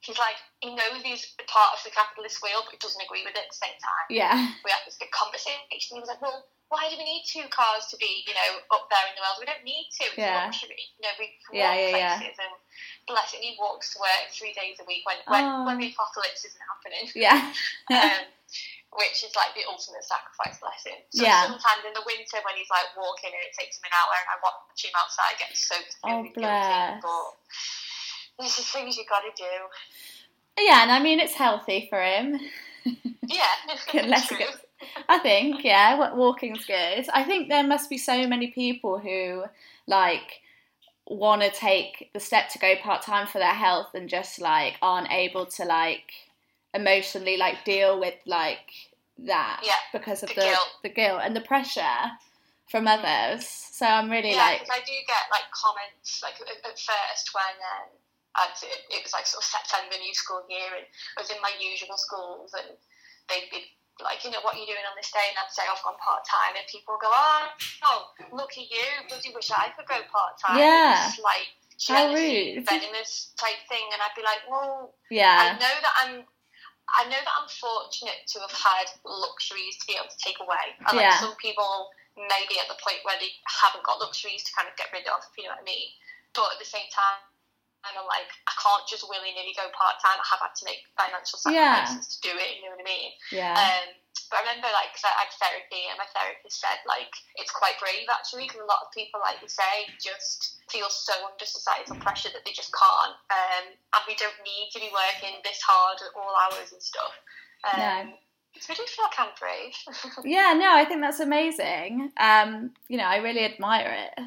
he's 0.06 0.22
like, 0.22 0.38
he 0.62 0.70
knows 0.70 1.02
he's 1.02 1.34
part 1.50 1.74
of 1.74 1.82
the 1.82 1.90
capitalist 1.90 2.40
wheel, 2.46 2.62
but 2.62 2.72
he 2.72 2.80
doesn't 2.80 3.02
agree 3.02 3.26
with 3.26 3.34
it 3.34 3.42
at 3.42 3.50
the 3.50 3.58
same 3.58 3.76
time. 3.82 4.06
Yeah. 4.06 4.38
We 4.62 4.70
had 4.70 4.86
this 4.86 4.96
good 5.02 5.10
conversation. 5.10 5.98
He 5.98 6.00
was 6.00 6.08
like, 6.08 6.22
well, 6.22 6.46
why 6.68 6.88
do 6.90 6.96
we 6.98 7.04
need 7.04 7.24
two 7.28 7.44
cars 7.50 7.86
to 7.92 7.96
be, 7.98 8.24
you 8.26 8.34
know, 8.34 8.50
up 8.74 8.88
there 8.90 9.04
in 9.06 9.14
the 9.14 9.22
world? 9.22 9.38
We 9.38 9.46
don't 9.46 9.62
need 9.64 9.88
to. 10.00 10.04
It's 10.10 10.18
Yeah. 10.18 10.46
luxury. 10.46 10.90
You 10.98 11.02
know, 11.06 11.14
we 11.18 11.26
Yeah, 11.52 11.70
walk 11.70 11.78
yeah, 11.78 11.96
yeah. 11.96 12.16
places 12.18 12.38
and 12.40 12.54
bless 13.06 13.32
him, 13.32 13.42
he 13.42 13.56
walks 13.60 13.92
to 13.94 14.00
work 14.00 14.32
three 14.32 14.52
days 14.54 14.80
a 14.80 14.84
week 14.84 15.04
when, 15.06 15.18
when, 15.28 15.44
Oh. 15.44 15.64
when 15.66 15.78
the 15.78 15.92
apocalypse 15.92 16.44
isn't 16.44 16.64
happening. 16.66 17.10
Yeah. 17.14 17.52
um, 17.94 18.24
which 18.96 19.22
is 19.26 19.34
like 19.36 19.54
the 19.54 19.66
ultimate 19.68 20.04
sacrifice 20.04 20.58
blessing. 20.58 20.98
So 21.10 21.24
Yeah. 21.24 21.42
sometimes 21.46 21.84
in 21.86 21.92
the 21.92 22.02
winter 22.06 22.38
when 22.46 22.56
he's 22.56 22.70
like 22.70 22.90
walking 22.96 23.30
and 23.34 23.42
it 23.42 23.52
takes 23.58 23.76
him 23.78 23.84
an 23.90 23.94
hour 23.94 24.14
and 24.18 24.28
I 24.30 24.36
watch 24.42 24.80
him 24.82 24.94
outside 24.96 25.34
get 25.38 25.50
soaked 25.56 25.96
Oh, 26.04 26.22
guilty, 26.22 26.40
but 27.02 27.26
there's 28.38 28.56
just 28.56 28.72
things 28.72 28.96
you 28.96 29.04
gotta 29.08 29.30
do. 29.36 29.68
yeah, 30.58 30.82
and 30.82 30.90
I 30.92 30.98
mean 31.00 31.20
it's 31.20 31.34
healthy 31.34 31.86
for 31.90 32.00
him. 32.02 32.38
Yeah. 33.26 33.52
Let's 34.06 34.28
True. 34.28 34.38
go. 34.38 34.46
I 35.08 35.18
think, 35.18 35.64
yeah, 35.64 35.98
wa- 35.98 36.14
walking's 36.14 36.64
good. 36.66 37.06
I 37.12 37.24
think 37.24 37.48
there 37.48 37.62
must 37.66 37.90
be 37.90 37.98
so 37.98 38.26
many 38.26 38.48
people 38.48 38.98
who 38.98 39.44
like 39.86 40.40
want 41.06 41.42
to 41.42 41.50
take 41.50 42.10
the 42.14 42.20
step 42.20 42.48
to 42.50 42.58
go 42.58 42.74
part 42.76 43.02
time 43.02 43.26
for 43.26 43.38
their 43.38 43.54
health 43.54 43.94
and 43.94 44.08
just 44.08 44.40
like 44.40 44.74
aren't 44.80 45.10
able 45.12 45.46
to 45.46 45.64
like 45.64 46.12
emotionally 46.72 47.36
like 47.36 47.64
deal 47.64 48.00
with 48.00 48.14
like 48.26 48.72
that 49.18 49.60
Yeah, 49.64 49.76
because 49.92 50.22
of 50.22 50.30
the 50.30 50.34
the 50.34 50.40
guilt. 50.40 50.68
the 50.82 50.88
guilt 50.88 51.20
and 51.22 51.36
the 51.36 51.40
pressure 51.40 52.10
from 52.68 52.88
others. 52.88 53.46
So 53.46 53.86
I'm 53.86 54.10
really 54.10 54.30
Yeah, 54.30 54.38
like, 54.38 54.60
because 54.60 54.76
I 54.76 54.80
do 54.80 54.96
get 55.06 55.28
like 55.30 55.46
comments 55.52 56.22
like 56.22 56.34
at, 56.40 56.48
at 56.70 56.78
first 56.78 57.30
when 57.34 57.54
um, 57.78 57.88
I'd, 58.36 58.56
it, 58.62 58.98
it 58.98 59.02
was 59.04 59.12
like 59.12 59.26
sort 59.26 59.44
of 59.44 59.46
September 59.46 59.94
new 60.00 60.14
school 60.14 60.42
year 60.48 60.72
and 60.76 60.86
I 61.16 61.20
was 61.20 61.30
in 61.30 61.40
my 61.42 61.52
usual 61.60 61.96
schools 61.96 62.54
and 62.54 62.74
they'd 63.28 63.50
be 63.52 63.64
like, 64.02 64.24
you 64.26 64.30
know, 64.34 64.42
what 64.42 64.58
you're 64.58 64.66
you 64.66 64.74
doing 64.74 64.86
on 64.90 64.96
this 64.98 65.12
day? 65.14 65.22
And 65.30 65.38
I'd 65.38 65.52
say 65.54 65.62
I've 65.62 65.82
gone 65.86 65.98
part 66.02 66.26
time 66.26 66.58
and 66.58 66.66
people 66.66 66.98
go, 66.98 67.06
oh, 67.06 67.46
oh, 67.86 68.00
look 68.34 68.58
at 68.58 68.66
you, 68.66 68.86
bloody 69.06 69.30
wish 69.30 69.50
I 69.54 69.70
could 69.78 69.86
go 69.86 70.02
part 70.10 70.34
time. 70.40 70.58
Yeah. 70.58 71.06
It's 71.06 71.22
like 71.22 71.54
jealousy, 71.78 72.58
venomous 72.62 73.34
type 73.38 73.60
thing, 73.68 73.86
and 73.92 74.02
I'd 74.02 74.14
be 74.18 74.22
like, 74.26 74.42
well, 74.50 74.94
yeah. 75.10 75.54
I 75.54 75.58
know 75.58 75.74
that 75.82 75.94
I'm. 76.02 76.14
I 76.84 77.08
know 77.08 77.16
that 77.16 77.34
I'm 77.40 77.48
fortunate 77.48 78.28
to 78.28 78.44
have 78.44 78.52
had 78.52 78.92
luxuries 79.08 79.80
to 79.80 79.84
be 79.88 79.96
able 79.96 80.12
to 80.12 80.20
take 80.20 80.36
away. 80.36 80.76
And 80.84 81.00
like 81.00 81.08
Yeah. 81.08 81.16
some 81.16 81.32
people 81.40 81.88
may 82.12 82.44
be 82.44 82.60
at 82.60 82.68
the 82.68 82.76
point 82.76 83.00
where 83.08 83.16
they 83.16 83.32
haven't 83.48 83.88
got 83.88 84.04
luxuries 84.04 84.44
to 84.44 84.52
kind 84.52 84.68
of 84.68 84.76
get 84.76 84.92
rid 84.92 85.08
of, 85.08 85.24
if 85.24 85.32
you 85.32 85.48
know 85.48 85.56
what 85.56 85.64
I 85.64 85.66
mean. 85.66 85.88
But 86.36 86.52
at 86.52 86.58
the 86.60 86.68
same 86.68 86.84
time, 86.92 87.24
I'm 87.92 88.08
like, 88.08 88.30
I 88.48 88.54
can't 88.56 88.84
just 88.88 89.04
willy 89.04 89.36
nilly 89.36 89.52
go 89.52 89.68
part 89.76 90.00
time. 90.00 90.16
I 90.16 90.26
have 90.32 90.40
had 90.40 90.54
to 90.56 90.64
make 90.64 90.80
financial 90.96 91.36
Yeah. 91.50 91.84
sacrifices 91.84 92.16
to 92.16 92.18
do 92.24 92.32
it, 92.32 92.56
you 92.56 92.64
know 92.64 92.72
what 92.76 92.80
I 92.80 92.88
mean? 92.88 93.10
yeah, 93.30 93.52
Um, 93.54 93.86
but 94.32 94.40
I 94.40 94.48
remember, 94.48 94.68
like, 94.72 94.90
'cause 94.96 95.04
I 95.04 95.12
had 95.20 95.30
therapy, 95.36 95.84
and 95.90 95.98
my 96.00 96.08
therapist 96.16 96.56
said, 96.60 96.80
like, 96.88 97.12
it's 97.36 97.52
quite 97.52 97.76
brave 97.78 98.08
actually, 98.08 98.48
because 98.48 98.60
a 98.64 98.70
lot 98.70 98.82
of 98.82 98.90
people, 98.96 99.20
like 99.20 99.42
you 99.42 99.48
say, 99.48 99.86
just 100.00 100.62
feel 100.72 100.88
so 100.88 101.12
under 101.28 101.44
societal 101.44 101.96
pressure 102.00 102.30
that 102.32 102.44
they 102.44 102.52
just 102.52 102.72
can't. 102.72 103.14
Um, 103.30 103.64
and 103.76 104.02
we 104.08 104.14
don't 104.16 104.38
need 104.44 104.70
to 104.72 104.80
be 104.80 104.90
working 104.90 105.40
this 105.44 105.60
hard 105.60 105.98
at 106.00 106.12
all 106.16 106.32
hours 106.48 106.72
and 106.72 106.82
stuff. 106.82 107.12
Um, 107.64 107.78
No. 108.08 108.18
So 108.60 108.72
I 108.72 108.76
do 108.76 108.86
feel 108.86 109.08
kind 109.08 109.30
of 109.30 109.36
brave. 109.36 109.74
yeah. 110.24 110.54
No, 110.54 110.74
I 110.74 110.84
think 110.84 111.00
that's 111.00 111.18
amazing. 111.20 112.12
Um, 112.16 112.72
you 112.88 112.96
know, 112.96 113.04
I 113.04 113.16
really 113.16 113.44
admire 113.44 113.90
it 114.16 114.24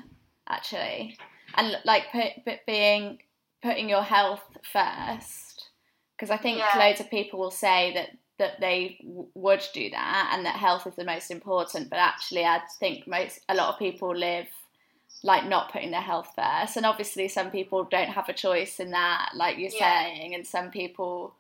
actually, 0.50 1.18
and 1.56 1.80
like 1.86 2.12
put, 2.12 2.44
put 2.46 2.66
being 2.66 3.20
putting 3.68 3.90
your 3.90 4.04
health 4.04 4.44
first 4.72 5.66
because 6.16 6.30
I 6.32 6.38
think 6.38 6.58
Yeah. 6.60 6.80
loads 6.80 7.00
of 7.02 7.10
people 7.10 7.38
will 7.40 7.52
say 7.52 7.94
that 7.94 8.10
that 8.40 8.60
they 8.60 9.00
w- 9.02 9.28
would 9.34 9.64
do 9.74 9.90
that 9.90 10.30
and 10.32 10.46
that 10.46 10.56
health 10.56 10.86
is 10.86 10.96
the 10.96 11.04
most 11.04 11.32
important, 11.32 11.90
but 11.90 11.98
actually, 11.98 12.46
I 12.46 12.62
think 12.80 13.08
most 13.08 13.40
a 13.50 13.56
lot 13.56 13.70
of 13.74 13.80
people 13.80 14.16
live 14.16 14.48
like 15.24 15.46
not 15.46 15.72
putting 15.72 15.90
their 15.92 16.08
health 16.12 16.30
first, 16.36 16.78
and 16.78 16.86
obviously, 16.86 17.28
some 17.28 17.50
people 17.50 17.84
don't 17.86 18.10
have 18.18 18.30
a 18.30 18.34
choice 18.34 18.80
in 18.80 18.92
that, 18.92 19.32
like 19.34 19.58
you're 19.58 19.72
Yeah. 19.72 20.04
saying, 20.04 20.36
and 20.36 20.46
some 20.46 20.70
people. 20.72 21.36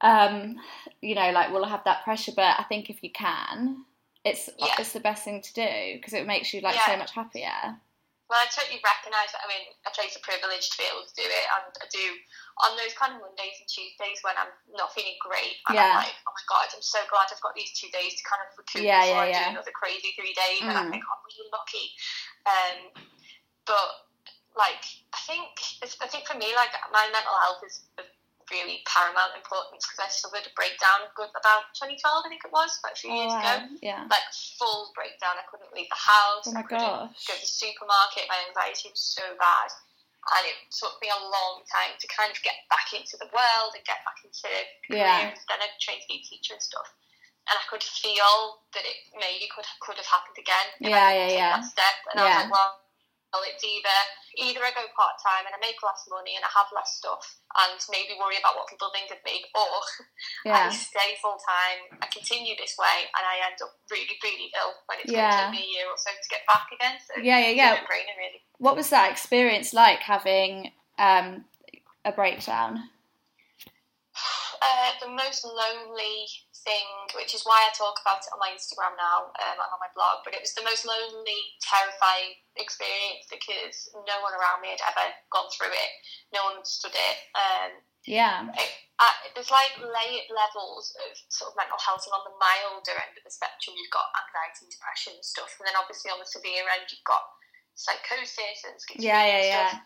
Um, 0.00 0.58
you 1.00 1.14
know, 1.14 1.30
like 1.30 1.52
will 1.52 1.64
have 1.74 1.84
that 1.84 2.02
pressure, 2.02 2.32
but 2.34 2.58
I 2.58 2.64
think 2.64 2.90
if 2.90 3.04
you 3.04 3.10
can, 3.10 3.84
it's 4.24 4.48
Yeah. 4.58 4.74
it's 4.80 4.92
the 4.92 5.00
best 5.08 5.22
thing 5.24 5.40
to 5.42 5.52
do 5.54 5.72
because 5.94 6.14
it 6.14 6.26
makes 6.26 6.52
you 6.52 6.60
like 6.60 6.80
so 6.80 6.96
much 6.96 7.12
happier. 7.12 7.78
Well, 8.32 8.40
I 8.40 8.48
totally 8.48 8.80
recognise 8.80 9.28
that. 9.36 9.44
I 9.44 9.48
mean, 9.52 9.60
I 9.84 9.92
take 9.92 10.16
the 10.16 10.24
privilege 10.24 10.72
to 10.72 10.76
be 10.80 10.88
able 10.88 11.04
to 11.04 11.12
do 11.20 11.28
it, 11.28 11.46
and 11.52 11.68
I 11.68 11.86
do 11.92 12.16
on 12.64 12.80
those 12.80 12.96
kind 12.96 13.12
of 13.12 13.20
Mondays 13.20 13.60
and 13.60 13.68
Tuesdays 13.68 14.24
when 14.24 14.32
I'm 14.40 14.48
not 14.72 14.88
feeling 14.96 15.20
great, 15.20 15.60
and 15.68 15.76
Yeah. 15.76 15.92
I'm 15.92 16.08
like, 16.08 16.16
oh 16.24 16.32
my 16.32 16.44
god, 16.48 16.72
I'm 16.72 16.80
so 16.80 17.04
glad 17.12 17.28
I've 17.28 17.44
got 17.44 17.52
these 17.52 17.76
two 17.76 17.92
days 17.92 18.16
to 18.16 18.22
kind 18.24 18.40
of 18.40 18.56
recoup 18.56 18.88
Yeah, 18.88 19.04
before 19.04 19.20
yeah, 19.20 19.28
I 19.28 19.36
yeah. 19.36 19.44
do 19.44 19.60
another 19.60 19.76
crazy 19.76 20.16
three 20.16 20.32
days, 20.32 20.64
and 20.64 20.72
I 20.72 20.80
Mm. 20.80 20.96
think 20.96 21.04
I'm 21.04 21.20
really 21.28 21.48
lucky. 21.52 21.86
Um, 22.48 22.76
but 23.68 23.88
like, 24.56 24.80
I 25.12 25.20
think 25.28 25.52
it's, 25.84 26.00
I 26.00 26.08
think 26.08 26.24
for 26.24 26.40
me, 26.40 26.56
like 26.56 26.72
my 26.88 27.04
mental 27.12 27.36
health 27.36 27.60
is 27.68 27.84
really 28.50 28.82
paramount 28.88 29.36
importance 29.38 29.86
because 29.86 30.02
I 30.02 30.08
suffered 30.10 30.42
a 30.48 30.52
breakdown 30.58 31.06
good 31.14 31.30
about 31.36 31.70
2012, 31.78 32.00
I 32.02 32.28
think 32.32 32.42
it 32.42 32.50
was, 32.50 32.74
about 32.82 32.96
a 32.96 32.98
few 32.98 33.12
Oh, 33.12 33.18
years 33.22 33.34
ago 33.36 33.54
Yeah. 33.84 34.02
like 34.10 34.26
full 34.58 34.90
breakdown. 34.96 35.38
I 35.38 35.46
couldn't 35.46 35.70
leave 35.76 35.86
the 35.92 36.00
house. 36.00 36.48
Oh 36.48 36.54
my 36.56 36.60
I 36.60 36.66
couldn't 36.66 36.82
gosh. 36.82 37.26
go 37.28 37.32
to 37.36 37.42
the 37.42 37.46
supermarket. 37.46 38.26
My 38.26 38.40
anxiety 38.50 38.90
was 38.90 39.00
so 39.02 39.22
bad, 39.38 39.68
and 40.38 40.42
it 40.50 40.58
took 40.74 40.98
me 40.98 41.08
a 41.12 41.20
long 41.22 41.62
time 41.70 41.94
to 41.98 42.06
kind 42.10 42.30
of 42.34 42.38
get 42.42 42.66
back 42.72 42.90
into 42.96 43.14
the 43.20 43.30
world 43.30 43.76
and 43.78 43.82
get 43.86 44.02
back 44.02 44.18
into 44.26 44.48
career. 44.90 45.30
Yeah. 45.30 45.36
Then 45.46 45.60
I 45.62 45.70
trained 45.78 46.02
to 46.02 46.08
be 46.10 46.18
a 46.18 46.24
teacher 46.26 46.58
and 46.58 46.62
stuff, 46.62 46.90
and 47.46 47.54
I 47.54 47.64
could 47.70 47.82
feel 47.86 48.62
that 48.74 48.82
it 48.82 48.98
maybe 49.14 49.46
could 49.54 49.66
could 49.80 49.96
have 49.98 50.10
happened 50.10 50.38
again. 50.42 50.68
Yeah, 50.82 51.10
yeah, 51.14 51.30
yeah. 51.30 51.52
That 51.62 51.70
step, 51.70 51.96
and 52.10 52.16
I 52.18 52.24
was 52.26 52.36
like, 52.42 52.52
well. 52.52 52.81
Well, 53.32 53.42
it's 53.48 53.64
either 53.64 53.98
either 54.36 54.60
I 54.60 54.76
go 54.76 54.84
part 54.92 55.16
time 55.24 55.48
and 55.48 55.56
I 55.56 55.60
make 55.60 55.80
less 55.80 56.04
money 56.08 56.36
and 56.36 56.44
I 56.44 56.52
have 56.52 56.68
less 56.72 57.00
stuff 57.00 57.24
and 57.64 57.80
maybe 57.88 58.16
worry 58.20 58.36
about 58.36 58.56
what 58.56 58.68
people 58.68 58.92
think 58.92 59.08
of 59.08 59.20
me, 59.24 59.44
or 59.56 59.72
Yeah. 60.44 60.68
I 60.68 60.72
stay 60.72 61.16
full 61.20 61.40
time, 61.40 61.96
I 62.00 62.06
continue 62.12 62.52
this 62.60 62.76
way, 62.76 63.08
and 63.12 63.24
I 63.24 63.44
end 63.48 63.56
up 63.64 63.72
really, 63.90 64.16
really 64.22 64.52
ill 64.56 64.72
when 64.88 65.00
it's 65.00 65.12
Yeah. 65.12 65.32
going 65.32 65.32
to 65.32 65.40
take 65.56 65.64
me 65.64 65.64
a 65.64 65.72
year 65.80 65.86
or 65.88 65.96
so 65.96 66.12
to 66.12 66.28
get 66.28 66.44
back 66.48 66.68
again. 66.72 66.96
So 67.00 67.20
Yeah, 67.20 67.40
yeah, 67.40 67.56
yeah. 67.56 67.80
really. 67.88 68.40
What 68.58 68.76
was 68.76 68.90
that 68.90 69.10
experience 69.10 69.72
like 69.72 70.00
having 70.00 70.72
um, 70.98 71.44
a 72.04 72.12
breakdown? 72.12 72.88
Uh, 74.62 74.94
the 75.02 75.10
most 75.10 75.42
lonely 75.42 76.22
thing, 76.62 76.86
which 77.18 77.34
is 77.34 77.42
why 77.42 77.66
I 77.66 77.74
talk 77.74 77.98
about 77.98 78.22
it 78.22 78.30
on 78.30 78.38
my 78.38 78.54
Instagram 78.54 78.94
now 78.94 79.34
um, 79.34 79.58
and 79.58 79.70
on 79.74 79.82
my 79.82 79.90
blog, 79.90 80.22
but 80.22 80.38
it 80.38 80.42
was 80.44 80.54
the 80.54 80.62
most 80.62 80.86
lonely, 80.86 81.42
terrifying 81.66 82.38
experience 82.54 83.26
because 83.26 83.90
no 84.06 84.22
one 84.22 84.30
around 84.38 84.62
me 84.62 84.70
had 84.70 84.86
ever 84.86 85.10
gone 85.34 85.50
through 85.50 85.74
it. 85.74 85.92
No 86.30 86.46
one 86.46 86.62
understood 86.62 86.94
it. 86.94 87.16
Um, 87.34 87.82
Yeah. 88.06 88.54
it, 88.54 88.70
uh, 89.02 89.16
there's 89.34 89.50
like 89.50 89.74
layered 89.82 90.30
levels 90.30 90.94
of 91.10 91.10
sort 91.26 91.50
of 91.50 91.58
mental 91.58 91.82
health, 91.82 92.06
and 92.06 92.14
on 92.14 92.22
the 92.22 92.38
milder 92.38 92.94
end 93.02 93.18
of 93.18 93.26
the 93.26 93.34
spectrum, 93.34 93.74
you've 93.74 93.90
got 93.90 94.14
anxiety 94.14 94.70
depression 94.70 95.18
and 95.18 95.26
stuff, 95.26 95.58
and 95.58 95.66
then 95.66 95.74
obviously 95.74 96.14
on 96.14 96.22
the 96.22 96.28
severe 96.28 96.62
end, 96.70 96.86
you've 96.86 97.02
got 97.02 97.26
psychosis 97.74 98.62
and 98.62 98.78
schizophrenia 98.78 99.10
Yeah, 99.10 99.26
yeah, 99.26 99.42
yeah. 99.42 99.68
stuff. 99.74 99.82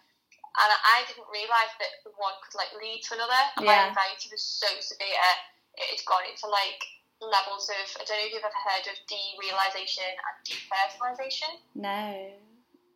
And 0.57 0.73
I 0.73 1.05
didn't 1.05 1.29
realise 1.29 1.73
that 1.79 2.01
one 2.17 2.33
could 2.41 2.57
like 2.57 2.73
lead 2.81 3.05
to 3.09 3.15
another. 3.15 3.43
And 3.57 3.65
Yeah. 3.67 3.73
my 3.77 3.79
anxiety 3.93 4.29
was 4.33 4.41
so 4.43 4.69
severe, 4.81 5.29
it 5.77 5.87
had 5.93 6.05
gone 6.09 6.25
into 6.25 6.47
like 6.49 6.81
levels 7.21 7.69
of 7.69 7.85
I 8.01 8.05
don't 8.05 8.17
know 8.21 8.25
if 8.29 8.33
you've 8.33 8.45
ever 8.45 8.63
heard 8.65 8.85
of 8.89 8.97
derealization 9.09 10.09
and 10.09 10.35
depersonalization. 10.49 11.61
No. 11.75 12.33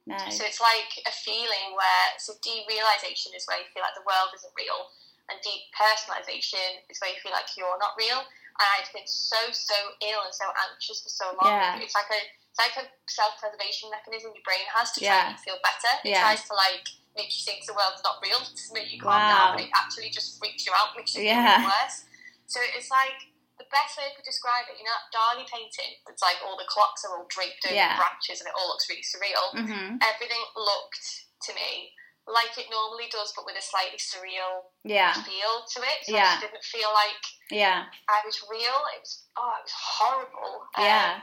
No. 0.07 0.17
So 0.33 0.45
it's 0.45 0.61
like 0.61 0.91
a 1.07 1.13
feeling 1.13 1.77
where 1.77 2.07
so 2.19 2.33
derealization 2.41 3.37
is 3.37 3.45
where 3.47 3.61
you 3.61 3.69
feel 3.73 3.85
like 3.85 3.95
the 3.95 4.03
world 4.09 4.33
isn't 4.35 4.53
real, 4.57 4.89
and 5.29 5.39
depersonalization 5.45 6.83
is 6.89 6.99
where 7.01 7.11
you 7.13 7.21
feel 7.23 7.33
like 7.33 7.47
you're 7.57 7.79
not 7.79 7.93
real. 7.99 8.19
And 8.19 8.67
I'd 8.77 8.89
been 8.93 9.07
so 9.07 9.37
so 9.53 9.75
ill 10.03 10.25
and 10.25 10.35
so 10.35 10.49
anxious 10.73 11.03
for 11.03 11.09
so 11.09 11.27
long. 11.41 11.53
Yeah. 11.53 11.79
It's 11.81 11.95
like 11.95 12.11
a 12.11 12.21
it's 12.51 12.59
like 12.59 12.77
a 12.83 12.89
self 13.09 13.39
preservation 13.39 13.91
mechanism 13.91 14.33
your 14.35 14.43
brain 14.45 14.67
has 14.75 14.91
to 14.93 15.01
try 15.01 15.09
Yeah. 15.09 15.29
and 15.31 15.39
feel 15.41 15.59
better. 15.63 15.93
It 16.05 16.11
Yeah. 16.17 16.23
tries 16.25 16.43
to 16.49 16.55
like 16.55 16.89
make 17.17 17.31
you 17.35 17.43
think 17.43 17.67
the 17.67 17.75
world's 17.75 18.03
not 18.07 18.23
real 18.23 18.39
to 18.39 18.65
make 18.73 18.93
you 18.93 19.01
calm 19.01 19.19
Wow. 19.23 19.29
down, 19.29 19.49
but 19.57 19.63
it 19.67 19.73
actually 19.75 20.11
just 20.11 20.39
freaks 20.39 20.67
you 20.67 20.73
out, 20.75 20.95
makes 20.97 21.15
you 21.15 21.23
feel 21.27 21.35
Yeah. 21.35 21.59
even 21.59 21.71
worse. 21.71 22.05
So 22.47 22.61
it's 22.77 22.91
like 22.91 23.31
the 23.59 23.67
best 23.71 23.99
way 23.99 24.09
I 24.11 24.15
could 24.15 24.25
describe 24.25 24.67
it, 24.71 24.79
you 24.79 24.85
know, 24.85 24.95
that 24.95 25.11
Dali 25.13 25.45
painting, 25.47 25.99
it's 26.09 26.23
like 26.23 26.39
all 26.47 26.57
the 26.57 26.67
clocks 26.71 27.05
are 27.05 27.17
all 27.19 27.27
draped 27.29 27.67
over 27.67 27.75
Yeah. 27.75 27.97
branches 27.99 28.41
and 28.41 28.49
it 28.49 28.55
all 28.57 28.69
looks 28.69 28.89
really 28.89 29.03
surreal 29.05 29.47
hmm 29.53 29.97
everything 30.01 30.41
looked 30.57 31.07
to 31.45 31.53
me 31.55 31.93
like 32.27 32.57
it 32.57 32.67
normally 32.71 33.09
does, 33.11 33.33
but 33.35 33.45
with 33.45 33.57
a 33.59 33.63
slightly 33.63 33.99
surreal 33.99 34.71
yeah 34.85 35.13
feel 35.13 35.65
to 35.75 35.83
it. 35.83 36.07
So 36.07 36.15
Yeah. 36.15 36.23
I 36.23 36.25
just 36.25 36.41
didn't 36.41 36.65
feel 36.65 36.89
like 36.95 37.23
yeah 37.51 37.85
I 38.09 38.21
was 38.25 38.41
real. 38.51 38.79
It 38.97 39.01
was 39.03 39.25
oh, 39.37 39.53
it 39.59 39.65
was 39.67 39.75
horrible. 39.75 40.55
Um, 40.77 40.85
yeah 40.85 41.21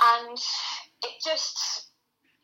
and 0.00 0.38
it 1.04 1.14
just 1.24 1.90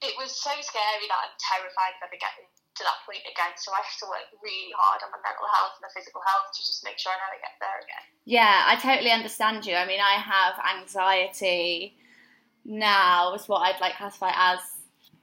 it 0.02 0.14
was 0.14 0.30
so 0.30 0.54
scary 0.62 1.06
that 1.10 1.20
I'm 1.26 1.34
terrified 1.38 1.98
of 1.98 2.06
ever 2.06 2.18
getting 2.18 2.46
to 2.78 2.82
that 2.86 3.02
point 3.02 3.26
again. 3.26 3.58
So 3.58 3.74
I 3.74 3.82
have 3.82 3.98
to 4.02 4.06
work 4.06 4.30
really 4.38 4.70
hard 4.74 5.02
on 5.02 5.10
my 5.10 5.18
mental 5.18 5.50
health 5.50 5.74
and 5.78 5.84
my 5.86 5.92
physical 5.94 6.22
health 6.22 6.54
to 6.54 6.60
just 6.62 6.86
make 6.86 6.98
sure 6.98 7.10
I 7.10 7.18
never 7.18 7.42
get 7.42 7.58
there 7.58 7.78
again. 7.82 8.06
Yeah, 8.22 8.62
I 8.66 8.78
totally 8.78 9.10
understand 9.10 9.66
you. 9.66 9.74
I 9.74 9.86
mean, 9.86 9.98
I 9.98 10.22
have 10.22 10.54
anxiety 10.62 11.98
now, 12.64 13.34
is 13.34 13.48
what 13.48 13.66
I'd 13.66 13.80
like 13.80 13.96
classify 13.96 14.30
as, 14.34 14.60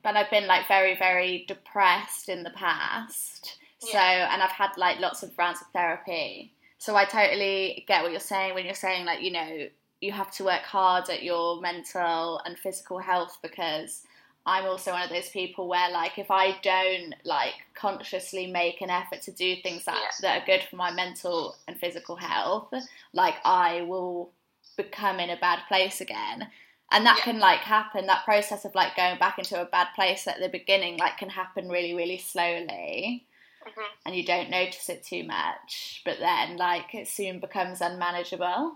but 0.03 0.15
I've 0.15 0.29
been 0.29 0.47
like 0.47 0.67
very, 0.67 0.97
very 0.97 1.45
depressed 1.47 2.27
in 2.27 2.43
the 2.43 2.51
past. 2.51 3.59
So, 3.79 3.99
and 3.99 4.41
I've 4.41 4.51
had 4.51 4.71
like 4.77 4.99
lots 4.99 5.23
of 5.23 5.37
rounds 5.37 5.61
of 5.61 5.67
therapy. 5.67 6.53
So 6.79 6.95
I 6.95 7.05
totally 7.05 7.85
get 7.87 8.03
what 8.03 8.11
you're 8.11 8.19
saying 8.19 8.55
when 8.55 8.65
you're 8.65 8.73
saying 8.73 9.05
like, 9.05 9.21
you 9.21 9.31
know, 9.31 9.67
you 10.01 10.11
have 10.11 10.31
to 10.31 10.43
work 10.43 10.63
hard 10.63 11.09
at 11.09 11.23
your 11.23 11.61
mental 11.61 12.41
and 12.45 12.57
physical 12.57 12.99
health 12.99 13.37
because 13.41 14.03
I'm 14.47 14.65
also 14.65 14.91
one 14.91 15.01
of 15.01 15.09
those 15.09 15.29
people 15.29 15.67
where 15.67 15.89
like 15.91 16.19
if 16.19 16.29
I 16.29 16.57
don't 16.61 17.15
like 17.23 17.53
consciously 17.73 18.45
make 18.47 18.81
an 18.81 18.89
effort 18.91 19.21
to 19.23 19.31
do 19.31 19.55
things 19.61 19.85
that, 19.85 19.97
Yeah. 19.99 20.09
that 20.21 20.41
are 20.41 20.45
good 20.45 20.63
for 20.63 20.75
my 20.75 20.91
mental 20.91 21.55
and 21.67 21.79
physical 21.79 22.15
health, 22.15 22.71
like 23.13 23.35
I 23.43 23.81
will 23.81 24.31
become 24.77 25.19
in 25.19 25.29
a 25.31 25.37
bad 25.37 25.61
place 25.67 25.99
again. 26.01 26.51
And 26.91 27.05
that 27.07 27.17
Yeah. 27.17 27.23
can 27.23 27.39
like 27.39 27.61
happen, 27.61 28.05
that 28.05 28.25
process 28.25 28.65
of 28.65 28.75
like 28.75 28.95
going 28.95 29.17
back 29.17 29.39
into 29.39 29.59
a 29.59 29.65
bad 29.65 29.87
place 29.95 30.27
at 30.27 30.39
the 30.39 30.49
beginning 30.49 30.97
like 30.97 31.17
can 31.17 31.29
happen 31.29 31.69
really, 31.69 31.93
really 31.95 32.17
slowly 32.19 33.25
hmm 33.65 33.81
and 34.05 34.15
you 34.15 34.23
don't 34.23 34.51
notice 34.51 34.89
it 34.89 35.03
too 35.03 35.23
much, 35.23 36.03
but 36.05 36.19
then 36.19 36.55
like 36.57 36.93
it 36.93 37.07
soon 37.07 37.39
becomes 37.39 37.81
unmanageable. 37.81 38.75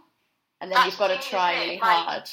And 0.62 0.72
then 0.72 0.78
That's 0.78 0.88
you've 0.88 0.98
got 0.98 1.10
to 1.10 1.30
try 1.30 1.54
really 1.62 1.74
Like- 1.80 1.82
hard. 1.82 2.30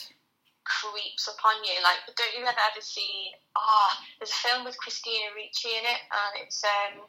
Creeps 0.67 1.31
upon 1.31 1.63
you. 1.63 1.79
Like, 1.87 2.03
don't 2.11 2.35
you 2.35 2.43
ever 2.43 2.59
ever 2.59 2.83
see? 2.83 3.31
Ah, 3.55 4.03
there's 4.19 4.35
a 4.35 4.41
film 4.43 4.67
with 4.67 4.75
Christina 4.83 5.31
Ricci 5.39 5.71
in 5.71 5.87
it, 5.87 6.03
and 6.11 6.33
it's 6.43 6.61
um, 6.67 7.07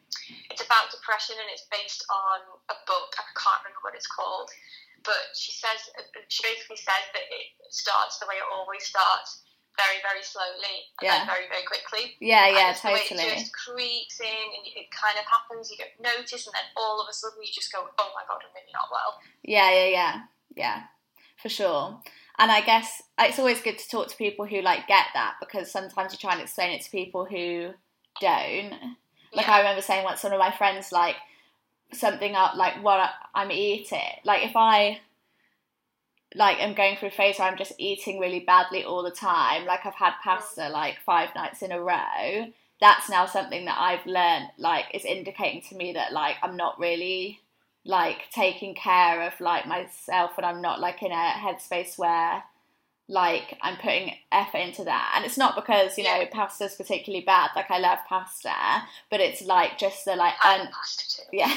it's 0.54 0.62
about 0.62 0.93
depression, 0.93 1.36
and 1.41 1.50
it's 1.50 1.65
based 1.74 2.06
on 2.13 2.39
a 2.70 2.78
book. 2.86 3.17
I 3.17 3.26
can't 3.34 3.62
remember 3.65 3.82
what 3.82 3.98
it's 3.98 4.08
called, 4.08 4.54
but 5.02 5.34
she 5.34 5.52
says 5.52 5.89
she 6.30 6.46
basically 6.46 6.78
says 6.78 7.06
that 7.17 7.26
it 7.28 7.48
starts 7.74 8.22
the 8.22 8.30
way 8.30 8.38
it 8.38 8.48
always 8.48 8.86
starts, 8.86 9.41
very 9.74 9.98
very 10.06 10.22
slowly, 10.22 10.93
and 11.02 11.10
Yeah. 11.10 11.26
then 11.26 11.28
very 11.28 11.48
very 11.50 11.65
quickly. 11.65 12.13
Yeah, 12.22 12.46
And 12.48 12.56
yeah, 12.56 12.72
way 12.93 13.02
totally. 13.10 13.26
It 13.34 13.41
just 13.41 13.58
creeps 13.58 14.22
in, 14.22 14.48
and 14.54 14.63
it 14.70 14.88
kind 14.93 15.17
of 15.17 15.26
happens. 15.26 15.74
You 15.74 15.82
don't 15.82 16.13
notice, 16.15 16.46
and 16.46 16.54
then 16.54 16.70
all 16.78 17.02
of 17.02 17.10
a 17.10 17.13
sudden 17.13 17.41
you 17.41 17.50
just 17.50 17.74
go, 17.74 17.89
"Oh 17.89 18.10
my 18.13 18.22
god, 18.30 18.46
I'm 18.46 18.54
really 18.54 18.70
not 18.72 18.88
well." 18.93 19.17
Yeah, 19.41 19.70
yeah, 19.74 19.89
yeah, 19.89 20.13
yeah, 20.54 20.80
for 21.41 21.50
sure. 21.50 21.98
And 22.39 22.52
I 22.52 22.62
guess 22.62 23.02
it's 23.19 23.39
always 23.39 23.62
good 23.62 23.80
to 23.80 23.89
talk 23.89 24.10
to 24.10 24.17
people 24.17 24.45
who 24.45 24.62
like 24.62 24.88
get 24.88 25.08
that 25.13 25.36
because 25.39 25.71
sometimes 25.71 26.12
you 26.13 26.19
try 26.19 26.34
and 26.34 26.41
explain 26.41 26.71
it 26.71 26.84
to 26.84 26.91
people 26.91 27.26
who 27.26 27.71
don't. 28.21 28.73
Like 29.34 29.47
Yeah. 29.47 29.54
I 29.54 29.58
remember 29.60 29.82
saying 29.82 30.04
once, 30.04 30.23
one 30.23 30.34
of 30.34 30.39
my 30.39 30.52
friends 30.52 30.91
like 30.91 31.15
something 31.93 32.36
up 32.36 32.56
like 32.56 32.84
what 32.84 33.10
I'm 33.34 33.52
eating. 33.52 34.00
Like 34.23 34.45
if 34.45 34.56
I 34.56 35.00
like 36.36 36.60
am 36.60 36.76
going 36.76 36.97
through 36.97 37.10
a 37.10 37.12
phase 37.12 37.39
where 37.39 37.47
I'm 37.47 37.58
just 37.58 37.73
eating 37.78 38.19
really 38.19 38.41
badly 38.41 38.84
all 38.84 39.02
the 39.02 39.12
time, 39.12 39.65
like 39.65 39.86
I've 39.86 39.95
had 39.95 40.13
pasta 40.23 40.69
like 40.69 41.00
five 41.06 41.30
nights 41.36 41.62
in 41.62 41.71
a 41.71 41.82
row. 41.82 42.52
That's 42.80 43.10
now 43.10 43.26
something 43.26 43.65
that 43.65 43.80
I've 43.80 44.06
learned 44.06 44.50
like 44.60 44.86
is 44.93 45.06
indicating 45.06 45.63
to 45.69 45.76
me 45.76 45.93
that 45.93 46.13
like 46.13 46.36
I'm 46.43 46.56
not 46.56 46.80
really 46.80 47.39
like 47.88 48.30
taking 48.32 48.76
care 48.76 49.23
of 49.23 49.39
like 49.41 49.67
myself 49.67 50.34
and 50.38 50.45
I'm 50.45 50.62
not 50.62 50.82
like 50.82 51.04
in 51.04 51.13
a 51.13 51.15
headspace 51.15 51.97
where 51.97 52.43
like 53.10 53.58
I'm 53.62 53.78
putting 53.78 54.13
effort 54.32 54.58
into 54.58 54.84
that. 54.86 55.13
And 55.15 55.26
it's 55.26 55.38
not 55.38 55.56
because, 55.56 55.97
you 55.97 56.04
know, 56.04 56.19
Yeah. 56.19 56.30
pasta's 56.32 56.76
particularly 56.76 57.26
bad, 57.26 57.52
like 57.56 57.71
I 57.71 57.80
love 57.80 58.00
pasta, 58.10 58.54
but 59.10 59.21
it's 59.21 59.41
like 59.43 59.78
just 59.78 60.06
the 60.06 60.15
like 60.17 60.34
un- 60.45 60.69
yeah. 61.32 61.56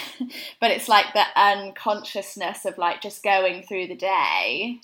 but 0.60 0.70
it's 0.70 0.88
like 0.88 1.06
the 1.14 1.24
unconsciousness 1.36 2.64
of 2.66 2.78
like 2.78 3.02
just 3.02 3.22
going 3.24 3.62
through 3.64 3.88
the 3.88 3.96
day 3.96 4.80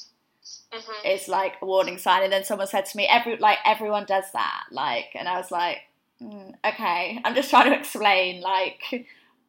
hmm 0.72 1.08
is 1.08 1.28
like 1.28 1.54
a 1.62 1.66
warning 1.66 1.98
sign. 1.98 2.22
And 2.24 2.32
then 2.32 2.44
someone 2.44 2.66
said 2.66 2.86
to 2.86 2.96
me, 2.96 3.06
every 3.06 3.36
like 3.36 3.58
everyone 3.64 4.04
does 4.06 4.24
that. 4.32 4.64
Like 4.70 5.10
and 5.14 5.28
I 5.28 5.38
was 5.38 5.50
like, 5.50 5.78
mm, 6.22 6.54
okay. 6.64 7.20
I'm 7.24 7.34
just 7.34 7.50
trying 7.50 7.70
to 7.72 7.78
explain 7.78 8.40
like 8.42 9.06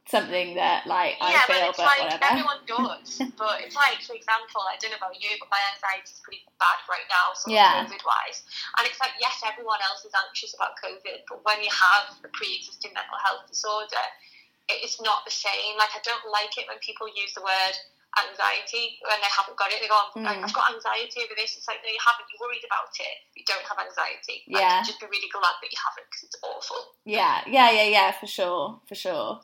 something 0.10 0.56
that 0.56 0.88
like 0.88 1.16
I 1.20 1.32
yeah, 1.36 1.44
feel, 1.46 1.60
but 1.60 1.70
it's 1.70 1.78
but 1.78 1.88
like 1.92 2.02
whatever. 2.08 2.26
everyone 2.32 2.62
does. 2.66 3.10
but 3.42 3.62
it's 3.64 3.76
like, 3.76 4.00
for 4.04 4.16
example, 4.16 4.64
I 4.64 4.76
don't 4.80 4.92
know 4.92 5.02
about 5.02 5.16
you, 5.20 5.30
but 5.40 5.52
my 5.52 5.60
anxiety 5.76 6.12
is 6.16 6.20
pretty 6.24 6.44
bad 6.60 6.80
right 6.88 7.08
now, 7.12 7.36
of 7.36 7.40
Yeah. 7.48 7.84
COVID 7.84 8.04
wise. 8.08 8.44
And 8.80 8.88
it's 8.88 9.00
like, 9.04 9.16
yes, 9.20 9.44
everyone 9.44 9.80
else 9.84 10.04
is 10.08 10.14
anxious 10.16 10.56
about 10.56 10.80
COVID, 10.80 11.28
but 11.28 11.44
when 11.44 11.60
you 11.62 11.70
have 11.72 12.16
a 12.24 12.30
pre 12.32 12.56
existing 12.64 12.96
mental 12.96 13.20
health 13.20 13.46
disorder, 13.52 14.06
it's 14.68 15.00
not 15.04 15.24
the 15.24 15.32
same. 15.32 15.76
Like, 15.80 15.92
I 15.96 16.02
don't 16.04 16.28
like 16.32 16.56
it 16.60 16.68
when 16.68 16.80
people 16.80 17.08
use 17.12 17.32
the 17.36 17.44
word 17.44 17.76
anxiety 18.18 18.98
when 19.06 19.20
they 19.22 19.30
haven't 19.30 19.58
got 19.58 19.72
it. 19.72 19.80
They 19.80 19.88
go, 19.88 19.96
"I'm- 19.96 20.26
Mm. 20.26 20.44
I've 20.44 20.54
got 20.54 20.72
anxiety 20.72 21.24
over 21.24 21.36
this. 21.36 21.56
It's 21.56 21.68
like, 21.68 21.84
no, 21.84 21.90
you 21.90 22.00
haven't. 22.04 22.26
You're 22.32 22.48
worried 22.48 22.64
about 22.66 22.90
it. 23.00 23.18
You 23.36 23.44
don't 23.46 23.64
have 23.68 23.78
anxiety. 23.80 24.44
Like, 24.48 24.62
Yeah. 24.62 24.84
Just 24.84 25.00
be 25.00 25.06
really 25.06 25.30
glad 25.30 25.56
that 25.62 25.72
you 25.72 25.78
haven't 25.84 26.06
because 26.10 26.24
it's 26.24 26.36
awful. 26.42 26.96
Yeah, 27.06 27.44
yeah, 27.48 27.70
yeah, 27.72 27.84
yeah, 27.84 28.12
for 28.12 28.28
sure, 28.28 28.82
for 28.88 28.96
sure. 28.96 29.42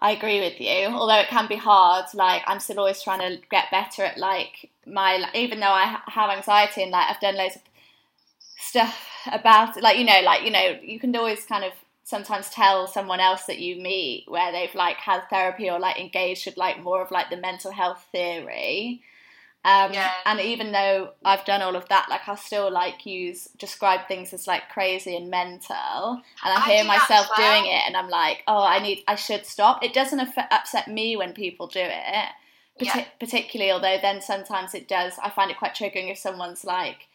I 0.00 0.12
agree 0.12 0.40
with 0.40 0.60
you. 0.60 0.86
Although 0.86 1.20
it 1.20 1.28
can 1.28 1.46
be 1.46 1.56
hard, 1.56 2.06
like 2.14 2.42
I'm 2.46 2.60
still 2.60 2.78
always 2.78 3.02
trying 3.02 3.20
to 3.20 3.42
get 3.50 3.70
better 3.70 4.04
at 4.04 4.18
like 4.18 4.70
my 4.86 5.28
even 5.34 5.60
though 5.60 5.66
I 5.66 6.00
have 6.06 6.30
anxiety 6.30 6.82
and 6.82 6.90
like 6.90 7.10
I've 7.10 7.20
done 7.20 7.36
loads 7.36 7.56
of 7.56 7.62
stuff 8.58 9.08
about 9.30 9.76
it. 9.76 9.82
Like 9.82 9.98
you 9.98 10.04
know, 10.04 10.20
like 10.24 10.44
you 10.44 10.50
know, 10.50 10.78
you 10.82 10.98
can 10.98 11.14
always 11.16 11.44
kind 11.44 11.64
of 11.64 11.72
sometimes 12.04 12.50
tell 12.50 12.86
someone 12.86 13.20
else 13.20 13.44
that 13.44 13.60
you 13.60 13.76
meet 13.76 14.24
where 14.26 14.52
they've 14.52 14.74
like 14.74 14.96
had 14.96 15.22
therapy 15.30 15.70
or 15.70 15.78
like 15.78 15.98
engaged 16.00 16.46
with 16.46 16.56
like 16.56 16.82
more 16.82 17.02
of 17.02 17.10
like 17.10 17.30
the 17.30 17.36
mental 17.36 17.70
health 17.70 18.06
theory. 18.10 19.02
Um, 19.64 19.92
Yeah. 19.92 20.10
And 20.24 20.40
even 20.40 20.72
though 20.72 21.10
I've 21.24 21.44
done 21.44 21.60
all 21.60 21.76
of 21.76 21.88
that, 21.88 22.08
like 22.08 22.26
I 22.28 22.34
still 22.36 22.70
like 22.70 23.04
use 23.04 23.48
describe 23.58 24.08
things 24.08 24.32
as 24.32 24.46
like 24.46 24.68
crazy 24.70 25.14
and 25.16 25.28
mental, 25.30 25.74
and 25.74 26.22
I, 26.42 26.56
I 26.56 26.60
hear 26.70 26.82
do 26.82 26.88
myself 26.88 27.28
well. 27.36 27.58
doing 27.60 27.70
it, 27.70 27.82
and 27.86 27.96
I'm 27.96 28.08
like, 28.08 28.42
oh, 28.46 28.62
I 28.62 28.78
need, 28.80 29.04
I 29.06 29.16
should 29.16 29.44
stop. 29.44 29.84
It 29.84 29.92
doesn't 29.92 30.20
upset 30.50 30.88
me 30.88 31.16
when 31.16 31.32
people 31.34 31.66
do 31.66 31.80
it, 31.80 32.28
parti- 32.78 33.00
Yeah. 33.00 33.04
particularly. 33.18 33.70
Although 33.72 33.98
then 34.00 34.22
sometimes 34.22 34.74
it 34.74 34.88
does. 34.88 35.18
I 35.22 35.28
find 35.30 35.50
it 35.50 35.58
quite 35.58 35.74
triggering 35.74 36.10
if 36.10 36.18
someone's 36.18 36.64
like. 36.64 37.06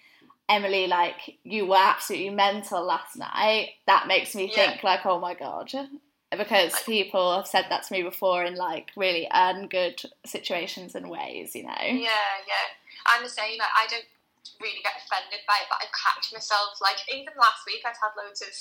Emily, 0.48 0.86
like 0.86 1.40
you 1.44 1.66
were 1.66 1.76
absolutely 1.76 2.30
mental 2.30 2.84
last 2.86 3.18
night. 3.18 3.70
That 3.88 4.06
makes 4.06 4.36
me 4.36 4.52
Yeah. 4.56 4.70
think 4.70 4.84
like, 4.84 5.04
oh 5.04 5.20
my 5.20 5.34
god, 5.34 5.72
because 6.36 6.74
people 6.84 7.36
have 7.36 7.48
said 7.48 7.66
that 7.70 7.84
to 7.88 7.94
me 7.94 8.04
before 8.04 8.44
in 8.44 8.56
like 8.56 8.92
really 8.96 9.28
ungood 9.34 10.04
situations 10.26 10.96
and 10.96 11.10
ways, 11.10 11.56
you 11.56 11.64
know. 11.64 11.84
Yeah, 11.84 12.44
yeah. 12.46 12.68
I'm 13.06 13.24
the 13.24 13.30
same. 13.30 13.60
I 13.62 13.86
I 13.86 13.88
don't 13.88 14.06
really 14.62 14.82
get 14.84 14.96
offended 14.98 15.44
by 15.48 15.60
it, 15.62 15.68
but 15.70 15.82
I 15.82 15.88
catch 15.92 16.32
myself. 16.32 16.80
Like 16.82 16.98
even 17.12 17.34
last 17.38 17.66
week, 17.66 17.84
I've 17.86 18.00
had 18.00 18.14
loads 18.18 18.42
of 18.42 18.54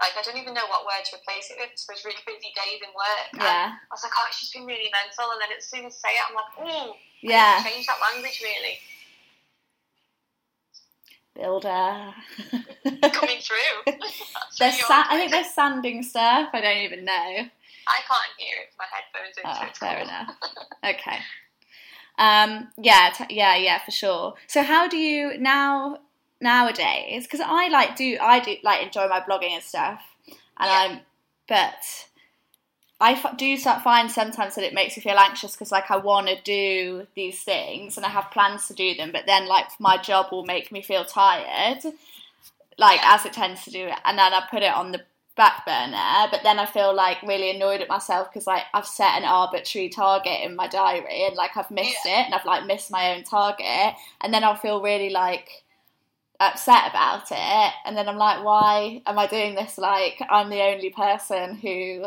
like 0.00 0.16
I 0.16 0.22
don't 0.22 0.40
even 0.40 0.54
know 0.54 0.66
what 0.72 0.88
word 0.88 1.04
to 1.12 1.16
replace 1.20 1.52
it 1.52 1.60
with. 1.60 1.74
It 1.74 1.84
was 1.88 2.04
really 2.04 2.22
busy 2.24 2.52
days 2.54 2.80
in 2.80 2.92
work. 2.94 3.28
Yeah, 3.36 3.76
I 3.76 3.92
was 3.92 4.02
like, 4.02 4.14
oh, 4.16 4.28
she's 4.32 4.50
been 4.50 4.64
really 4.64 4.88
mental, 4.90 5.30
and 5.32 5.40
then 5.40 5.52
as 5.52 5.68
soon 5.68 5.84
as 5.84 5.98
I 6.02 6.10
say 6.10 6.12
it, 6.16 6.24
I'm 6.26 6.36
like, 6.36 6.52
oh, 6.58 6.96
yeah. 7.20 7.62
change 7.62 7.86
that 7.86 8.00
language 8.00 8.40
really 8.42 8.80
Builder. 11.34 12.12
coming 13.12 13.38
through. 13.40 13.92
They're 14.58 14.72
sa- 14.72 15.04
I 15.08 15.16
think 15.16 15.30
they're 15.32 15.44
sanding 15.44 16.02
stuff. 16.02 16.50
I 16.52 16.60
don't 16.60 16.76
even 16.78 17.04
know. 17.04 17.12
I 17.12 18.00
can't 18.06 18.32
hear 18.38 18.56
it. 18.60 18.68
My 18.78 18.84
headphones 18.92 19.36
in. 19.38 19.42
Oh, 19.44 19.72
fair 19.78 19.96
cool. 19.96 20.08
enough. 20.08 20.36
Okay. 20.84 21.18
Um. 22.18 22.68
Yeah. 22.76 23.10
T- 23.16 23.34
yeah. 23.34 23.56
Yeah. 23.56 23.78
For 23.84 23.90
sure. 23.90 24.34
So, 24.46 24.62
how 24.62 24.88
do 24.88 24.96
you 24.98 25.38
now 25.38 25.98
nowadays? 26.40 27.24
Because 27.24 27.40
I 27.40 27.68
like 27.68 27.96
do 27.96 28.18
I 28.20 28.40
do 28.40 28.56
like 28.62 28.82
enjoy 28.82 29.08
my 29.08 29.20
blogging 29.20 29.50
and 29.52 29.62
stuff, 29.62 30.00
and 30.26 30.36
Yeah. 30.60 30.88
I'm, 30.90 31.00
but 31.48 31.82
I 33.02 33.14
f- 33.14 33.36
do 33.36 33.58
find 33.58 34.08
sometimes 34.08 34.54
that 34.54 34.64
it 34.64 34.74
makes 34.74 34.96
me 34.96 35.02
feel 35.02 35.18
anxious 35.18 35.52
because 35.52 35.72
like 35.72 35.90
I 35.90 35.96
want 35.96 36.28
to 36.28 36.40
do 36.42 37.08
these 37.16 37.42
things 37.42 37.96
and 37.96 38.06
I 38.06 38.08
have 38.10 38.30
plans 38.30 38.68
to 38.68 38.74
do 38.74 38.94
them, 38.94 39.10
but 39.10 39.26
then 39.26 39.48
like 39.48 39.66
my 39.80 39.96
job 39.98 40.26
will 40.30 40.44
make 40.44 40.70
me 40.70 40.82
feel 40.82 41.04
tired, 41.04 41.80
like 42.78 43.00
as 43.02 43.26
it 43.26 43.32
tends 43.32 43.64
to 43.64 43.72
do, 43.72 43.90
and 44.04 44.16
then 44.16 44.32
I 44.32 44.44
put 44.48 44.62
it 44.62 44.72
on 44.72 44.92
the 44.92 45.00
back 45.36 45.66
burner. 45.66 46.28
But 46.30 46.44
then 46.44 46.60
I 46.60 46.66
feel 46.66 46.94
like 46.94 47.20
really 47.22 47.50
annoyed 47.50 47.80
at 47.80 47.88
myself 47.88 48.28
because 48.32 48.46
like 48.46 48.62
I've 48.72 48.86
set 48.86 49.18
an 49.18 49.24
arbitrary 49.24 49.88
target 49.88 50.40
in 50.44 50.54
my 50.54 50.68
diary 50.68 51.24
and 51.26 51.34
like 51.34 51.56
I've 51.56 51.72
missed 51.72 52.06
it 52.06 52.26
and 52.26 52.34
I've 52.34 52.46
like 52.46 52.66
missed 52.66 52.92
my 52.92 53.16
own 53.16 53.24
target, 53.24 53.96
and 54.20 54.32
then 54.32 54.44
I'll 54.44 54.54
feel 54.54 54.80
really 54.80 55.10
like 55.10 55.48
upset 56.38 56.90
about 56.90 57.24
it 57.30 57.72
and 57.84 57.96
then 57.96 58.08
I'm 58.08 58.16
like 58.16 58.44
why 58.44 59.00
am 59.06 59.16
I 59.16 59.28
doing 59.28 59.54
this 59.54 59.78
like 59.78 60.20
I'm 60.28 60.50
the 60.50 60.60
only 60.62 60.90
person 60.90 61.54
who 61.54 62.06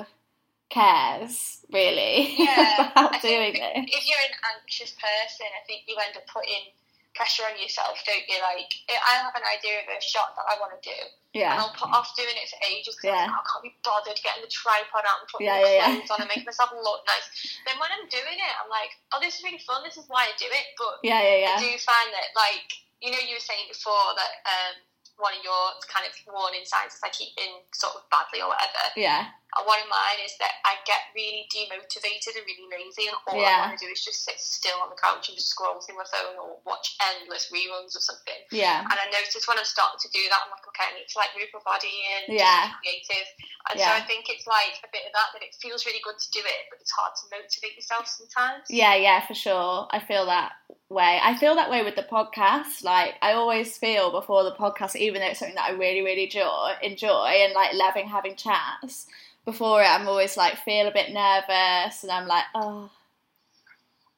cares 0.70 1.61
really 1.72 2.36
Yeah, 2.38 2.91
about 2.91 3.16
I 3.16 3.20
doing 3.22 3.55
it 3.55 3.74
if 3.89 4.03
you're 4.07 4.26
an 4.26 4.36
anxious 4.57 4.91
person, 4.97 5.47
I 5.53 5.61
think 5.68 5.84
you 5.88 5.95
end 6.01 6.18
up 6.18 6.26
putting 6.28 6.74
pressure 7.16 7.47
on 7.47 7.55
yourself, 7.55 7.95
don't 8.03 8.28
you? 8.28 8.36
Like, 8.43 8.68
I 8.91 9.24
have 9.24 9.32
an 9.39 9.47
idea 9.47 9.80
of 9.80 9.88
a 9.88 10.03
shot 10.03 10.36
that 10.36 10.51
I 10.51 10.59
want 10.59 10.76
to 10.76 10.82
do, 10.84 10.91
and 10.99 11.16
yeah 11.32 11.55
I'll 11.55 11.72
put 11.72 11.88
off 11.95 12.11
doing 12.20 12.36
it 12.36 12.43
for 12.51 12.59
ages 12.68 12.99
because 12.99 13.16
Yeah. 13.16 13.32
I 13.32 13.39
can't 13.39 13.63
be 13.63 13.72
bothered 13.88 14.20
getting 14.20 14.43
the 14.43 14.51
tripod 14.51 15.07
out 15.07 15.24
and 15.24 15.28
putting 15.32 15.47
Yeah, 15.47 15.63
the 15.63 15.63
yeah, 15.63 15.76
yeah. 15.80 15.88
clothes 16.03 16.11
on 16.11 16.20
and 16.28 16.32
making 16.32 16.43
myself 16.43 16.76
look 16.76 17.07
nice. 17.07 17.28
Then 17.63 17.80
when 17.80 17.88
I'm 17.95 18.03
doing 18.11 18.36
it, 18.36 18.53
I'm 18.59 18.68
like, 18.68 18.91
oh, 19.16 19.24
this 19.24 19.39
is 19.39 19.47
really 19.47 19.63
fun. 19.63 19.80
This 19.88 19.95
is 19.95 20.11
why 20.11 20.28
I 20.28 20.36
do 20.36 20.47
it. 20.51 20.68
But 20.76 20.99
yeah 21.07 21.24
yeah 21.24 21.38
yeah. 21.47 21.55
I 21.55 21.63
do 21.63 21.72
find 21.80 22.11
that, 22.11 22.36
like, 22.36 22.68
you 22.99 23.16
know, 23.16 23.22
you 23.24 23.39
were 23.39 23.47
saying 23.47 23.72
before 23.72 24.11
that 24.20 24.43
um, 24.43 24.76
one 25.16 25.32
of 25.32 25.39
your 25.39 25.63
kind 25.88 26.03
of 26.03 26.11
warning 26.28 26.68
signs 26.68 26.99
is 26.99 27.03
like 27.03 27.16
eating 27.24 27.63
sort 27.72 27.95
of 27.95 28.03
badly 28.11 28.43
or 28.43 28.51
whatever. 28.51 28.91
yeah 28.99 29.32
And 29.32 29.45
one 29.64 29.80
of 29.80 29.88
mine 29.88 30.20
is 30.20 30.36
that 30.43 30.60
I 30.68 30.76
get 30.84 31.08
really 31.16 31.47
demotivated 31.47 32.36
and 32.36 32.43
really 32.43 32.68
lazy, 32.68 33.08
and 33.08 33.16
all 33.24 33.39
Yeah. 33.39 33.64
I 33.64 33.72
want 33.72 33.80
to 33.80 33.86
do 33.86 33.91
is 33.91 34.03
just 34.03 34.28
sit 34.28 34.36
still 34.36 34.76
on 34.84 34.91
the 34.91 34.99
couch 34.99 35.32
and 35.32 35.38
just 35.39 35.47
scroll 35.56 35.80
through 35.80 35.95
my 35.95 36.03
phone 36.12 36.36
or 36.36 36.60
watch 36.68 36.99
endless 36.99 37.47
reruns 37.47 37.95
of 37.95 38.03
something. 38.03 38.41
yeah 38.51 38.84
And 38.84 38.97
I 38.99 39.08
notice 39.16 39.47
when 39.47 39.56
I'm 39.58 39.64
starting 39.64 39.99
to 40.03 40.10
do 40.12 40.28
that, 40.28 40.43
I'm 40.43 40.51
like, 40.51 40.68
okay, 40.76 40.91
I 40.91 40.99
need 40.99 41.08
to 41.08 41.18
like 41.18 41.32
move 41.39 41.47
my 41.56 41.64
body 41.64 41.95
and 42.20 42.36
Yeah. 42.36 42.76
creative. 42.84 43.28
And 43.72 43.80
Yeah. 43.80 43.95
so 43.95 44.03
I 44.03 44.06
think 44.06 44.28
it's 44.28 44.45
like 44.45 44.76
a 44.84 44.91
bit 44.91 45.08
of 45.08 45.14
that, 45.16 45.32
that 45.34 45.43
it 45.43 45.56
feels 45.62 45.86
really 45.86 46.01
good 46.03 46.20
to 46.20 46.30
do 46.36 46.43
it, 46.43 46.68
but 46.70 46.82
it's 46.84 46.91
hard 46.91 47.16
to 47.16 47.24
motivate 47.32 47.76
yourself 47.80 48.08
sometimes. 48.12 48.68
Yeah, 48.70 48.95
yeah, 48.95 49.26
for 49.26 49.34
sure. 49.34 49.88
I 49.91 49.99
feel 49.99 50.26
that 50.28 50.51
way. 50.89 51.20
I 51.24 51.36
feel 51.36 51.56
that 51.56 51.70
way 51.72 51.84
with 51.84 51.95
the 51.95 52.03
podcast. 52.03 52.84
Like 52.84 53.16
I 53.22 53.34
always 53.34 53.78
feel 53.78 54.12
before 54.12 54.43
the 54.43 54.51
podcast, 54.53 54.95
even 54.95 55.22
though 55.22 55.28
it's 55.28 55.39
something 55.39 55.56
that 55.56 55.72
I 55.72 55.74
really, 55.74 56.01
really 56.01 56.26
enjoy, 56.26 56.74
enjoy 56.82 57.28
and 57.43 57.53
like 57.53 57.74
loving 57.74 58.08
having 58.08 58.36
chats. 58.36 59.08
Before 59.46 59.82
it, 59.82 59.86
I'm 59.86 60.08
always 60.08 60.38
like 60.38 60.58
feel 60.58 60.88
a 60.88 60.91
bit 60.91 61.12
nervous, 61.12 62.04
and 62.04 62.12
I'm 62.12 62.28
like, 62.28 62.46
oh, 62.56 62.89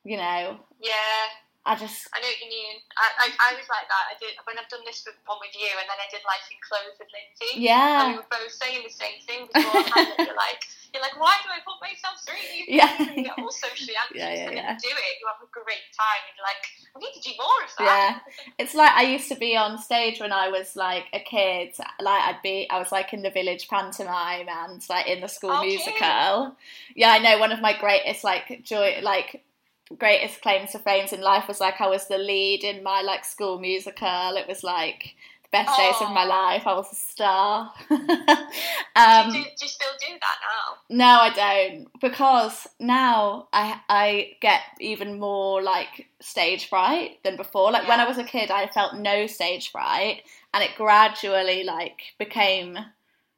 you 0.03 0.17
know, 0.17 0.59
Yeah, 0.79 1.46
I 1.67 1.75
just 1.75 2.07
I 2.15 2.23
know 2.23 2.31
what 2.31 2.39
you 2.39 2.47
mean. 2.47 2.79
I, 2.95 3.27
I, 3.27 3.27
I 3.35 3.49
was 3.59 3.67
like 3.67 3.85
that. 3.91 4.05
I 4.07 4.15
did 4.15 4.33
when 4.47 4.55
I've 4.55 4.71
done 4.71 4.87
this 4.87 5.03
with, 5.03 5.19
one 5.27 5.37
with 5.43 5.51
you, 5.51 5.67
and 5.67 5.83
then 5.83 5.99
I 5.99 6.07
did 6.07 6.23
life 6.23 6.47
in 6.47 6.55
clothes 6.63 6.95
with 6.95 7.11
Lindsay. 7.11 7.59
Yeah. 7.59 8.07
And 8.07 8.15
we 8.15 8.23
were 8.23 8.31
both 8.31 8.49
saying 8.55 8.87
the 8.87 8.93
same 8.95 9.19
thing 9.27 9.51
beforehand. 9.51 10.15
and 10.15 10.31
you're 10.31 10.39
like, 10.39 10.63
you're 10.95 11.03
like, 11.03 11.19
why 11.19 11.35
do 11.43 11.51
I 11.51 11.59
put 11.67 11.75
myself 11.83 12.23
through 12.23 12.39
these 12.55 12.71
Yeah. 12.71 12.87
You 13.11 13.27
get 13.27 13.35
all 13.35 13.51
socially 13.51 13.93
anxious, 14.01 14.17
Yeah, 14.23 14.31
yeah, 14.33 14.47
and 14.47 14.55
yeah. 14.55 14.71
you 14.79 14.87
do 14.87 14.93
it. 14.95 15.13
You 15.19 15.27
have 15.27 15.43
a 15.43 15.51
great 15.51 15.85
time, 15.91 16.21
and 16.25 16.33
you're 16.39 16.47
like, 16.47 16.63
I 16.95 16.97
need 17.03 17.13
to 17.19 17.23
do 17.27 17.33
more 17.35 17.59
of 17.67 17.71
that. 17.83 17.85
Yeah. 17.85 18.55
It's 18.63 18.73
like 18.73 18.91
I 18.95 19.03
used 19.03 19.27
to 19.29 19.35
be 19.37 19.55
on 19.55 19.77
stage 19.77 20.19
when 20.19 20.31
I 20.31 20.47
was 20.49 20.75
like 20.75 21.05
a 21.13 21.19
kid. 21.19 21.75
Like 22.01 22.23
I'd 22.31 22.41
be, 22.41 22.67
I 22.69 22.79
was 22.79 22.91
like 22.91 23.13
in 23.13 23.21
the 23.21 23.29
village 23.29 23.67
pantomime 23.67 24.47
and 24.49 24.81
like 24.89 25.07
in 25.07 25.21
the 25.21 25.27
school 25.27 25.51
Oh, 25.51 25.61
cute. 25.61 25.75
musical. 25.83 26.55
Yeah, 26.95 27.11
I 27.11 27.19
know. 27.19 27.37
One 27.37 27.51
of 27.51 27.61
my 27.61 27.77
greatest 27.77 28.23
like 28.23 28.63
joy, 28.63 28.99
like 29.03 29.43
greatest 29.97 30.41
claims 30.41 30.71
to 30.71 30.79
fame 30.79 31.07
in 31.11 31.21
life 31.21 31.47
was 31.47 31.59
like 31.59 31.79
I 31.79 31.87
was 31.87 32.07
the 32.07 32.17
lead 32.17 32.63
in 32.63 32.83
my 32.83 33.01
like 33.01 33.23
school 33.25 33.59
musical. 33.59 34.35
It 34.35 34.47
was 34.47 34.63
like 34.63 35.15
the 35.43 35.49
best 35.51 35.77
days 35.77 35.95
of 36.01 36.11
my 36.11 36.25
life. 36.25 36.67
I 36.67 36.73
was 36.73 36.91
a 36.91 36.95
star. 36.95 37.71
do, 37.89 37.95
um, 37.95 39.27
you 39.27 39.33
do, 39.33 39.43
do 39.43 39.61
you 39.61 39.67
still 39.67 39.91
do 39.99 40.13
that 40.13 40.37
now? 40.41 40.77
no, 40.89 41.05
I 41.05 41.33
don't 41.33 41.87
because 42.01 42.67
now 42.79 43.47
I 43.53 43.79
I 43.87 44.31
get 44.41 44.61
even 44.79 45.19
more 45.19 45.61
like 45.61 46.07
stage 46.19 46.67
fright 46.67 47.19
than 47.23 47.37
before. 47.37 47.71
Like 47.71 47.87
when 47.87 47.99
I 47.99 48.07
was 48.07 48.17
a 48.17 48.23
kid, 48.23 48.51
I 48.51 48.67
felt 48.67 48.95
no 48.95 49.27
stage 49.27 49.71
fright, 49.71 50.23
and 50.53 50.63
it 50.63 50.71
gradually 50.75 51.63
like 51.63 52.01
became 52.19 52.77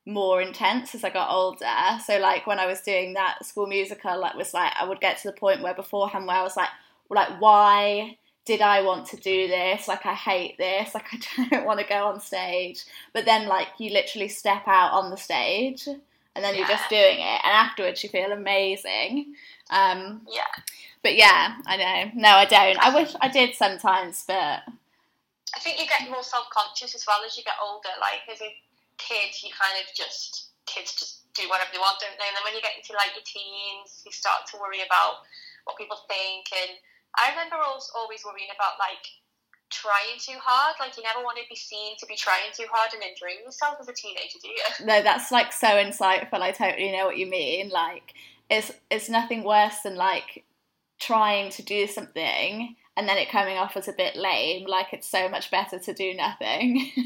more 0.09 0.41
intense 0.41 0.95
as 0.95 1.03
I 1.03 1.09
got 1.09 1.31
older. 1.31 1.65
So 2.05 2.17
like 2.19 2.47
when 2.47 2.59
I 2.59 2.65
was 2.65 2.81
doing 2.81 3.13
that 3.13 3.45
school 3.45 3.67
musical, 3.67 4.19
like 4.19 4.35
was 4.35 4.53
like 4.53 4.73
I 4.79 4.85
would 4.87 4.99
get 4.99 5.17
to 5.19 5.27
the 5.29 5.37
point 5.37 5.61
where 5.61 5.73
beforehand 5.73 6.27
where 6.27 6.37
I 6.37 6.43
was 6.43 6.57
like, 6.57 6.69
like 7.09 7.39
why 7.39 8.17
did 8.45 8.61
I 8.61 8.81
want 8.81 9.05
to 9.07 9.17
do 9.17 9.47
this? 9.47 9.87
Like 9.87 10.05
I 10.05 10.13
hate 10.13 10.57
this. 10.57 10.93
Like 10.93 11.05
I 11.37 11.47
don't 11.49 11.65
want 11.65 11.79
to 11.79 11.85
go 11.85 12.05
on 12.07 12.19
stage. 12.19 12.83
But 13.13 13.25
then 13.25 13.47
like 13.47 13.67
you 13.77 13.91
literally 13.91 14.27
step 14.27 14.63
out 14.67 14.91
on 14.91 15.11
the 15.11 15.17
stage 15.17 15.87
and 15.87 16.43
then 16.43 16.55
you're 16.55 16.67
just 16.67 16.89
doing 16.89 17.19
it 17.19 17.41
and 17.43 17.53
afterwards 17.53 18.03
you 18.03 18.09
feel 18.09 18.31
amazing. 18.31 19.35
Um 19.69 20.21
Yeah. 20.27 20.41
but 21.03 21.15
yeah, 21.15 21.57
I 21.67 21.77
know. 21.77 22.11
No, 22.15 22.29
I 22.29 22.45
don't. 22.45 22.79
I 22.79 22.93
wish 22.95 23.13
I 23.21 23.27
did 23.27 23.55
sometimes, 23.55 24.23
but 24.27 24.63
I 25.55 25.59
think 25.59 25.79
you 25.79 25.87
get 25.87 26.09
more 26.09 26.23
self 26.23 26.45
conscious 26.51 26.95
as 26.95 27.05
well 27.07 27.19
as 27.25 27.37
you 27.37 27.43
get 27.43 27.55
older. 27.61 27.89
Like 27.99 28.21
as 28.33 28.41
a 28.41 28.55
kid, 28.99 29.33
you 29.41 29.49
kind 29.55 29.79
of 29.79 29.87
just 29.95 30.51
kids 30.69 30.93
just 30.93 31.19
do 31.33 31.47
whatever 31.49 31.71
they 31.73 31.81
want, 31.81 31.97
don't 32.03 32.13
they? 32.19 32.27
And 32.27 32.35
then 32.35 32.45
when 32.45 32.53
you 32.53 32.61
get 32.61 32.77
into 32.77 32.93
like 32.93 33.15
your 33.15 33.25
teens, 33.25 34.03
you 34.05 34.11
start 34.11 34.45
to 34.51 34.59
worry 34.59 34.83
about 34.85 35.25
what 35.65 35.79
people 35.79 35.97
think. 36.05 36.51
And 36.51 36.77
I 37.17 37.31
remember 37.33 37.57
always 37.57 37.89
always 37.95 38.21
worrying 38.27 38.51
about 38.53 38.77
like 38.77 39.07
trying 39.69 40.19
too 40.19 40.37
hard. 40.41 40.75
Like 40.79 40.97
you 40.97 41.03
never 41.03 41.23
want 41.23 41.37
to 41.39 41.47
be 41.49 41.55
seen 41.55 41.95
to 41.97 42.05
be 42.05 42.15
trying 42.15 42.51
too 42.53 42.67
hard 42.69 42.93
and 42.93 43.01
injuring 43.01 43.41
yourself 43.45 43.79
as 43.79 43.87
a 43.87 43.93
teenager, 43.93 44.37
do 44.41 44.49
you? 44.49 44.63
no, 44.85 45.01
that's 45.01 45.31
like 45.31 45.53
so 45.53 45.67
insightful. 45.67 46.41
I 46.41 46.51
totally 46.51 46.91
know 46.91 47.05
what 47.05 47.17
you 47.17 47.25
mean. 47.25 47.69
Like 47.69 48.13
it's 48.49 48.71
it's 48.89 49.09
nothing 49.09 49.43
worse 49.43 49.81
than 49.81 49.95
like 49.95 50.43
trying 50.99 51.49
to 51.51 51.63
do 51.63 51.87
something 51.87 52.75
and 52.99 53.07
then 53.07 53.15
it 53.15 53.31
coming 53.31 53.55
off 53.55 53.79
as 53.79 53.87
a 53.87 53.95
bit 53.95 54.19
lame. 54.19 54.67
Like 54.67 54.91
it's 54.91 55.07
so 55.07 55.31
much 55.31 55.47
better 55.47 55.79
to 55.79 55.91
do 55.95 56.11
nothing. 56.11 56.91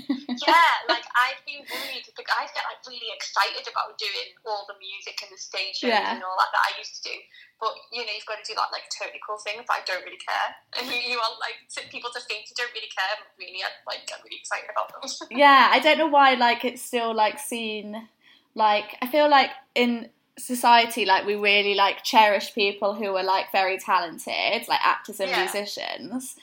yeah, 0.49 0.73
like 0.89 1.05
I'd 1.13 1.37
be 1.45 1.61
worried. 1.61 2.01
Like 2.17 2.33
I'd 2.33 2.49
get 2.49 2.65
like 2.65 2.81
really 2.89 3.13
excited 3.13 3.61
about 3.69 3.93
doing 4.01 4.33
all 4.41 4.65
the 4.65 4.73
music 4.81 5.21
and 5.21 5.29
the 5.29 5.37
stage 5.37 5.77
shows 5.85 5.93
Yeah. 5.93 6.17
and 6.17 6.25
all 6.25 6.33
that 6.41 6.49
that 6.49 6.65
I 6.65 6.81
used 6.81 6.97
to 6.97 7.13
do. 7.13 7.15
But 7.61 7.77
you 7.93 8.01
know, 8.01 8.09
you've 8.09 8.25
got 8.25 8.41
to 8.41 8.47
do 8.49 8.57
that 8.57 8.73
like 8.73 8.89
technical 8.89 9.37
things. 9.37 9.69
I 9.69 9.85
don't 9.85 10.01
really 10.01 10.17
care, 10.17 10.49
and 10.81 10.83
you, 10.89 11.13
you 11.13 11.21
want 11.21 11.37
like 11.37 11.61
people 11.93 12.09
to 12.09 12.21
think 12.25 12.49
you 12.49 12.57
don't 12.57 12.73
really 12.73 12.89
care, 12.89 13.13
but 13.21 13.29
really, 13.37 13.61
I 13.61 13.69
like 13.85 14.09
get 14.09 14.17
really 14.25 14.41
excited 14.41 14.73
about 14.73 14.89
them. 14.89 15.05
yeah, 15.29 15.69
I 15.69 15.77
don't 15.77 16.01
know 16.01 16.09
why 16.09 16.33
like 16.33 16.65
it's 16.65 16.81
still 16.81 17.13
like 17.13 17.37
seen 17.37 18.09
like 18.57 18.97
I 18.97 19.05
feel 19.05 19.29
like 19.29 19.53
in 19.77 20.09
society 20.37 21.05
like 21.05 21.25
we 21.25 21.35
really 21.35 21.75
like 21.75 22.03
cherish 22.03 22.53
people 22.53 22.93
who 22.93 23.15
are 23.15 23.23
like 23.23 23.51
very 23.51 23.77
talented, 23.77 24.67
like 24.67 24.79
actors 24.83 25.19
and 25.19 25.29
Yeah. 25.29 25.41
musicians. 25.41 26.35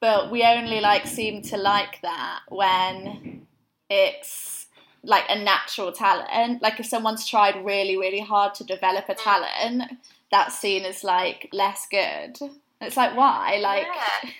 But 0.00 0.30
we 0.30 0.44
only 0.44 0.80
like 0.80 1.06
seem 1.06 1.42
to 1.42 1.56
like 1.56 2.00
that 2.02 2.40
when 2.48 3.46
it's 3.90 4.66
like 5.02 5.24
a 5.28 5.38
natural 5.38 5.92
talent. 5.92 6.62
Like 6.62 6.78
if 6.78 6.86
someone's 6.86 7.26
tried 7.26 7.64
really, 7.64 7.96
really 7.96 8.20
hard 8.20 8.54
to 8.56 8.64
develop 8.64 9.08
a 9.08 9.14
talent, 9.14 9.82
that 10.30 10.52
scene 10.52 10.84
is 10.84 11.02
like 11.02 11.48
less 11.52 11.86
good. 11.90 12.38
It's 12.80 12.96
like 12.96 13.16
why? 13.16 13.58
Like 13.60 13.86
yeah. 13.86 14.30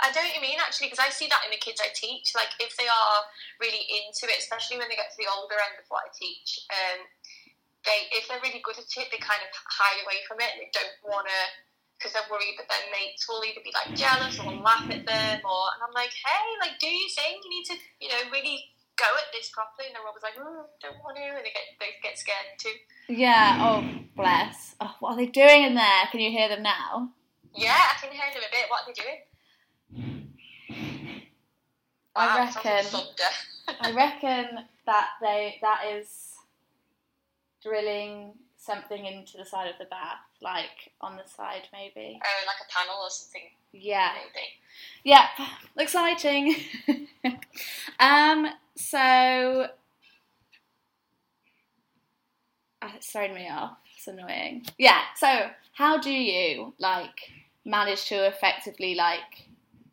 I 0.00 0.12
what 0.12 0.34
you 0.34 0.40
mean 0.40 0.58
actually, 0.60 0.88
because 0.88 1.00
I 1.00 1.08
see 1.08 1.28
that 1.28 1.44
in 1.44 1.50
the 1.50 1.56
kids 1.56 1.80
I 1.80 1.88
teach. 1.94 2.34
Like 2.34 2.52
if 2.60 2.76
they 2.76 2.84
are 2.84 3.18
really 3.60 3.84
into 3.88 4.28
it, 4.28 4.38
especially 4.38 4.76
when 4.76 4.88
they 4.88 4.96
get 4.96 5.10
to 5.10 5.16
the 5.16 5.30
older 5.32 5.56
end 5.56 5.80
of 5.80 5.88
what 5.88 6.04
I 6.04 6.10
teach, 6.12 6.60
um, 6.68 7.08
they 7.84 8.08
if 8.16 8.26
they're 8.28 8.40
really 8.42 8.60
good 8.64 8.76
at 8.80 8.88
it, 8.88 9.08
they 9.12 9.20
kind 9.20 9.40
of 9.44 9.50
hide 9.68 10.00
away 10.04 10.20
from 10.26 10.40
it 10.40 10.50
and 10.56 10.60
they 10.64 10.72
don't 10.72 10.96
want 11.04 11.28
to 11.28 11.40
because 11.96 12.12
they're 12.12 12.26
worried 12.32 12.58
that 12.58 12.66
their 12.68 12.86
mates 12.90 13.24
will 13.30 13.40
either 13.46 13.62
be 13.62 13.70
like 13.72 13.94
jealous 13.94 14.36
or 14.42 14.50
laugh 14.60 14.88
at 14.90 15.06
them, 15.06 15.38
or 15.46 15.62
and 15.78 15.80
I'm 15.86 15.94
like, 15.94 16.10
hey, 16.10 16.46
like 16.60 16.76
do 16.82 16.90
your 16.90 17.12
thing. 17.14 17.38
You 17.44 17.50
need 17.50 17.66
to, 17.70 17.76
you 18.02 18.08
know, 18.10 18.20
really 18.34 18.60
go 18.98 19.06
at 19.06 19.30
this 19.32 19.48
properly. 19.54 19.88
And 19.88 19.94
they're 19.94 20.06
always 20.06 20.24
like, 20.26 20.34
oh, 20.40 20.66
don't 20.82 20.98
want 21.06 21.16
to, 21.16 21.22
and 21.22 21.44
they 21.46 21.54
get 21.54 21.66
they 21.78 21.94
get 22.02 22.18
scared 22.18 22.58
too. 22.58 22.74
Yeah, 23.08 23.58
oh 23.62 23.84
bless. 24.16 24.74
Oh, 24.80 24.92
what 25.00 25.14
are 25.14 25.16
they 25.22 25.26
doing 25.30 25.64
in 25.64 25.74
there? 25.78 26.04
Can 26.10 26.20
you 26.20 26.30
hear 26.34 26.48
them 26.48 26.62
now? 26.64 27.12
Yeah, 27.54 27.76
I 27.78 27.94
can 28.02 28.10
hear 28.10 28.26
them 28.32 28.42
a 28.42 28.50
bit. 28.50 28.66
What 28.68 28.82
are 28.82 28.88
they 28.90 28.98
doing? 28.98 29.20
I 32.16 32.26
Wow, 32.26 32.44
reckon- 32.44 33.00
I 33.80 33.92
reckon 33.92 34.58
that 34.86 35.08
they 35.20 35.58
that 35.62 35.86
is 35.94 36.33
drilling 37.64 38.34
something 38.56 39.04
into 39.06 39.36
the 39.38 39.44
side 39.44 39.68
of 39.68 39.74
the 39.78 39.84
bath, 39.86 40.18
like 40.40 40.92
on 41.00 41.16
the 41.16 41.28
side 41.28 41.62
maybe. 41.72 42.20
Oh, 42.22 42.46
like 42.46 42.56
a 42.60 42.72
panel 42.72 43.02
or 43.02 43.10
something, 43.10 43.42
Yeah. 43.72 44.12
maybe. 44.14 44.46
Yep. 45.04 45.48
Exciting. 45.78 46.54
um 48.00 48.46
so 48.76 49.66
Ah, 52.82 52.92
it's 52.96 53.10
thrown 53.10 53.34
me 53.34 53.48
off. 53.48 53.78
It's 53.96 54.06
annoying. 54.08 54.66
Yeah, 54.78 55.00
so 55.16 55.48
how 55.72 55.98
do 55.98 56.10
you 56.12 56.74
like 56.78 57.32
manage 57.64 58.06
to 58.08 58.26
effectively 58.26 58.94
like 58.94 59.48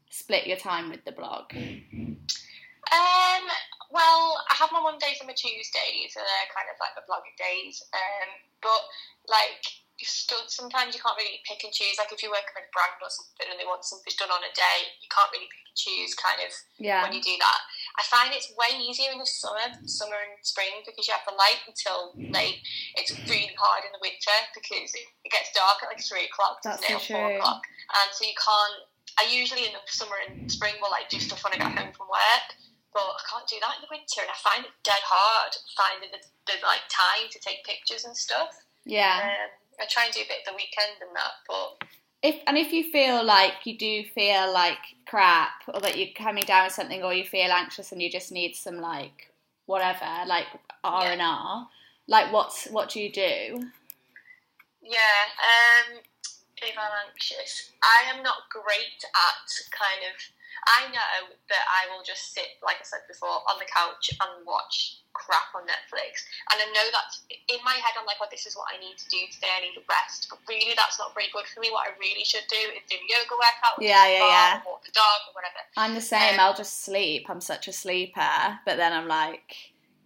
split 0.09 0.45
your 0.45 0.57
time 0.57 0.89
with 0.89 1.05
the 1.05 1.13
blog? 1.13 1.53
Um, 1.53 3.47
well, 3.91 4.39
I 4.49 4.55
have 4.55 4.71
my 4.71 4.79
Mondays 4.81 5.19
and 5.19 5.27
my 5.27 5.35
Tuesdays, 5.37 6.15
and 6.15 6.23
they're 6.25 6.51
kind 6.55 6.67
of 6.71 6.79
like 6.79 6.95
the 6.95 7.03
blogging 7.05 7.35
days. 7.37 7.83
Um, 7.93 8.29
but 8.63 8.81
like 9.29 9.63
still 10.01 10.41
sometimes 10.49 10.97
you 10.97 11.01
can't 11.03 11.13
really 11.13 11.37
pick 11.45 11.61
and 11.61 11.69
choose. 11.69 11.93
Like 12.01 12.09
if 12.09 12.25
you're 12.25 12.33
working 12.33 12.57
with 12.57 12.65
a 12.65 12.73
brand 12.73 12.97
or 13.05 13.11
something 13.13 13.45
and 13.53 13.57
they 13.61 13.69
want 13.69 13.85
something 13.85 14.09
done 14.17 14.33
on 14.33 14.41
a 14.41 14.49
day, 14.57 14.79
you 14.97 15.05
can't 15.13 15.29
really 15.29 15.45
pick 15.45 15.61
and 15.61 15.77
choose 15.77 16.17
kind 16.17 16.41
of 16.41 16.49
Yeah. 16.81 17.05
when 17.05 17.13
you 17.13 17.21
do 17.21 17.37
that. 17.37 17.59
I 18.01 18.03
find 18.09 18.33
it's 18.33 18.49
way 18.57 18.73
easier 18.81 19.13
in 19.13 19.21
the 19.21 19.29
summer, 19.29 19.61
summer 19.85 20.17
and 20.17 20.41
spring 20.41 20.81
because 20.89 21.05
you 21.05 21.13
have 21.13 21.21
the 21.29 21.37
light 21.37 21.61
until 21.69 22.17
late. 22.17 22.65
It's 22.97 23.13
really 23.29 23.53
hard 23.53 23.85
in 23.85 23.93
the 23.93 24.01
winter 24.01 24.33
because 24.57 24.89
it, 24.97 25.05
it 25.21 25.29
gets 25.29 25.53
dark 25.53 25.85
at 25.85 25.93
like 25.93 26.01
three 26.01 26.25
o'clock, 26.25 26.65
That's 26.65 26.81
doesn't 26.81 26.97
it, 26.97 26.97
so 26.97 26.97
or 26.97 27.05
four 27.21 27.27
true. 27.29 27.37
o'clock, 27.37 27.61
and 28.01 28.07
so 28.17 28.25
you 28.25 28.33
can't. 28.33 28.77
I 29.21 29.29
usually 29.29 29.69
in 29.69 29.73
the 29.77 29.85
summer 29.85 30.17
and 30.17 30.49
spring 30.49 30.73
will 30.81 30.89
like 30.89 31.13
do 31.13 31.21
stuff 31.21 31.45
when 31.45 31.53
I 31.53 31.61
get 31.61 31.77
home 31.77 31.93
from 31.93 32.09
work. 32.09 32.47
But 32.93 33.07
I 33.07 33.23
can't 33.29 33.47
do 33.47 33.55
that 33.61 33.79
in 33.79 33.81
the 33.81 33.91
winter, 33.91 34.21
and 34.21 34.29
I 34.29 34.37
find 34.39 34.65
it 34.65 34.75
dead 34.83 35.01
hard 35.03 35.55
finding 35.77 36.11
the, 36.11 36.19
the 36.47 36.59
like 36.63 36.83
time 36.89 37.29
to 37.31 37.39
take 37.39 37.63
pictures 37.63 38.05
and 38.05 38.15
stuff. 38.15 38.65
Yeah. 38.85 39.19
Um, 39.23 39.49
I 39.79 39.85
try 39.89 40.05
and 40.05 40.13
do 40.13 40.21
a 40.21 40.27
bit 40.27 40.43
of 40.45 40.53
the 40.53 40.57
weekend 40.57 40.99
and 40.99 41.15
that, 41.15 41.39
but 41.47 41.87
if 42.21 42.41
and 42.45 42.57
if 42.57 42.71
you 42.71 42.91
feel 42.91 43.23
like 43.23 43.65
you 43.65 43.77
do 43.77 44.03
feel 44.03 44.53
like 44.53 44.77
crap 45.07 45.63
or 45.73 45.79
that 45.79 45.97
you're 45.97 46.13
coming 46.15 46.43
down 46.43 46.65
with 46.65 46.73
something 46.73 47.01
or 47.01 47.13
you 47.13 47.23
feel 47.23 47.51
anxious 47.51 47.91
and 47.91 48.01
you 48.01 48.11
just 48.11 48.31
need 48.31 48.55
some 48.55 48.77
like 48.77 49.31
whatever 49.65 50.05
like 50.27 50.45
R 50.83 51.05
and 51.05 51.21
R 51.21 51.67
like 52.07 52.31
what's 52.31 52.67
what 52.67 52.89
do 52.89 52.99
you 52.99 53.11
do 53.11 53.71
yeah. 54.81 55.29
Um, 55.37 56.01
if 56.57 56.75
I'm 56.77 57.07
anxious, 57.07 57.71
I 57.81 58.09
am 58.13 58.23
not 58.23 58.49
great 58.49 59.01
at 59.05 59.47
kind 59.71 60.01
of. 60.09 60.17
I 60.67 60.89
know 60.93 61.33
that 61.49 61.65
I 61.65 61.89
will 61.89 62.03
just 62.05 62.33
sit, 62.33 62.61
like 62.61 62.77
I 62.77 62.85
said 62.85 63.05
before, 63.09 63.41
on 63.49 63.57
the 63.57 63.69
couch 63.69 64.13
and 64.13 64.45
watch 64.45 65.01
crap 65.11 65.51
on 65.57 65.67
Netflix, 65.67 66.23
and 66.53 66.61
I 66.61 66.67
know 66.71 66.87
that 66.93 67.09
in 67.51 67.59
my 67.65 67.75
head. 67.81 67.97
I'm 67.99 68.05
like, 68.07 68.19
well, 68.21 68.31
this 68.31 68.45
is 68.45 68.55
what 68.55 68.71
I 68.71 68.79
need 68.79 68.95
to 68.95 69.07
do 69.11 69.19
today. 69.33 69.51
I 69.51 69.61
need 69.67 69.75
a 69.75 69.83
rest, 69.89 70.27
but 70.29 70.39
really, 70.47 70.73
that's 70.77 70.97
not 71.01 71.13
very 71.13 71.27
good 71.33 71.45
for 71.51 71.59
me. 71.59 71.69
What 71.73 71.89
I 71.89 71.97
really 71.99 72.23
should 72.23 72.47
do 72.47 72.61
is 72.77 72.83
do 72.87 72.95
a 72.95 73.05
yoga 73.09 73.35
workout, 73.35 73.75
or 73.77 73.83
Yeah, 73.83 74.05
yeah, 74.07 74.21
spa, 74.21 74.31
yeah. 74.31 74.53
walk 74.63 74.85
the 74.85 74.95
dog, 74.95 75.19
or 75.27 75.33
whatever. 75.35 75.61
I'm 75.77 75.93
the 75.95 76.01
same 76.01 76.35
Um, 76.35 76.39
I'll 76.39 76.55
just 76.55 76.83
sleep 76.83 77.29
I'm 77.29 77.41
such 77.41 77.67
a 77.67 77.73
sleeper 77.73 78.59
but 78.65 78.75
then 78.77 78.91
I'm 78.93 79.07
like 79.07 79.55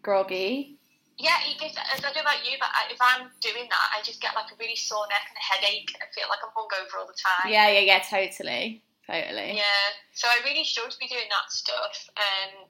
groggy 0.04 0.78
Yeah, 1.18 1.38
gets, 1.60 1.78
I 1.78 2.00
don't 2.00 2.14
know 2.16 2.22
about 2.22 2.46
you, 2.46 2.58
but 2.60 2.70
I, 2.70 2.92
if 2.92 3.02
I'm 3.02 3.30
doing 3.42 3.68
that, 3.70 3.86
I 3.98 4.04
just 4.04 4.22
get 4.22 4.36
like 4.36 4.52
a 4.52 4.56
really 4.60 4.76
sore 4.76 5.06
neck 5.10 5.26
and 5.30 5.38
a 5.38 5.46
headache, 5.46 5.90
and 5.94 6.04
I 6.04 6.08
feel 6.14 6.28
like 6.30 6.40
I'm 6.44 6.54
hungover 6.54 7.00
all 7.02 7.08
the 7.08 7.18
time. 7.18 7.52
yeah 7.52 7.70
yeah 7.70 7.80
yeah 7.80 8.00
totally 8.00 8.84
totally 9.08 9.58
Yeah, 9.58 9.88
so 10.14 10.28
I 10.28 10.40
really 10.44 10.64
should 10.64 10.94
be 11.00 11.08
doing 11.08 11.30
that 11.30 11.52
stuff. 11.52 12.10
Um, 12.18 12.68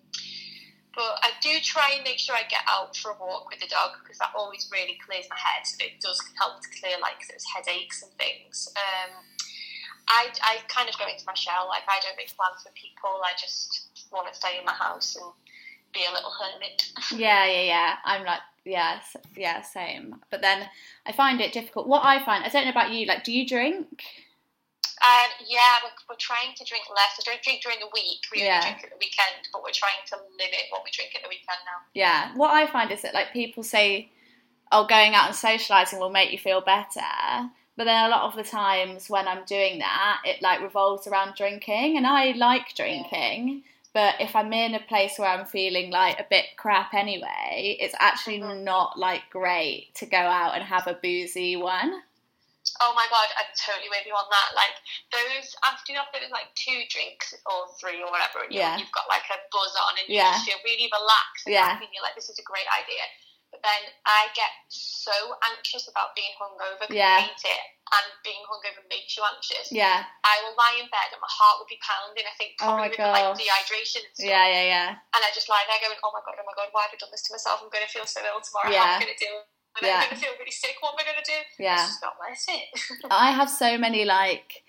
but 0.95 1.19
I 1.23 1.31
do 1.41 1.49
try 1.61 1.91
and 1.95 2.03
make 2.03 2.19
sure 2.19 2.35
I 2.35 2.43
get 2.49 2.63
out 2.67 2.95
for 2.95 3.11
a 3.11 3.17
walk 3.19 3.49
with 3.51 3.59
the 3.59 3.67
dog 3.67 3.91
because 4.01 4.17
that 4.19 4.31
always 4.35 4.69
really 4.71 4.97
clears 5.05 5.25
my 5.29 5.35
head. 5.35 5.67
It 5.79 5.99
does 5.99 6.21
help 6.39 6.61
to 6.61 6.69
clear 6.79 6.95
like 7.01 7.19
those 7.29 7.43
headaches 7.53 8.01
and 8.01 8.11
things. 8.13 8.69
Um, 8.77 9.11
I, 10.07 10.27
I 10.41 10.57
kind 10.67 10.87
of 10.87 10.97
go 10.97 11.05
into 11.07 11.25
my 11.27 11.33
shell. 11.33 11.67
Like 11.67 11.83
I 11.87 11.99
don't 12.01 12.15
make 12.15 12.31
plans 12.35 12.63
for 12.63 12.71
people. 12.75 13.09
I 13.23 13.33
just 13.39 13.87
want 14.11 14.31
to 14.31 14.33
stay 14.37 14.57
in 14.57 14.65
my 14.65 14.73
house 14.73 15.15
and 15.17 15.25
be 15.93 16.01
a 16.09 16.13
little 16.13 16.31
hermit. 16.31 16.91
Yeah, 17.11 17.45
yeah, 17.45 17.61
yeah. 17.61 17.95
I'm 18.05 18.25
like, 18.25 18.39
yeah, 18.63 18.99
s- 18.99 19.17
yeah, 19.35 19.61
same. 19.61 20.15
But 20.31 20.41
then 20.41 20.67
I 21.05 21.11
find 21.11 21.41
it 21.41 21.53
difficult. 21.53 21.87
What 21.87 22.03
I 22.05 22.23
find, 22.23 22.43
I 22.43 22.49
don't 22.49 22.65
know 22.65 22.71
about 22.71 22.91
you. 22.91 23.05
Like, 23.05 23.23
do 23.23 23.31
you 23.31 23.45
drink? 23.47 24.03
Um, 25.05 25.29
yeah, 25.45 25.77
we're, 25.83 25.93
we're 26.09 26.17
trying 26.19 26.55
to 26.55 26.63
drink 26.65 26.85
less. 26.89 27.13
I 27.19 27.23
don't 27.29 27.41
drink 27.43 27.61
during 27.61 27.79
the 27.79 27.89
week. 27.93 28.21
We 28.31 28.41
Yeah. 28.41 28.57
only 28.57 28.71
drink 28.71 28.83
at 28.85 28.89
the 28.89 28.97
weekend, 28.99 29.49
but 29.53 29.61
we're 29.61 29.71
trying 29.71 30.01
to 30.07 30.15
limit 30.39 30.63
what 30.71 30.83
we 30.83 30.89
drink 30.91 31.11
at 31.15 31.21
the 31.21 31.29
weekend 31.29 31.59
now. 31.65 31.85
Yeah. 31.93 32.31
What 32.35 32.51
I 32.51 32.65
find 32.65 32.91
is 32.91 33.01
that 33.03 33.13
like 33.13 33.31
people 33.31 33.61
say, 33.63 34.09
"Oh, 34.71 34.85
going 34.85 35.13
out 35.13 35.27
and 35.27 35.35
socializing 35.35 35.99
will 35.99 36.09
make 36.09 36.31
you 36.31 36.39
feel 36.39 36.61
better," 36.61 37.05
but 37.77 37.83
then 37.83 38.05
a 38.05 38.09
lot 38.09 38.23
of 38.23 38.35
the 38.35 38.43
times 38.43 39.09
when 39.09 39.27
I'm 39.27 39.43
doing 39.45 39.79
that, 39.79 40.21
it 40.25 40.41
like 40.41 40.61
revolves 40.61 41.05
around 41.07 41.35
drinking, 41.35 41.97
and 41.97 42.07
I 42.07 42.31
like 42.31 42.73
drinking. 42.73 43.63
But 43.93 44.19
if 44.19 44.35
I'm 44.35 44.51
in 44.51 44.75
a 44.75 44.79
place 44.81 45.17
where 45.19 45.29
I'm 45.29 45.45
feeling 45.45 45.89
like 45.91 46.19
a 46.19 46.25
bit 46.29 46.57
crap 46.57 46.93
anyway, 46.93 47.77
it's 47.79 47.95
actually 47.99 48.39
Mhm. 48.39 48.63
not 48.63 48.97
like 48.99 49.29
great 49.29 49.93
to 49.95 50.05
go 50.05 50.17
out 50.17 50.55
and 50.55 50.63
have 50.63 50.87
a 50.87 50.93
boozy 50.95 51.55
one. 51.55 52.01
Oh 52.81 52.91
my 52.97 53.07
god, 53.13 53.29
I'm 53.39 53.51
totally 53.55 53.87
with 53.89 54.03
you 54.05 54.13
on 54.17 54.27
that. 54.29 54.49
Like 54.57 54.75
those 55.13 55.55
after 55.63 55.93
you 55.93 55.97
have 56.01 56.11
those 56.11 56.27
like 56.33 56.49
two 56.57 56.83
drinks 56.89 57.31
or 57.45 57.71
three 57.79 58.01
or 58.03 58.09
whatever, 58.11 58.43
and 58.43 58.51
Yeah. 58.51 58.75
you've 58.77 58.91
got 58.91 59.07
like 59.07 59.25
a 59.31 59.37
buzz 59.53 59.73
on 59.77 59.99
and 60.01 60.07
you 60.09 60.17
Yeah. 60.19 60.33
just 60.33 60.45
feel 60.49 60.59
really 60.65 60.89
relaxed 60.91 61.45
and 61.47 61.53
Yeah. 61.55 61.77
and 61.79 61.87
you're 61.93 62.03
like, 62.03 62.15
this 62.15 62.29
is 62.29 62.39
a 62.39 62.43
great 62.47 62.67
idea. 62.75 63.03
But 63.53 63.63
then 63.63 63.81
I 64.03 64.27
get 64.35 64.51
so 64.67 65.15
anxious 65.55 65.87
about 65.87 66.11
being 66.15 66.33
hungover 66.35 66.83
because 66.89 66.95
Yeah. 66.99 67.23
I 67.23 67.31
hate 67.31 67.45
it, 67.45 67.63
and 67.95 68.05
being 68.25 68.43
hungover 68.43 68.83
makes 68.89 69.15
you 69.15 69.23
anxious. 69.23 69.71
Yeah. 69.71 70.03
I 70.25 70.41
will 70.43 70.55
lie 70.59 70.75
in 70.75 70.89
bed 70.91 71.13
and 71.15 71.21
my 71.21 71.31
heart 71.31 71.59
will 71.59 71.69
be 71.71 71.79
pounding. 71.79 72.25
I 72.27 72.35
think 72.35 72.59
Oh 72.59 72.75
probably 72.75 72.89
with 72.89 72.99
like 72.99 73.31
dehydration 73.39 74.03
and 74.03 74.11
stuff. 74.17 74.27
Yeah, 74.27 74.47
yeah, 74.51 74.65
yeah. 74.67 74.89
And 75.15 75.21
I 75.23 75.31
just 75.31 75.47
lie 75.47 75.63
there 75.69 75.79
going, 75.79 75.95
oh 76.03 76.11
my 76.11 76.19
god, 76.25 76.35
oh 76.35 76.43
my 76.43 76.51
god, 76.57 76.67
why 76.73 76.83
have 76.83 76.91
I 76.91 76.97
done 76.97 77.11
this 77.11 77.23
to 77.29 77.33
myself? 77.33 77.61
I'm 77.63 77.69
going 77.69 77.85
to 77.85 77.91
feel 77.93 78.05
so 78.05 78.19
ill 78.25 78.41
tomorrow. 78.41 78.67
Yeah. 78.73 78.83
How 78.83 78.91
am 78.97 79.01
I 79.01 79.05
going 79.05 79.15
to 79.15 79.23
deal? 79.23 79.45
And 79.81 79.87
Yeah. 79.87 80.01
To 80.09 80.15
feel 80.15 80.31
really 80.39 80.51
sick. 80.51 80.75
What 80.79 80.93
am 80.93 80.99
I 80.99 81.11
going 81.11 81.23
to 81.23 81.31
do? 81.31 81.63
Yeah. 81.63 81.75
It's 81.83 81.89
just 81.89 82.01
not 82.03 82.13
worth 82.19 82.45
it. 82.47 83.07
I 83.11 83.31
have 83.31 83.49
so 83.49 83.77
many 83.77 84.05
like 84.05 84.63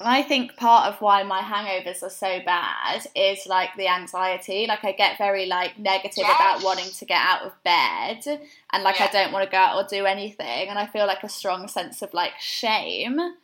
I 0.00 0.22
think 0.22 0.56
part 0.56 0.86
of 0.86 1.00
why 1.00 1.24
my 1.24 1.40
hangovers 1.40 2.04
are 2.04 2.10
so 2.10 2.38
bad 2.46 3.04
is 3.16 3.46
like 3.48 3.70
the 3.76 3.88
anxiety. 3.88 4.66
Like 4.68 4.84
I 4.84 4.92
get 4.92 5.18
very 5.18 5.46
like 5.46 5.76
negative 5.76 6.18
Yes. 6.18 6.36
about 6.38 6.62
wanting 6.64 6.90
to 6.92 7.04
get 7.04 7.20
out 7.20 7.42
of 7.42 7.52
bed 7.64 8.20
and 8.72 8.82
like 8.84 9.00
I 9.00 9.08
don't 9.08 9.32
want 9.32 9.44
to 9.44 9.50
go 9.50 9.58
out 9.58 9.76
or 9.76 9.88
do 9.88 10.06
anything 10.06 10.68
and 10.68 10.78
I 10.78 10.86
feel 10.86 11.04
like 11.06 11.24
a 11.24 11.28
strong 11.28 11.66
sense 11.66 12.00
of 12.02 12.14
like 12.14 12.32
shame. 12.38 13.18
Um 13.18 13.34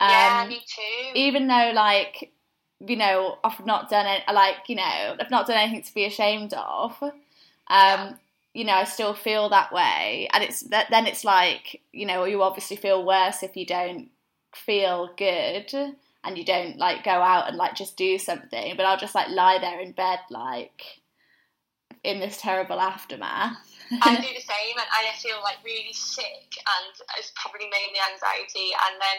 yeah, 0.00 0.46
me 0.48 0.60
too. 0.66 1.10
even 1.14 1.46
though 1.46 1.72
like 1.74 2.32
you 2.86 2.96
know 2.96 3.36
I've 3.44 3.66
not 3.66 3.90
done 3.90 4.06
it 4.06 4.22
like 4.32 4.68
you 4.68 4.76
know 4.76 5.16
I've 5.20 5.30
not 5.30 5.46
done 5.46 5.56
anything 5.58 5.82
to 5.82 5.92
be 5.94 6.04
ashamed 6.06 6.54
of 6.54 6.96
um 7.02 7.12
Yeah. 7.68 8.12
You 8.58 8.64
know 8.64 8.74
I 8.74 8.84
still 8.84 9.14
feel 9.14 9.48
that 9.50 9.72
way. 9.72 10.28
And 10.32 10.42
it's 10.42 10.62
that 10.70 10.88
then 10.90 11.06
it's 11.06 11.24
like 11.24 11.80
you 11.92 12.04
know 12.04 12.24
you 12.24 12.42
obviously 12.42 12.76
feel 12.76 13.06
worse 13.06 13.44
if 13.44 13.56
you 13.56 13.64
don't 13.64 14.08
feel 14.52 15.10
good 15.16 15.72
and 16.24 16.36
you 16.36 16.44
don't 16.44 16.76
like 16.76 17.04
go 17.04 17.12
out 17.12 17.46
and 17.46 17.56
like 17.56 17.76
just 17.76 17.96
do 17.96 18.18
something. 18.18 18.74
But 18.76 18.84
I'll 18.84 18.98
just 18.98 19.14
like 19.14 19.28
lie 19.28 19.58
there 19.60 19.78
in 19.80 19.92
bed 19.92 20.18
like 20.28 20.82
in 22.02 22.18
this 22.18 22.40
terrible 22.40 22.80
aftermath. 22.80 23.56
I 24.02 24.16
do 24.16 24.22
the 24.34 24.40
same, 24.40 24.76
and 24.76 24.88
I 24.92 25.14
feel 25.22 25.38
like 25.42 25.58
really 25.64 25.92
sick, 25.92 26.50
and 26.58 26.94
it's 27.16 27.32
probably 27.36 27.66
mainly 27.70 28.00
anxiety. 28.12 28.74
And 28.74 29.00
then, 29.00 29.18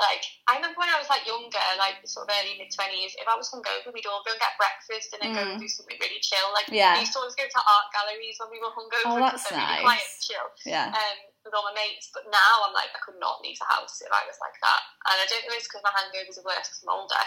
like, 0.00 0.24
I 0.50 0.58
remember 0.58 0.78
when 0.80 0.90
I 0.90 0.98
was 0.98 1.06
like 1.08 1.22
younger, 1.26 1.62
like 1.78 2.02
sort 2.08 2.26
of 2.26 2.34
early 2.34 2.58
mid 2.58 2.70
twenties, 2.74 3.14
if 3.18 3.26
I 3.30 3.34
was 3.38 3.46
hungover, 3.50 3.94
we'd 3.94 4.06
all 4.10 4.22
go 4.26 4.34
and 4.34 4.40
get 4.42 4.58
breakfast 4.58 5.14
and 5.14 5.22
then 5.22 5.30
go 5.34 5.42
and 5.46 5.60
do 5.60 5.68
something 5.70 5.96
really 6.02 6.18
chill. 6.20 6.50
Like, 6.54 6.66
Mm. 6.72 6.78
Yeah. 6.80 6.94
we 6.98 7.06
used 7.06 7.14
to 7.14 7.22
always 7.22 7.38
go 7.38 7.46
to 7.46 7.60
art 7.62 7.88
galleries 7.94 8.36
when 8.42 8.50
we 8.50 8.58
were 8.58 8.72
Oh, 8.74 8.78
hungover. 8.78 9.20
that's 9.22 9.46
because 9.46 9.54
they're 9.54 9.60
nice. 9.60 9.70
really 9.78 9.86
quiet, 9.86 10.06
and 10.10 10.22
chill. 10.24 10.46
yeah 10.66 10.86
Um, 10.90 11.18
with 11.44 11.52
all 11.52 11.66
my 11.68 11.76
mates, 11.76 12.08
but 12.16 12.24
now 12.32 12.64
I'm 12.64 12.72
like 12.72 12.88
I 12.96 13.00
could 13.04 13.20
not 13.20 13.44
leave 13.44 13.60
the 13.60 13.68
house 13.68 14.00
if 14.00 14.08
I 14.08 14.24
was 14.24 14.40
like 14.40 14.56
that, 14.64 14.82
and 15.12 15.16
I 15.20 15.26
don't 15.28 15.44
know 15.44 15.52
if 15.52 15.60
it's 15.60 15.68
because 15.68 15.84
my 15.84 15.92
hangovers 15.92 16.40
are 16.40 16.46
worse 16.48 16.72
because 16.72 16.80
I'm 16.82 16.96
older, 16.96 17.24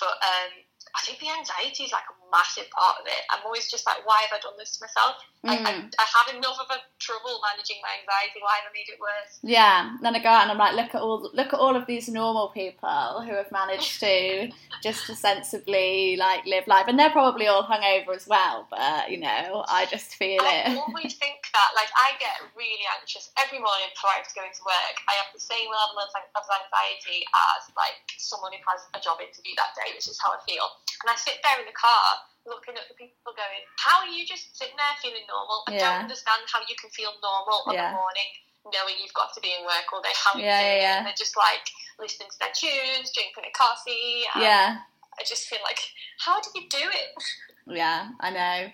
but 0.00 0.16
um, 0.24 0.52
I 0.96 1.00
think 1.04 1.20
the 1.20 1.30
anxiety 1.30 1.84
is 1.84 1.92
like 1.92 2.06
a 2.08 2.16
massive 2.30 2.68
part 2.70 3.00
of 3.00 3.06
it. 3.06 3.22
I'm 3.30 3.40
always 3.44 3.70
just 3.70 3.86
like, 3.86 4.04
why 4.06 4.20
have 4.22 4.32
I 4.36 4.40
done 4.40 4.56
this 4.58 4.76
to 4.76 4.84
myself? 4.84 5.16
Like, 5.42 5.60
I, 5.60 5.72
Mm. 5.78 5.92
I 5.98 6.06
had 6.06 6.34
enough 6.36 6.58
of 6.58 6.66
a 6.70 6.78
trouble 6.98 7.40
managing 7.46 7.78
my 7.82 7.92
anxiety. 8.00 8.40
Why 8.42 8.58
have 8.58 8.68
I 8.68 8.72
made 8.74 8.88
it 8.90 8.98
worse? 9.00 9.38
Yeah, 9.42 9.96
then 10.02 10.16
I 10.16 10.18
go 10.18 10.28
out 10.28 10.42
and 10.42 10.50
I'm 10.50 10.58
like, 10.58 10.74
look 10.74 10.94
at 10.94 11.00
all, 11.00 11.30
look 11.32 11.52
at 11.54 11.60
all 11.60 11.76
of 11.76 11.86
these 11.86 12.08
normal 12.08 12.48
people 12.48 13.22
who 13.22 13.32
have 13.32 13.50
managed 13.52 14.00
to 14.00 14.50
just 14.82 15.06
to 15.06 15.14
sensibly 15.14 16.16
like 16.16 16.44
live 16.44 16.66
life, 16.66 16.86
and 16.88 16.98
they're 16.98 17.10
probably 17.14 17.46
all 17.46 17.62
hungover 17.62 18.14
as 18.14 18.26
well. 18.26 18.66
But 18.70 19.10
you 19.10 19.18
know, 19.20 19.64
I 19.68 19.86
just 19.86 20.14
feel 20.16 20.42
I 20.42 20.66
it. 20.66 20.76
always 20.76 21.14
think 21.14 21.46
that, 21.54 21.70
like, 21.74 21.88
I 21.96 22.12
get 22.18 22.34
really 22.54 22.84
anxious 23.00 23.30
every 23.38 23.58
morning 23.58 23.88
before 23.94 24.10
I 24.10 24.20
have 24.20 24.28
to 24.28 24.36
go 24.36 24.44
into 24.44 24.62
work. 24.66 24.96
I 25.08 25.14
have 25.22 25.30
the 25.32 25.40
same 25.40 25.70
level 25.70 26.02
of, 26.02 26.10
of 26.34 26.44
anxiety 26.44 27.24
as, 27.56 27.70
like, 27.78 27.94
someone 28.18 28.52
who 28.52 28.62
has 28.66 28.84
a 28.94 29.00
job 29.00 29.18
interview 29.22 29.54
that 29.56 29.72
day, 29.78 29.94
which 29.94 30.06
is 30.10 30.18
how 30.20 30.34
I 30.34 30.40
feel. 30.46 30.66
And 31.04 31.08
I 31.10 31.16
sit 31.16 31.38
there 31.42 31.58
in 31.60 31.66
the 31.66 31.76
car 31.76 32.18
looking 32.46 32.74
at 32.74 32.88
the 32.88 32.96
people 32.96 33.32
going, 33.36 33.62
How 33.78 34.00
are 34.02 34.10
you 34.10 34.24
just 34.26 34.56
sitting 34.56 34.74
there 34.76 34.96
feeling 35.02 35.26
normal? 35.28 35.62
I 35.68 35.74
Yeah. 35.74 35.84
don't 35.84 36.02
understand 36.08 36.42
how 36.50 36.60
you 36.66 36.74
can 36.80 36.90
feel 36.90 37.12
normal 37.22 37.62
on 37.66 37.74
Yeah. 37.74 37.92
the 37.92 37.98
morning 38.00 38.30
knowing 38.72 38.96
you've 39.00 39.14
got 39.14 39.32
to 39.34 39.40
be 39.40 39.54
in 39.54 39.64
work 39.64 39.86
all 39.92 40.02
day. 40.02 40.12
How 40.12 40.38
Yeah, 40.38 40.60
yeah, 40.60 40.74
yeah. 40.76 40.96
And 40.98 41.06
they're 41.06 41.14
just, 41.16 41.36
like, 41.36 41.64
listening 41.98 42.28
to 42.30 42.38
their 42.38 42.52
tunes, 42.52 43.12
drinking 43.12 43.44
a 43.46 43.52
coffee. 43.56 44.24
and 44.34 44.42
Yeah, 44.42 44.78
I 45.18 45.22
just 45.24 45.46
feel 45.48 45.60
like, 45.64 45.80
How 46.18 46.40
do 46.40 46.50
you 46.54 46.68
do 46.68 46.78
it? 46.82 47.10
yeah, 47.66 48.10
I 48.20 48.30
know, 48.30 48.72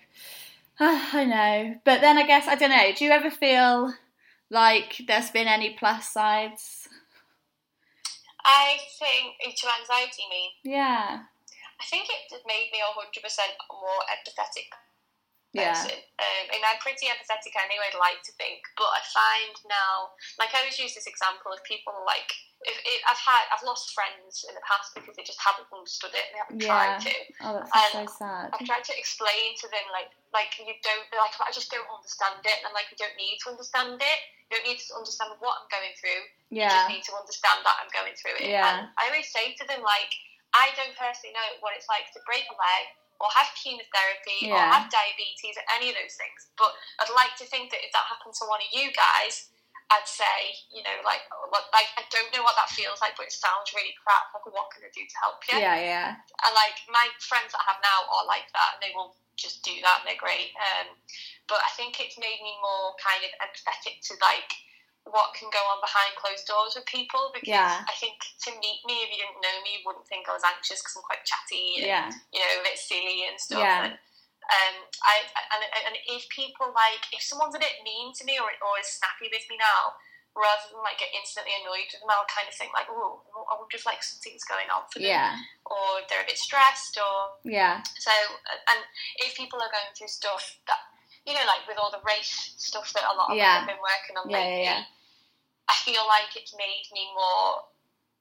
I 0.79 1.23
know. 1.25 1.75
But 1.85 2.01
then 2.01 2.17
I 2.17 2.25
guess 2.25 2.47
I 2.47 2.55
don't 2.55 2.71
know. 2.71 2.91
Do 2.93 3.05
you 3.05 3.11
ever 3.11 3.29
feel 3.31 3.93
like 4.49 5.01
there's 5.07 5.31
been 5.31 5.47
any 5.47 5.75
plus 5.77 6.09
sides? 6.09 6.87
I 8.43 8.77
think, 8.99 9.57
to 9.57 9.67
anxiety, 9.79 10.23
mean? 10.29 10.51
Yeah, 10.63 11.23
I 11.81 11.85
think 11.85 12.07
it 12.07 12.31
made 12.47 12.71
me 12.71 12.79
100% 12.79 12.95
more 13.71 14.01
empathetic 14.07 14.71
person. 15.55 15.95
Yeah. 15.95 16.19
Um, 16.19 16.45
and 16.51 16.61
I'm 16.67 16.79
pretty 16.83 17.07
empathetic 17.07 17.55
anyway, 17.55 17.87
I'd 17.91 17.99
like 17.99 18.19
to 18.27 18.33
think. 18.35 18.59
But 18.75 18.91
I 18.91 19.01
find 19.07 19.55
now, 19.71 20.15
like 20.37 20.51
I 20.51 20.63
always 20.63 20.77
use 20.77 20.93
this 20.93 21.07
example 21.07 21.55
of 21.55 21.63
people 21.63 21.95
like, 22.03 22.27
if, 22.65 22.75
if 22.81 23.01
I've 23.07 23.19
had, 23.21 23.45
I've 23.53 23.63
lost 23.63 23.93
friends 23.93 24.43
in 24.47 24.55
the 24.57 24.63
past 24.65 24.95
because 24.97 25.13
they 25.15 25.23
just 25.27 25.39
haven't 25.39 25.69
understood 25.69 26.15
it, 26.17 26.23
and 26.27 26.33
they 26.33 26.41
haven't 26.41 26.61
yeah. 26.61 26.71
tried 26.71 26.97
to. 27.05 27.13
Oh, 27.45 27.53
that's 27.61 27.71
and 27.71 28.09
so 28.09 28.25
sad. 28.25 28.45
I've 28.51 28.65
tried 28.65 28.85
to 28.89 28.95
explain 28.97 29.53
to 29.61 29.67
them, 29.69 29.85
like, 29.93 30.09
like 30.33 30.57
you 30.57 30.73
don't, 30.81 31.07
like, 31.13 31.35
I 31.39 31.53
just 31.53 31.69
don't 31.69 31.85
understand 31.85 32.41
it, 32.41 32.57
and 32.65 32.73
like, 32.73 32.89
you 32.89 32.97
don't 32.97 33.15
need 33.21 33.37
to 33.45 33.53
understand 33.53 34.01
it. 34.01 34.19
You 34.49 34.57
don't 34.57 34.65
need 34.65 34.81
to 34.81 34.93
understand 34.97 35.37
what 35.41 35.61
I'm 35.61 35.69
going 35.69 35.93
through. 35.97 36.25
Yeah. 36.49 36.69
You 36.69 36.73
just 36.73 36.89
need 36.89 37.05
to 37.09 37.15
understand 37.17 37.59
that 37.65 37.75
I'm 37.81 37.91
going 37.93 38.15
through 38.17 38.37
it. 38.41 38.49
Yeah. 38.49 38.65
And 38.65 38.77
I 38.97 39.13
always 39.13 39.29
say 39.29 39.53
to 39.61 39.63
them, 39.69 39.85
like, 39.85 40.13
I 40.55 40.71
don't 40.79 40.95
personally 40.95 41.35
know 41.35 41.59
what 41.59 41.75
it's 41.75 41.91
like 41.91 42.07
to 42.15 42.23
break 42.23 42.47
a 42.47 42.55
leg 42.55 42.85
or 43.19 43.27
have 43.35 43.51
chemotherapy 43.59 44.47
yeah. 44.47 44.55
or 44.55 44.59
have 44.71 44.87
diabetes 44.87 45.59
or 45.59 45.65
any 45.75 45.91
of 45.91 45.95
those 45.99 46.15
things. 46.15 46.47
But 46.55 46.71
I'd 47.03 47.11
like 47.11 47.35
to 47.43 47.45
think 47.47 47.75
that 47.75 47.83
if 47.83 47.91
that 47.91 48.07
happened 48.07 48.35
to 48.39 48.47
one 48.47 48.63
of 48.63 48.71
you 48.71 48.91
guys, 48.95 49.51
I'd 49.93 50.09
say, 50.09 50.57
you 50.73 50.81
know, 50.81 50.97
like, 51.05 51.21
like 51.69 51.89
I 51.93 52.03
don't 52.09 52.31
know 52.33 52.41
what 52.41 52.57
that 52.57 52.73
feels 52.73 52.97
like, 53.05 53.13
but 53.13 53.29
it 53.29 53.35
sounds 53.35 53.69
really 53.75 53.93
crap. 54.01 54.33
Like, 54.33 54.47
what 54.49 54.73
can 54.73 54.81
I 54.81 54.89
do 54.89 55.05
to 55.05 55.17
help 55.21 55.39
you? 55.45 55.61
Yeah, 55.61 55.77
yeah. 55.77 56.09
And 56.41 56.53
like 56.57 56.81
my 56.89 57.05
friends 57.21 57.53
that 57.53 57.61
I 57.61 57.69
have 57.69 57.81
now 57.85 58.09
are 58.09 58.25
like 58.25 58.49
that, 58.57 58.75
and 58.75 58.81
they 58.81 58.95
will 58.97 59.13
just 59.37 59.61
do 59.61 59.77
that, 59.85 60.01
and 60.01 60.05
they're 60.09 60.19
great. 60.19 60.57
Um, 60.57 60.97
but 61.45 61.61
I 61.61 61.69
think 61.77 62.01
it's 62.01 62.17
made 62.17 62.41
me 62.41 62.57
more 62.65 62.97
kind 62.97 63.21
of 63.21 63.31
empathetic 63.45 64.01
to 64.09 64.17
like 64.25 64.57
what 65.05 65.37
can 65.37 65.53
go 65.53 65.61
on 65.69 65.77
behind 65.85 66.17
closed 66.17 66.49
doors 66.49 66.73
with 66.73 66.85
people 66.89 67.29
because 67.29 67.53
yeah. 67.53 67.85
I 67.85 67.93
think 68.01 68.17
to 68.45 68.49
meet 68.57 68.81
me, 68.89 69.05
if 69.05 69.13
you 69.13 69.21
didn't 69.21 69.37
know 69.37 69.57
me, 69.61 69.77
you 69.77 69.83
wouldn't 69.85 70.09
think 70.09 70.25
I 70.25 70.33
was 70.33 70.45
anxious 70.45 70.81
because 70.81 70.97
I'm 70.97 71.05
quite 71.05 71.21
chatty 71.21 71.81
and 71.81 71.85
yeah. 71.85 72.09
you 72.33 72.41
know 72.41 72.61
a 72.61 72.65
bit 72.65 72.77
silly 72.81 73.29
and 73.29 73.37
stuff. 73.37 73.61
Yeah. 73.61 73.93
And, 73.93 73.95
um, 74.45 74.75
I 75.01 75.25
and, 75.57 75.61
and 75.89 75.95
if 76.09 76.25
people 76.29 76.69
like 76.73 77.05
if 77.13 77.21
someone's 77.21 77.57
a 77.57 77.61
bit 77.61 77.81
mean 77.85 78.13
to 78.17 78.23
me 78.25 78.37
or, 78.41 78.49
or 78.49 78.81
is 78.81 78.89
snappy 78.97 79.29
with 79.29 79.45
me 79.45 79.61
now, 79.61 79.93
rather 80.33 80.73
than 80.73 80.81
like 80.81 80.97
get 80.97 81.13
instantly 81.13 81.53
annoyed 81.53 81.85
with 81.89 82.01
them, 82.01 82.09
I'll 82.09 82.29
kind 82.29 82.49
of 82.49 82.57
think 82.57 82.73
like, 82.73 82.89
oh, 82.89 83.21
I 83.45 83.57
wonder 83.57 83.77
if 83.77 83.85
like 83.85 84.01
something's 84.01 84.45
going 84.45 84.69
on 84.73 84.89
for 84.89 85.01
them, 85.01 85.13
yeah. 85.13 85.37
or 85.69 86.01
they're 86.09 86.25
a 86.25 86.29
bit 86.29 86.41
stressed, 86.41 86.97
or 86.97 87.41
yeah. 87.45 87.85
So 88.01 88.13
and 88.73 88.81
if 89.21 89.37
people 89.37 89.61
are 89.61 89.69
going 89.69 89.89
through 89.93 90.09
stuff 90.09 90.57
that 90.65 90.81
you 91.25 91.33
know, 91.33 91.45
like 91.49 91.65
with 91.65 91.77
all 91.81 91.89
the 91.89 92.01
race 92.05 92.53
stuff 92.57 92.93
that 92.93 93.03
a 93.05 93.17
lot 93.17 93.33
of 93.33 93.37
yeah. 93.37 93.65
us 93.65 93.65
have 93.65 93.71
been 93.73 93.81
working 93.81 94.15
on 94.17 94.29
yeah, 94.29 94.37
lately, 94.37 94.63
yeah, 94.63 94.83
I 95.67 95.73
feel 95.83 96.05
like 96.07 96.35
it's 96.35 96.55
made 96.57 96.85
me 96.93 97.07
more 97.15 97.63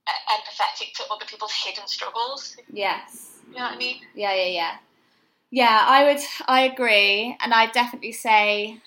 uh, 0.07 0.35
empathetic 0.35 0.93
to 0.95 1.05
other 1.13 1.25
people's 1.27 1.53
hidden 1.53 1.87
struggles. 1.87 2.57
Yes. 2.73 3.39
You 3.49 3.57
know 3.57 3.65
what 3.65 3.75
I 3.75 3.77
mean? 3.77 3.97
Yeah, 4.15 4.35
yeah, 4.35 4.47
yeah. 4.47 4.77
Yeah, 5.51 5.85
I 5.87 6.05
would, 6.05 6.23
I 6.47 6.63
agree, 6.63 7.37
and 7.41 7.55
I 7.55 7.71
definitely 7.71 8.13
say 8.13 8.81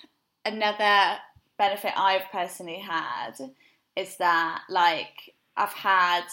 another 0.44 1.18
benefit 1.56 1.92
I've 1.96 2.30
personally 2.30 2.78
had 2.78 3.32
is 3.96 4.16
that 4.16 4.62
like 4.68 5.34
I've 5.56 5.72
had 5.72 6.24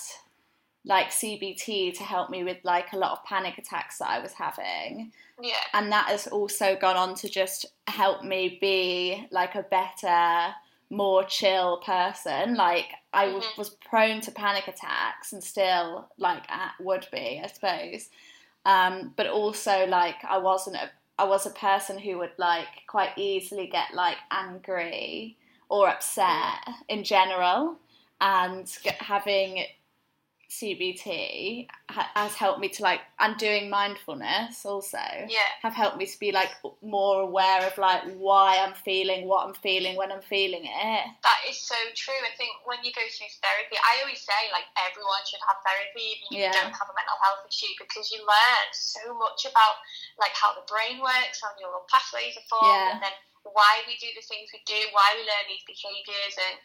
like 0.86 1.08
CBT 1.08 1.98
to 1.98 2.04
help 2.04 2.30
me 2.30 2.44
with 2.44 2.58
like 2.64 2.94
a 2.94 2.98
lot 2.98 3.12
of 3.12 3.24
panic 3.26 3.58
attacks 3.58 3.98
that 3.98 4.10
I 4.10 4.20
was 4.20 4.34
having. 4.34 5.12
Yeah. 5.42 5.56
And 5.74 5.92
that 5.92 6.08
has 6.08 6.28
also 6.28 6.78
gone 6.80 6.96
on 6.96 7.16
to 7.16 7.30
just 7.30 7.66
help 7.88 8.24
me 8.24 8.58
be 8.62 9.28
like 9.32 9.56
a 9.56 9.64
better, 9.64 10.54
more 10.96 11.24
chill 11.26 11.82
person. 11.86 12.56
Like 12.56 12.88
I 13.14 13.28
mm-hmm. 13.28 13.60
was 13.60 13.70
prone 13.70 14.22
to 14.22 14.32
panic 14.32 14.68
attacks 14.68 15.34
and 15.34 15.44
still 15.44 16.10
like 16.18 16.44
would 16.80 17.08
be, 17.12 17.42
I 17.44 17.48
suppose. 17.48 18.10
Um, 18.66 19.14
but 19.16 19.28
also 19.28 19.86
like 19.88 20.16
I 20.28 20.38
wasn't 20.38 20.78
a 20.78 20.90
I 21.18 21.26
was 21.26 21.46
a 21.46 21.52
person 21.52 21.98
who 21.98 22.18
would 22.18 22.34
like 22.38 22.68
quite 22.88 23.12
easily 23.18 23.68
get 23.68 23.94
like 23.94 24.18
angry 24.32 25.38
or 25.70 25.88
upset 25.88 26.68
in 26.90 27.04
general 27.04 27.78
and 28.20 28.70
having 29.00 29.66
CBT 30.50 31.68
has 31.90 32.34
helped 32.36 32.60
me 32.60 32.70
to 32.70 32.84
like 32.84 33.02
and 33.20 33.38
doing 33.38 33.70
mindfulness 33.70 34.66
also 34.66 34.98
yeah 35.28 35.52
have 35.62 35.74
helped 35.74 35.98
me 35.98 36.06
to 36.06 36.20
be 36.20 36.32
like 36.32 36.50
more 36.82 37.22
aware 37.22 37.66
of 37.66 37.78
like 37.78 38.04
why 38.18 38.58
I'm 38.60 38.74
feeling 38.74 39.28
what 39.28 39.48
I'm 39.48 39.54
feeling 39.56 39.96
when 39.96 40.12
I'm 40.12 40.22
feeling 40.22 40.66
it. 40.66 41.06
That 41.24 41.40
is 41.50 41.58
so 41.58 41.76
true. 41.96 42.18
I 42.22 42.34
think 42.38 42.52
when 42.66 42.80
you 42.84 42.92
go 42.94 43.02
through 43.02 43.32
therapy, 43.42 43.78
I 43.80 44.02
always 44.04 44.22
say 44.22 44.52
like 44.52 44.68
everyone 44.78 45.24
should 45.26 45.42
have 45.46 45.60
therapy 45.66 46.20
even 46.20 46.26
if 46.30 46.40
yeah. 46.40 46.52
you 46.52 46.58
don't 46.62 46.76
have 46.76 46.90
a 46.90 46.96
mental 46.96 47.20
health 47.22 47.46
issue 47.48 47.74
because 47.80 48.12
you 48.12 48.22
learn 48.24 48.68
so 48.74 49.14
much 49.18 49.48
about 49.48 49.82
like 50.18 50.34
how 50.36 50.54
the 50.54 50.66
brain 50.70 51.02
works, 51.02 51.42
how 51.42 51.54
neural 51.58 51.86
pathways 51.90 52.38
are 52.38 52.48
formed, 52.50 52.72
yeah. 52.72 52.92
and 52.96 53.02
then 53.02 53.16
why 53.54 53.86
we 53.86 53.98
do 54.02 54.10
the 54.18 54.26
things 54.26 54.50
we 54.50 54.62
do, 54.66 54.78
why 54.92 55.14
we 55.14 55.22
learn 55.22 55.46
these 55.46 55.66
behaviours, 55.68 56.36
and 56.38 56.58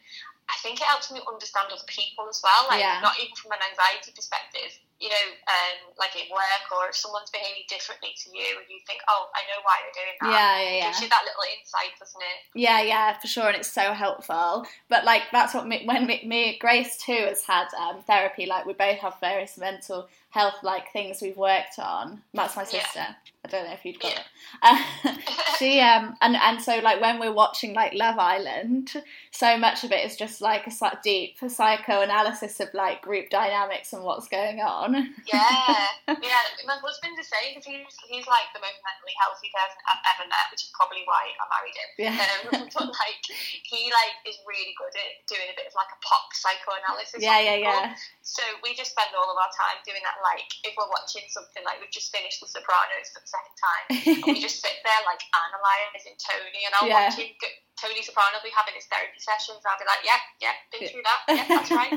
I 0.50 0.56
think 0.64 0.80
it 0.80 0.88
helps 0.88 1.12
me 1.12 1.20
understand 1.28 1.70
other 1.70 1.86
people 1.86 2.26
as 2.26 2.40
well. 2.42 2.66
Like 2.68 2.80
yeah. 2.80 2.98
not 3.02 3.14
even 3.20 3.34
from 3.36 3.52
an 3.52 3.62
anxiety 3.62 4.10
perspective, 4.10 4.74
you 4.98 5.08
know, 5.08 5.26
um, 5.46 5.94
like 5.96 6.16
in 6.18 6.26
work 6.32 6.64
or 6.74 6.90
if 6.90 6.96
someone's 6.96 7.30
behaving 7.30 7.64
differently 7.68 8.10
to 8.24 8.26
you, 8.34 8.58
and 8.58 8.66
you 8.68 8.82
think, 8.86 9.00
oh, 9.08 9.30
I 9.32 9.46
know 9.46 9.62
why 9.62 9.78
they're 9.84 9.96
doing 9.96 10.18
that. 10.20 10.32
Yeah, 10.32 10.56
yeah, 10.58 10.64
yeah. 10.64 10.82
It 10.82 10.84
gives 10.90 11.02
you 11.06 11.08
that 11.08 11.24
little 11.24 11.46
insight, 11.54 11.94
doesn't 11.98 12.20
it? 12.20 12.38
Yeah, 12.58 12.82
yeah, 12.82 13.18
for 13.18 13.28
sure, 13.28 13.48
and 13.48 13.56
it's 13.56 13.70
so 13.70 13.92
helpful. 13.92 14.66
But 14.88 15.04
like 15.04 15.22
that's 15.30 15.54
what 15.54 15.66
me, 15.66 15.82
when 15.84 16.06
me, 16.06 16.22
me 16.26 16.58
Grace 16.58 16.98
too 16.98 17.30
has 17.30 17.44
had 17.44 17.68
um, 17.78 18.02
therapy. 18.06 18.46
Like 18.46 18.66
we 18.66 18.74
both 18.74 18.98
have 18.98 19.20
various 19.20 19.56
mental 19.56 20.08
health 20.30 20.62
like 20.62 20.92
things 20.92 21.22
we've 21.22 21.36
worked 21.36 21.78
on. 21.78 22.22
That's 22.34 22.56
my 22.56 22.64
sister. 22.64 23.06
Yeah. 23.06 23.14
I 23.44 23.48
don't 23.48 23.64
know 23.64 23.72
if 23.72 23.84
you'd 23.84 24.00
got 24.00 24.12
yeah. 24.12 24.84
it. 25.04 25.18
She 25.60 25.76
um 25.80 26.16
and 26.24 26.36
and 26.40 26.56
so 26.56 26.80
like 26.80 27.04
when 27.04 27.20
we're 27.20 27.36
watching 27.36 27.76
like 27.76 27.92
Love 27.92 28.16
Island, 28.16 28.96
so 29.30 29.60
much 29.60 29.84
of 29.84 29.92
it 29.92 30.08
is 30.08 30.16
just 30.16 30.40
like 30.40 30.64
a 30.66 30.72
sort 30.72 31.04
deep 31.04 31.36
psychoanalysis 31.36 32.60
of 32.60 32.72
like 32.72 33.04
group 33.04 33.28
dynamics 33.28 33.92
and 33.92 34.00
what's 34.00 34.24
going 34.24 34.60
on. 34.64 34.96
yeah, 35.28 35.84
yeah. 36.08 36.42
My 36.64 36.80
husband's 36.80 37.20
the 37.20 37.28
same 37.28 37.52
because 37.52 37.68
he's 37.68 37.92
he's 38.08 38.24
like 38.24 38.48
the 38.56 38.64
most 38.64 38.80
mentally 38.80 39.12
healthy 39.20 39.52
person 39.52 39.76
I've 39.84 40.04
ever 40.16 40.24
met, 40.32 40.48
which 40.48 40.64
is 40.64 40.72
probably 40.72 41.04
why 41.04 41.28
I 41.28 41.44
married 41.52 41.76
him. 41.76 41.90
Yeah. 42.08 42.16
Um, 42.16 42.64
but 42.76 42.88
like 42.96 43.20
he 43.28 43.92
like 43.92 44.16
is 44.24 44.40
really 44.48 44.72
good 44.80 44.96
at 44.96 45.20
doing 45.28 45.48
a 45.52 45.56
bit 45.60 45.68
of 45.68 45.76
like 45.76 45.92
a 45.92 46.00
pop 46.00 46.32
psychoanalysis. 46.32 47.20
Yeah, 47.20 47.40
yeah, 47.40 47.60
yeah. 47.60 48.00
So 48.24 48.40
we 48.64 48.72
just 48.72 48.96
spend 48.96 49.12
all 49.12 49.28
of 49.28 49.36
our 49.36 49.52
time 49.52 49.76
doing 49.84 50.00
that. 50.08 50.24
Like 50.24 50.48
if 50.64 50.72
we're 50.80 50.88
watching 50.88 51.28
something 51.28 51.60
like 51.68 51.84
we've 51.84 51.92
just 51.92 52.08
finished 52.16 52.40
The 52.40 52.48
Sopranos 52.48 53.12
the 53.30 53.38
second 53.38 53.56
time, 53.56 53.84
and 54.26 54.34
we 54.34 54.42
just 54.42 54.58
sit 54.58 54.82
there 54.82 55.02
like 55.06 55.22
analysing 55.30 56.18
Tony, 56.18 56.66
and 56.66 56.74
I'll 56.74 56.90
yeah. 56.90 57.06
watch 57.06 57.18
him. 57.18 57.30
Go, 57.38 57.46
Tony 57.78 58.02
Soprano 58.02 58.36
will 58.36 58.44
be 58.44 58.52
having 58.52 58.74
his 58.74 58.84
therapy 58.90 59.18
sessions. 59.22 59.62
I'll 59.64 59.78
be 59.78 59.86
like, 59.88 60.04
yeah, 60.04 60.20
yeah, 60.42 60.56
been 60.68 60.88
through 60.88 61.06
that. 61.06 61.20
Yeah, 61.32 61.46
that's 61.48 61.70
right. 61.70 61.94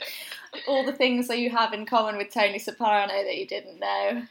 All 0.68 0.84
the 0.86 0.96
things 0.96 1.28
that 1.28 1.38
you 1.38 1.50
have 1.50 1.72
in 1.72 1.84
common 1.84 2.16
with 2.16 2.32
Tony 2.32 2.58
Soprano 2.58 3.12
that 3.12 3.36
you 3.36 3.46
didn't 3.46 3.78
know. 3.78 4.22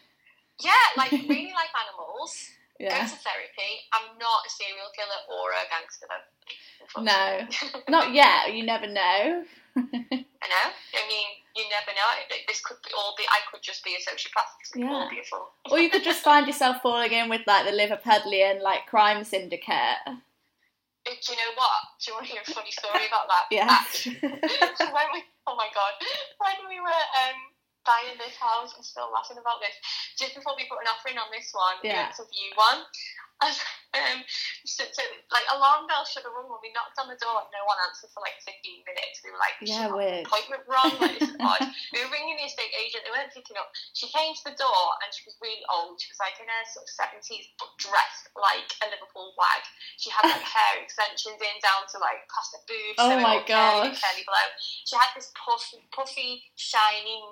Yeah, 0.60 0.86
like 0.98 1.12
really 1.12 1.54
like 1.54 1.72
animals. 1.78 2.50
Yeah. 2.80 2.96
Go 2.96 3.12
to 3.12 3.20
therapy. 3.22 3.72
I'm 3.94 4.18
not 4.18 4.48
a 4.48 4.50
serial 4.50 4.90
killer 4.96 5.22
or 5.28 5.52
a 5.52 5.68
gangster 5.70 6.08
though. 6.08 7.04
No, 7.04 7.48
not 7.90 8.14
yet. 8.14 8.54
You 8.54 8.66
never 8.66 8.88
know. 8.88 9.44
I 9.78 10.46
know. 10.50 10.68
I 10.96 11.04
mean, 11.08 11.28
you 11.56 11.64
never 11.70 11.92
know. 11.92 12.10
This 12.48 12.62
could 12.62 12.78
be 12.86 12.92
all 12.98 13.14
be. 13.18 13.24
I 13.28 13.40
could 13.52 13.62
just 13.62 13.84
be 13.84 13.96
a 13.96 14.00
sociopath. 14.00 14.52
This 14.60 14.72
yeah. 14.76 14.92
all 14.92 15.10
be 15.10 15.20
a 15.20 15.24
fool. 15.24 15.50
or 15.72 15.80
you 15.80 15.90
could 15.90 16.04
just 16.04 16.24
find 16.24 16.48
yourself 16.48 16.82
falling 16.82 17.12
in 17.12 17.30
with 17.30 17.42
like 17.48 17.66
the 17.66 17.76
Liverpudlian 17.76 18.62
like 18.62 18.86
crime 18.88 19.24
syndicate. 19.24 20.00
Do 21.06 21.34
you 21.34 21.40
know 21.42 21.54
what? 21.58 21.80
Do 21.98 22.12
you 22.12 22.14
want 22.14 22.26
to 22.28 22.32
hear 22.32 22.44
a 22.46 22.52
funny 22.54 22.72
story 22.72 23.08
about 23.08 23.26
that? 23.32 23.46
Yeah. 23.52 23.82
when 24.94 25.08
we, 25.14 25.26
oh 25.48 25.56
my 25.58 25.70
god, 25.74 25.94
when 26.38 26.70
we 26.70 26.78
were 26.78 27.04
um, 27.18 27.40
buying 27.82 28.14
this 28.22 28.38
house, 28.38 28.78
I'm 28.78 28.86
still 28.86 29.10
laughing 29.10 29.42
about 29.42 29.58
this. 29.58 29.74
Just 30.20 30.38
before 30.38 30.54
we 30.54 30.70
put 30.70 30.86
an 30.86 30.92
offering 30.92 31.18
on 31.18 31.34
this 31.34 31.50
one, 31.50 31.82
yeah. 31.82 32.14
it's 32.14 32.22
a 32.22 32.28
view 32.30 32.54
one. 32.54 32.86
um, 33.96 34.20
so, 34.68 34.84
so, 34.92 35.02
like 35.32 35.48
alarm 35.56 35.88
bell 35.88 36.04
should 36.04 36.28
have 36.28 36.36
rung 36.36 36.52
when 36.52 36.60
we 36.60 36.76
knocked 36.76 37.00
on 37.00 37.08
the 37.08 37.16
door 37.18 37.40
and 37.40 37.50
no 37.56 37.64
one 37.64 37.80
answered 37.88 38.12
for 38.12 38.20
like 38.20 38.36
15 38.44 38.84
minutes. 38.84 39.24
We 39.24 39.32
were 39.32 39.40
like, 39.40 39.56
yeah, 39.64 39.88
weird. 39.88 40.28
appointment 40.28 40.68
wrong. 40.68 40.92
Like, 41.00 41.18
this 41.18 41.32
is 41.32 41.40
odd. 41.44 41.64
we 41.96 42.04
were 42.04 42.12
ringing 42.12 42.36
the 42.36 42.52
estate 42.52 42.76
agent. 42.76 43.08
They 43.08 43.14
weren't 43.16 43.32
picking 43.32 43.56
up. 43.56 43.72
She 43.96 44.12
came 44.12 44.36
to 44.36 44.44
the 44.44 44.56
door 44.60 44.84
and 45.00 45.10
she 45.16 45.24
was 45.24 45.40
really 45.40 45.64
old. 45.72 46.04
She 46.04 46.12
was 46.12 46.20
like 46.20 46.36
in 46.38 46.52
her 46.52 46.64
sort 46.68 46.84
of 46.84 46.92
70s, 46.92 47.48
but 47.56 47.72
dressed 47.80 48.28
like 48.36 48.70
a 48.84 48.92
Liverpool 48.92 49.32
wag. 49.40 49.64
She 49.96 50.12
had 50.12 50.28
like 50.28 50.44
hair 50.56 50.84
extensions 50.84 51.40
in 51.40 51.58
down 51.64 51.88
to 51.96 51.98
like 52.04 52.28
past 52.28 52.60
her 52.60 52.64
boobs. 52.68 53.00
Oh 53.00 53.16
my 53.24 53.40
god. 53.48 53.96
She 54.84 55.00
had 55.00 55.16
this 55.16 55.32
puffy, 55.34 55.88
puffy, 55.96 56.44
shiny 56.60 57.24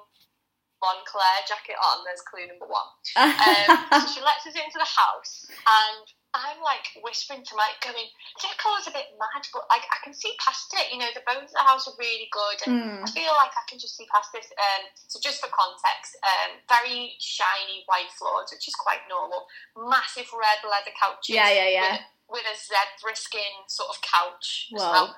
Moncler 0.83 1.41
jacket 1.47 1.75
on. 1.81 2.03
There's 2.05 2.21
clue 2.25 2.45
number 2.47 2.67
one. 2.69 2.87
Um, 3.17 4.03
so 4.03 4.07
she 4.13 4.21
lets 4.21 4.45
us 4.45 4.53
into 4.53 4.77
the 4.77 4.85
house, 4.87 5.47
and 5.49 6.05
I'm 6.37 6.59
like 6.61 6.85
whispering 7.01 7.41
to 7.41 7.53
Mike, 7.57 7.81
going, 7.81 8.05
Nicola's 8.43 8.85
a 8.85 8.93
bit 8.93 9.09
mad, 9.17 9.41
but 9.53 9.65
like 9.73 9.87
I 9.89 9.97
can 10.03 10.13
see 10.13 10.35
past 10.37 10.69
it. 10.77 10.91
You 10.93 10.99
know, 11.01 11.09
the 11.17 11.25
bones 11.25 11.49
of 11.49 11.57
the 11.57 11.65
house 11.65 11.87
are 11.89 11.97
really 11.97 12.29
good, 12.29 12.59
and 12.67 12.75
Mm. 12.77 13.03
I 13.03 13.09
feel 13.09 13.33
like 13.39 13.55
I 13.57 13.63
can 13.69 13.79
just 13.79 13.97
see 13.97 14.05
past 14.13 14.29
this. 14.33 14.45
Um, 14.53 14.83
so 14.93 15.17
just 15.23 15.41
for 15.41 15.49
context, 15.49 16.13
um, 16.21 16.61
very 16.69 17.15
shiny 17.17 17.81
white 17.89 18.11
floors, 18.13 18.51
which 18.53 18.67
is 18.67 18.75
quite 18.75 19.01
normal. 19.09 19.47
Massive 19.75 20.29
red 20.35 20.61
leather 20.67 20.93
couches. 20.93 21.33
Yeah, 21.33 21.49
yeah, 21.49 21.69
yeah. 21.73 21.91
With, 22.29 22.43
with 22.43 22.45
a 22.53 22.55
zebra 22.59 23.15
skin 23.15 23.65
sort 23.67 23.89
of 23.89 23.97
couch 24.05 24.69
as 24.75 24.81
well, 24.83 25.15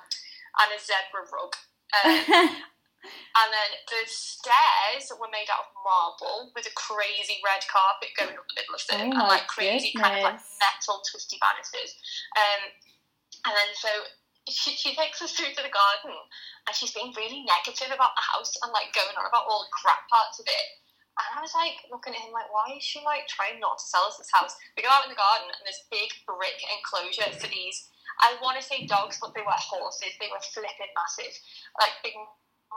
and 0.62 0.68
a 0.72 0.78
zebra 0.80 1.26
rug. 1.28 1.52
Um, 2.00 2.56
and 3.04 3.48
then 3.48 3.70
the 3.88 4.02
stairs 4.08 5.08
were 5.16 5.30
made 5.32 5.48
out 5.48 5.68
of 5.68 5.72
marble 5.80 6.52
with 6.52 6.68
a 6.68 6.74
crazy 6.76 7.40
red 7.40 7.64
carpet 7.70 8.12
going 8.18 8.36
up 8.36 8.44
the 8.48 8.56
middle 8.60 8.76
of 8.76 8.84
them, 8.88 9.16
Oh 9.16 9.24
and 9.24 9.30
like 9.32 9.48
crazy 9.48 9.92
kind 9.96 10.20
of 10.20 10.24
like 10.24 10.40
goodness. 10.40 10.60
metal 10.60 11.00
twisty 11.08 11.40
banisters. 11.40 11.96
Um, 12.36 12.62
and 13.48 13.54
then 13.56 13.70
so 13.72 13.90
she, 14.48 14.74
she 14.76 14.92
takes 14.96 15.22
us 15.22 15.32
through 15.32 15.52
to 15.54 15.62
the 15.62 15.72
garden, 15.72 16.16
and 16.66 16.72
she's 16.74 16.92
being 16.92 17.12
really 17.16 17.44
negative 17.46 17.92
about 17.92 18.16
the 18.16 18.26
house 18.36 18.52
and 18.64 18.72
like 18.72 18.92
going 18.92 19.14
on 19.16 19.24
about 19.28 19.46
all 19.48 19.64
the 19.64 19.72
crap 19.72 20.04
parts 20.10 20.40
of 20.40 20.46
it. 20.48 20.66
And 21.20 21.36
I 21.36 21.44
was 21.44 21.52
like 21.52 21.84
looking 21.92 22.16
at 22.16 22.24
him 22.24 22.32
like, 22.32 22.48
why 22.48 22.72
is 22.76 22.84
she 22.84 23.04
like 23.04 23.28
trying 23.28 23.60
not 23.60 23.76
to 23.76 23.84
sell 23.84 24.08
us 24.08 24.16
this 24.16 24.32
house? 24.32 24.56
We 24.72 24.80
go 24.80 24.88
out 24.88 25.04
in 25.04 25.12
the 25.12 25.20
garden 25.20 25.52
and 25.52 25.62
there's 25.68 25.84
big 25.92 26.08
brick 26.24 26.56
enclosure 26.64 27.28
for 27.36 27.50
these. 27.50 27.76
I 28.24 28.40
want 28.40 28.56
to 28.56 28.64
say 28.64 28.88
dogs, 28.88 29.20
but 29.20 29.36
they 29.36 29.44
were 29.44 29.56
horses. 29.56 30.16
They 30.16 30.32
were 30.32 30.40
flipping 30.40 30.92
massive, 30.96 31.32
like 31.76 31.92
big, 32.00 32.16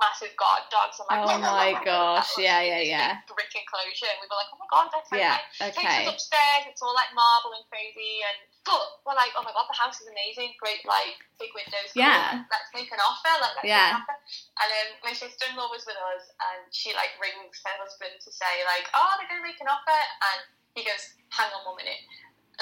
massive 0.01 0.33
guard 0.37 0.65
dogs. 0.73 0.97
And 0.99 1.07
like, 1.09 1.21
Oh 1.21 1.37
my 1.53 1.71
gosh, 1.85 2.33
yeah, 2.37 2.61
yeah, 2.61 2.81
yeah. 2.81 3.09
Brick 3.29 3.53
enclosure, 3.53 4.09
and 4.09 4.19
we 4.21 4.27
were 4.29 4.39
like, 4.39 4.49
oh 4.53 4.59
my 4.61 4.69
god, 4.69 4.89
that's 4.93 5.09
so 5.09 5.17
yeah. 5.17 5.37
nice. 5.61 5.73
Takes 5.73 5.83
Okay. 5.85 6.05
us 6.05 6.13
upstairs. 6.17 6.63
It's 6.69 6.81
all 6.81 6.93
like 6.97 7.11
marble 7.13 7.53
and 7.57 7.65
crazy, 7.69 8.25
and 8.25 8.37
but 8.63 9.03
we're 9.03 9.17
like, 9.19 9.35
oh 9.35 9.43
my 9.43 9.51
god, 9.51 9.67
the 9.67 9.75
house 9.75 9.99
is 9.99 10.07
amazing. 10.07 10.55
Great, 10.57 10.81
like 10.87 11.19
big 11.35 11.51
windows. 11.51 11.91
cool. 11.91 12.01
Yeah. 12.07 12.47
Let's 12.47 12.71
make 12.71 12.87
an 12.89 13.01
offer. 13.03 13.33
Like, 13.43 13.59
let's 13.59 13.67
Yeah. 13.67 13.99
make 13.99 14.07
an 14.07 14.07
offer. 14.07 14.17
And 14.63 14.69
um, 14.71 14.89
my 15.03 15.13
sister-in-law 15.13 15.67
was 15.67 15.83
with 15.83 15.99
us, 16.15 16.31
and 16.31 16.61
she 16.71 16.95
like 16.95 17.11
rings 17.19 17.59
her 17.67 17.75
husband 17.77 18.15
to 18.23 18.29
say 18.31 18.53
like, 18.65 18.87
oh, 18.95 19.11
they're 19.19 19.27
gonna 19.29 19.43
make 19.45 19.59
an 19.59 19.67
offer, 19.67 19.99
and 19.99 20.39
he 20.79 20.81
goes, 20.87 21.13
hang 21.35 21.51
on 21.53 21.67
one 21.69 21.77
minute. 21.77 22.01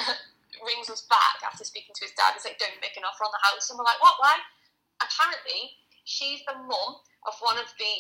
rings 0.66 0.90
us 0.94 1.06
back 1.10 1.42
after 1.46 1.64
speaking 1.66 1.94
to 1.96 2.04
his 2.06 2.14
dad. 2.14 2.34
He's 2.38 2.46
like, 2.46 2.60
don't 2.62 2.78
make 2.82 2.94
an 2.98 3.06
offer 3.08 3.24
on 3.26 3.34
the 3.34 3.42
house, 3.46 3.70
and 3.72 3.78
we're 3.80 3.88
like, 3.88 4.02
what? 4.02 4.18
Why? 4.20 4.36
Apparently, 5.02 5.74
she's 6.06 6.42
the 6.46 6.54
mum 6.54 7.02
of 7.30 7.38
one 7.42 7.58
of 7.58 7.70
the 7.78 7.94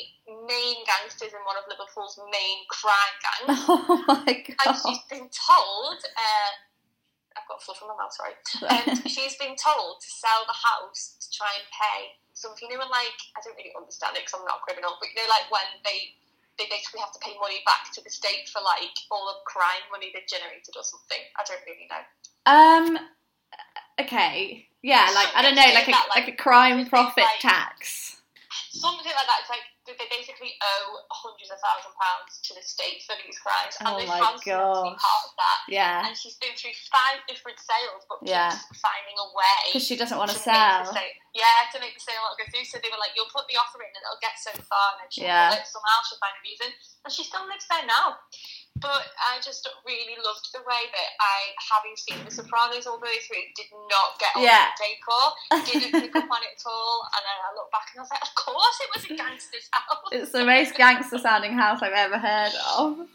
main 0.49 0.81
gangsters 0.89 1.29
in 1.29 1.41
one 1.45 1.53
of 1.53 1.65
Liverpool's 1.69 2.17
main 2.33 2.65
crime 2.73 3.17
gangs 3.25 3.61
Oh 3.69 4.01
my 4.09 4.25
and 4.25 4.73
she's 4.73 5.05
been 5.13 5.29
told, 5.29 5.97
uh, 6.17 6.51
I've 7.37 7.45
got 7.45 7.61
fluff 7.61 7.79
in 7.85 7.87
my 7.87 7.97
mouth, 8.01 8.13
sorry. 8.13 8.35
Um, 8.65 8.97
she's 9.13 9.37
been 9.37 9.53
told 9.53 10.01
to 10.01 10.09
sell 10.09 10.41
the 10.49 10.57
house 10.57 11.21
to 11.21 11.27
try 11.29 11.53
and 11.53 11.65
pay 11.69 12.17
something. 12.33 12.65
You 12.65 12.75
know, 12.75 12.83
when 12.83 12.91
like 12.91 13.19
I 13.37 13.45
don't 13.45 13.55
really 13.55 13.73
understand 13.77 14.17
it 14.17 14.25
because 14.25 14.41
I'm 14.41 14.47
not 14.49 14.61
a 14.61 14.65
criminal, 14.65 14.97
but 14.97 15.13
you 15.13 15.21
know, 15.21 15.29
like 15.29 15.47
when 15.53 15.69
they 15.85 16.17
they 16.59 16.67
basically 16.67 16.99
have 16.99 17.13
to 17.13 17.21
pay 17.21 17.37
money 17.39 17.61
back 17.63 17.93
to 17.95 18.03
the 18.03 18.11
state 18.11 18.49
for 18.49 18.59
like 18.65 18.93
all 19.13 19.29
the 19.29 19.37
crime 19.45 19.85
money 19.93 20.11
they've 20.11 20.27
generated 20.27 20.73
or 20.75 20.83
something. 20.83 21.21
I 21.37 21.41
don't 21.45 21.63
really 21.69 21.87
know. 21.87 22.03
Um. 22.49 22.85
Okay. 24.01 24.65
Yeah. 24.81 25.07
Like 25.13 25.29
I 25.37 25.41
don't 25.45 25.55
know. 25.55 25.69
Like 25.71 25.87
a 25.87 25.97
like 26.09 26.27
a 26.27 26.35
crime 26.35 26.85
profit 26.89 27.29
tax. 27.39 28.20
Something 28.71 29.11
like 29.11 29.27
that. 29.27 29.43
It's 29.43 29.51
like 29.51 29.67
they 29.83 29.93
they 29.99 30.07
basically 30.07 30.55
owe 30.63 31.03
hundreds 31.11 31.51
of 31.51 31.59
thousand 31.59 31.91
pounds 31.99 32.39
to 32.47 32.55
the 32.55 32.63
state 32.63 33.03
for 33.03 33.19
these 33.19 33.35
crimes, 33.43 33.75
and 33.83 33.91
Oh 33.91 33.99
my 34.07 34.15
house 34.23 34.39
to 34.47 34.47
be 34.47 34.95
part 34.95 35.23
of 35.27 35.33
that. 35.35 35.59
Yeah. 35.67 36.07
And 36.07 36.15
she's 36.15 36.39
been 36.39 36.55
through 36.55 36.71
five 36.87 37.19
different 37.27 37.59
sales, 37.59 38.07
but 38.07 38.23
Yeah. 38.23 38.55
keeps 38.55 38.79
finding 38.79 39.17
a 39.19 39.27
way. 39.35 39.59
Because 39.75 39.83
she 39.83 39.99
doesn't 39.99 40.15
want 40.15 40.31
to 40.31 40.39
to 40.39 40.47
make 40.47 40.55
the 40.55 40.85
sell. 40.87 40.93
sale- 40.95 41.17
yeah, 41.35 41.67
to 41.71 41.77
make 41.83 41.95
the 41.95 42.03
sale 42.03 42.23
not 42.23 42.39
go 42.39 42.47
through. 42.47 42.63
So 42.63 42.79
they 42.79 42.87
were 42.87 42.99
like, 43.01 43.11
"You'll 43.15 43.27
put 43.31 43.47
the 43.51 43.59
offer 43.59 43.83
in, 43.83 43.91
and 43.91 44.03
it'll 44.07 44.23
get 44.23 44.39
so 44.39 44.51
far, 44.67 44.95
and 44.95 45.03
then 45.03 45.09
she'll 45.11 45.27
Yeah. 45.27 45.51
somehow. 45.67 45.99
She'll 46.07 46.19
find 46.23 46.35
a 46.39 46.43
reason." 46.43 46.71
And 47.03 47.11
she 47.11 47.23
still 47.27 47.43
lives 47.47 47.67
there 47.67 47.83
now. 47.83 48.19
But 48.79 49.13
I 49.19 49.37
just 49.43 49.67
really 49.85 50.17
loved 50.23 50.47
the 50.55 50.63
way 50.65 50.89
that 50.89 51.09
I, 51.21 51.53
having 51.59 51.93
seen 51.93 52.17
The 52.25 52.31
Sopranos 52.31 52.87
all 52.87 52.97
the 52.97 53.05
way 53.05 53.19
through, 53.21 53.45
did 53.53 53.69
not 53.91 54.17
get 54.17 54.31
on 54.33 54.41
Yeah. 54.41 54.71
the 54.73 54.85
decor, 54.89 55.27
didn't 55.69 55.91
pick 56.01 56.15
up 56.15 56.25
on 56.31 56.41
it 56.41 56.55
at 56.57 56.63
all. 56.65 57.05
And 57.13 57.21
then 57.21 57.37
I 57.45 57.49
look 57.53 57.69
back 57.69 57.91
and 57.93 57.99
I 57.99 58.03
was 58.07 58.09
like, 58.09 58.23
"Of 58.25 58.33
course, 58.33 58.77
it 58.81 58.89
was 58.95 59.03
a 59.05 59.13
gangster's 59.13 59.69
house." 59.69 60.09
It's 60.11 60.31
the 60.31 60.45
most 60.45 60.73
gangster 60.75 61.19
sounding 61.19 61.53
house 61.53 61.83
I've 61.83 61.93
ever 61.93 62.17
heard 62.17 62.53
of. 62.79 63.05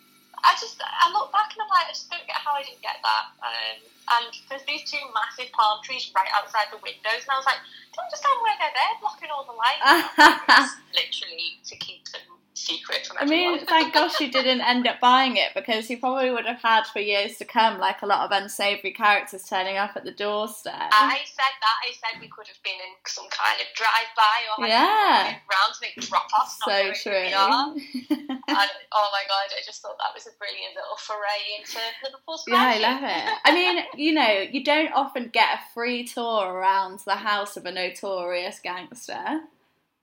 I 0.45 0.55
just 0.61 0.79
I 0.79 1.11
look 1.11 1.33
back 1.33 1.51
and 1.51 1.63
I'm 1.67 1.71
like, 1.73 1.91
I 1.91 1.95
just 1.97 2.11
don't 2.13 2.27
get 2.29 2.37
how 2.37 2.53
I 2.55 2.63
didn't 2.63 2.83
get 2.83 3.03
that. 3.03 3.25
Um, 3.43 3.79
and 4.23 4.31
there's 4.49 4.63
these 4.71 4.87
two 4.89 5.03
massive 5.11 5.51
palm 5.51 5.83
trees 5.83 6.13
right 6.15 6.29
outside 6.37 6.71
the 6.71 6.79
windows, 6.79 7.27
and 7.27 7.33
I 7.35 7.37
was 7.43 7.47
like, 7.49 7.59
don't 7.91 8.07
understand 8.07 8.39
why 8.39 8.55
they're 8.61 8.77
there, 8.77 8.95
blocking 9.03 9.31
all 9.35 9.43
the 9.43 9.57
light. 9.59 9.83
Literally 10.95 11.59
to 11.67 11.75
keep 11.83 12.07
them 12.15 12.36
secret 12.57 13.07
from 13.07 13.19
I 13.21 13.27
mean, 13.27 13.65
thank 13.67 13.93
gosh 13.93 14.19
you 14.21 14.31
didn't 14.31 14.61
end 14.63 14.87
up 14.87 14.99
buying 15.01 15.37
it 15.37 15.51
because 15.55 15.91
you 15.91 15.99
probably 15.99 16.31
would 16.31 16.47
have 16.47 16.63
had 16.63 16.85
for 16.87 17.01
years 17.01 17.37
to 17.37 17.45
come 17.45 17.79
like 17.79 18.03
a 18.03 18.07
lot 18.07 18.25
of 18.25 18.31
unsavoury 18.43 18.93
characters 18.93 19.45
turning 19.45 19.77
up 19.77 19.93
at 19.97 20.05
the 20.05 20.11
doorstep. 20.13 20.73
I 20.75 21.19
said 21.27 21.55
that. 21.61 21.77
I 21.85 21.93
said 21.93 22.21
we 22.21 22.29
could 22.29 22.47
have 22.49 22.63
been 22.65 22.73
in 22.75 22.95
some 23.07 23.27
kind 23.31 23.61
of 23.61 23.67
drive-by 23.77 24.39
or 24.59 24.67
Yeah. 24.67 25.25
round 25.27 25.75
to 25.75 25.81
make 25.83 25.95
drop-offs. 25.97 26.59
so 26.65 26.71
knowing 26.71 26.95
who 27.05 27.11
we 27.11 27.33
are. 27.35 27.75
true. 27.75 28.27
And 28.49 28.71
oh 28.93 29.09
my 29.13 29.25
god, 29.29 29.51
I 29.51 29.61
just 29.67 29.83
thought 29.83 29.97
that 29.99 30.15
was 30.15 30.27
a 30.27 30.31
brilliant 30.39 30.75
little 30.77 30.97
foray 30.97 31.59
into 31.59 31.79
Liverpool's 32.05 32.45
Yeah, 32.47 32.73
I 32.75 32.79
love 32.79 33.03
it. 33.03 33.39
I 33.45 33.53
mean, 33.53 33.85
you 33.97 34.13
know, 34.15 34.45
you 34.51 34.63
don't 34.65 34.93
often 34.93 35.29
get 35.33 35.49
a 35.55 35.61
free 35.75 36.05
tour 36.05 36.47
around 36.53 37.01
the 37.01 37.17
house 37.17 37.57
of 37.57 37.67
a 37.67 37.73
notorious 37.73 38.61
gangster. 38.61 39.41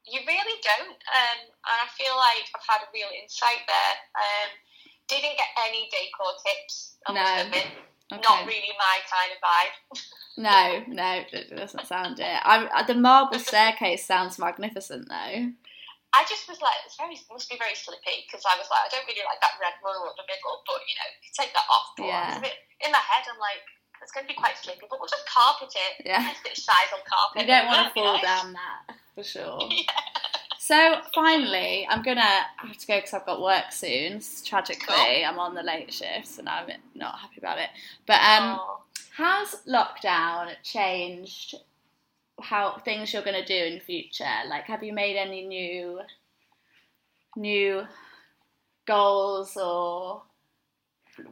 You 0.05 0.19
really 0.27 0.57
don't. 0.59 0.99
Um, 0.99 1.39
and 1.47 1.77
I 1.79 1.87
feel 1.95 2.11
like 2.19 2.43
I've 2.51 2.67
had 2.67 2.83
a 2.83 2.89
real 2.91 3.07
insight 3.15 3.63
there. 3.67 3.95
Um, 4.19 4.49
didn't 5.07 5.35
get 5.39 5.51
any 5.63 5.87
decor 5.91 6.35
tips, 6.43 6.97
I 7.07 7.13
No. 7.13 7.59
Okay. 8.11 8.21
Not 8.21 8.45
really 8.45 8.73
my 8.77 8.95
kind 9.07 9.31
of 9.31 9.39
vibe. 9.39 9.75
No, 10.33 10.81
no, 10.89 11.21
it 11.29 11.53
doesn't 11.53 11.85
sound 11.85 12.17
it. 12.17 12.39
I'm, 12.41 12.65
uh, 12.73 12.81
the 12.89 12.97
marble 12.97 13.37
staircase 13.37 14.01
sounds 14.01 14.41
magnificent, 14.41 15.05
though. 15.05 15.13
I 16.09 16.21
just 16.25 16.49
was 16.49 16.57
like, 16.57 16.73
it's 16.89 16.97
very 16.97 17.13
must 17.29 17.53
be 17.53 17.57
very 17.61 17.77
slippy 17.77 18.25
because 18.25 18.41
I 18.41 18.57
was 18.57 18.65
like, 18.73 18.81
I 18.81 18.89
don't 18.89 19.05
really 19.05 19.21
like 19.29 19.37
that 19.45 19.61
red 19.61 19.77
roll 19.85 20.09
in 20.09 20.17
the 20.17 20.25
middle, 20.25 20.65
but 20.65 20.81
you 20.89 20.97
know, 20.97 21.09
you 21.21 21.29
take 21.37 21.53
that 21.53 21.69
off. 21.69 21.93
But 21.93 22.09
Yeah. 22.09 22.41
bit, 22.41 22.65
in 22.81 22.89
my 22.89 22.97
head, 23.05 23.29
I'm 23.29 23.37
like, 23.37 23.61
it's 24.01 24.09
going 24.09 24.25
to 24.25 24.33
be 24.33 24.33
quite 24.33 24.57
slippy, 24.57 24.89
but 24.89 24.97
we'll 24.97 25.05
just 25.05 25.29
carpet 25.29 25.69
it. 25.69 26.01
Yeah. 26.01 26.25
Nice 26.25 26.41
bit 26.41 26.57
of 26.57 26.65
sisal 26.65 27.05
carpet. 27.05 27.45
You 27.45 27.53
don't 27.53 27.69
want 27.69 27.85
to 27.85 27.93
fall 27.93 28.17
nice. 28.17 28.25
down 28.25 28.57
that 28.57 28.97
for 29.15 29.23
sure. 29.23 29.59
yeah. 29.69 29.83
So 30.59 31.01
finally, 31.13 31.85
I'm 31.89 32.01
gonna 32.03 32.21
have 32.21 32.77
to 32.77 32.87
go 32.87 32.95
because 32.97 33.13
I've 33.13 33.25
got 33.25 33.41
work 33.41 33.71
soon. 33.71 34.21
Tragically, 34.45 34.85
Cool. 34.87 35.25
I'm 35.25 35.37
on 35.39 35.55
the 35.55 35.61
late 35.63 35.93
shifts 35.93 36.37
and 36.39 36.47
I'm 36.47 36.67
not 36.95 37.19
happy 37.19 37.35
about 37.39 37.57
it. 37.57 37.69
But 38.07 38.21
um, 38.21 38.59
Oh. 38.61 38.81
has 39.17 39.57
lockdown 39.67 40.51
changed 40.63 41.55
how 42.41 42.77
things 42.85 43.11
you're 43.13 43.21
gonna 43.23 43.45
do 43.45 43.53
in 43.55 43.73
the 43.75 43.79
future? 43.81 44.25
Like, 44.47 44.63
have 44.65 44.83
you 44.83 44.93
made 44.93 45.17
any 45.17 45.45
new 45.45 45.99
new 47.35 47.83
goals 48.87 49.57
or 49.57 50.23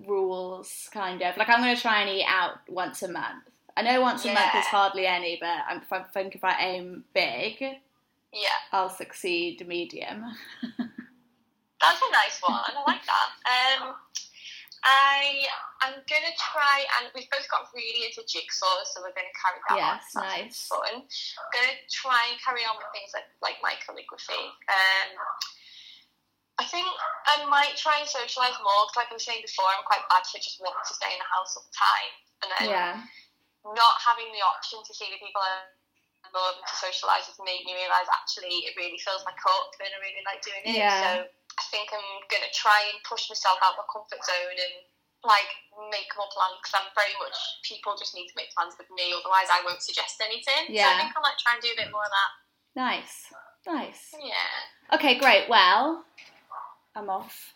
rules? 0.08 0.90
Kind 0.94 1.22
of 1.22 1.38
like 1.38 1.48
I'm 1.50 1.60
gonna 1.62 1.76
try 1.78 2.02
and 2.02 2.10
eat 2.10 2.26
out 2.28 2.58
once 2.68 3.02
a 3.02 3.08
month. 3.08 3.44
I 3.78 3.82
know 3.84 4.02
once 4.02 4.26
a 4.26 4.34
month 4.34 4.40
Yeah. 4.54 4.60
is 4.60 4.66
hardly 4.68 5.08
any, 5.08 5.38
but 5.40 5.64
I'm, 5.68 5.78
if 5.82 5.92
I 5.92 6.04
think 6.04 6.36
if 6.36 6.44
I 6.44 6.56
aim 6.60 7.04
big, 7.14 7.62
yeah. 8.34 8.60
I'll 8.72 8.90
succeed 8.90 9.66
medium. 9.68 10.24
That's 11.82 12.02
a 12.02 12.12
nice 12.12 12.40
one. 12.42 12.54
I 12.62 12.84
like 12.86 13.02
that. 13.06 13.30
Um, 13.82 13.96
I 14.84 15.46
I'm 15.82 15.94
gonna 16.10 16.34
try, 16.38 16.86
and 17.02 17.10
we've 17.16 17.30
both 17.30 17.48
got 17.50 17.70
really 17.74 18.06
into 18.06 18.22
jigsaw, 18.28 18.82
so 18.86 19.02
we're 19.02 19.14
gonna 19.18 19.34
carry 19.34 19.62
that 19.70 19.78
Yes, 19.78 20.14
on. 20.16 20.24
nice. 20.26 20.70
That's 20.70 20.70
Fun. 20.70 21.02
Gonna 21.54 21.78
try 21.90 22.22
and 22.34 22.38
carry 22.42 22.62
on 22.66 22.78
with 22.78 22.90
things 22.94 23.12
like 23.14 23.30
like 23.42 23.58
my 23.62 23.74
calligraphy. 23.86 24.46
Um, 24.70 25.10
I 26.60 26.66
think 26.66 26.86
I 27.26 27.46
might 27.50 27.74
try 27.78 27.98
and 28.02 28.10
socialise 28.10 28.58
more 28.62 28.86
because, 28.90 28.98
like 28.98 29.10
I 29.10 29.18
was 29.18 29.26
saying 29.26 29.42
before, 29.42 29.66
I'm 29.74 29.86
quite 29.86 30.06
bad 30.10 30.22
for 30.26 30.38
just 30.38 30.62
wanting 30.62 30.86
to 30.86 30.94
stay 30.94 31.14
in 31.14 31.18
the 31.18 31.30
house 31.34 31.58
all 31.58 31.66
the 31.66 31.74
time, 31.78 32.14
and 32.46 32.50
then 32.54 32.66
Yeah. 32.70 32.94
Not 33.66 33.95
having 34.01 34.30
the 34.34 34.41
option 34.41 34.82
to 34.82 34.91
see 34.93 35.09
the 35.14 35.22
people 35.22 35.41
I 35.41 36.30
love 36.34 36.57
and 36.57 36.66
to 36.66 36.76
socialise 36.78 37.26
has 37.30 37.38
made 37.41 37.66
me 37.66 37.74
realise 37.78 38.09
actually 38.09 38.66
it 38.66 38.74
really 38.78 38.97
fills 39.01 39.26
my 39.26 39.34
cup 39.38 39.74
and 39.82 39.89
I 39.89 39.99
really 40.01 40.24
like 40.26 40.41
doing 40.41 40.64
it. 40.66 40.78
Yeah. 40.78 40.97
So 41.01 41.09
I 41.28 41.64
think 41.70 41.89
I'm 41.93 42.05
going 42.30 42.45
to 42.45 42.53
try 42.53 42.89
and 42.93 42.97
push 43.05 43.30
myself 43.30 43.62
out 43.62 43.78
of 43.78 43.84
my 43.84 43.88
comfort 43.89 44.22
zone 44.22 44.57
and 44.57 44.76
like 45.22 45.49
make 45.93 46.09
more 46.18 46.30
plans 46.34 46.57
because 46.62 46.74
I'm 46.82 46.89
very 46.97 47.14
much 47.22 47.38
people 47.62 47.93
just 47.93 48.18
need 48.18 48.26
to 48.30 48.36
make 48.38 48.49
plans 48.57 48.74
with 48.78 48.89
me 48.89 49.14
otherwise 49.14 49.49
I 49.53 49.62
won't 49.62 49.82
suggest 49.82 50.18
anything. 50.22 50.74
Yeah. 50.74 50.89
So 50.89 50.89
I 50.89 50.97
think 51.05 51.14
I 51.14 51.22
might 51.22 51.39
try 51.41 51.53
and 51.57 51.62
do 51.62 51.70
a 51.74 51.78
bit 51.78 51.93
more 51.93 52.05
of 52.05 52.14
that. 52.14 52.32
Nice. 52.74 53.30
Nice. 53.68 54.16
Yeah. 54.18 54.95
Okay, 54.95 55.20
great. 55.20 55.49
Well, 55.49 56.05
I'm 56.95 57.09
off. 57.09 57.53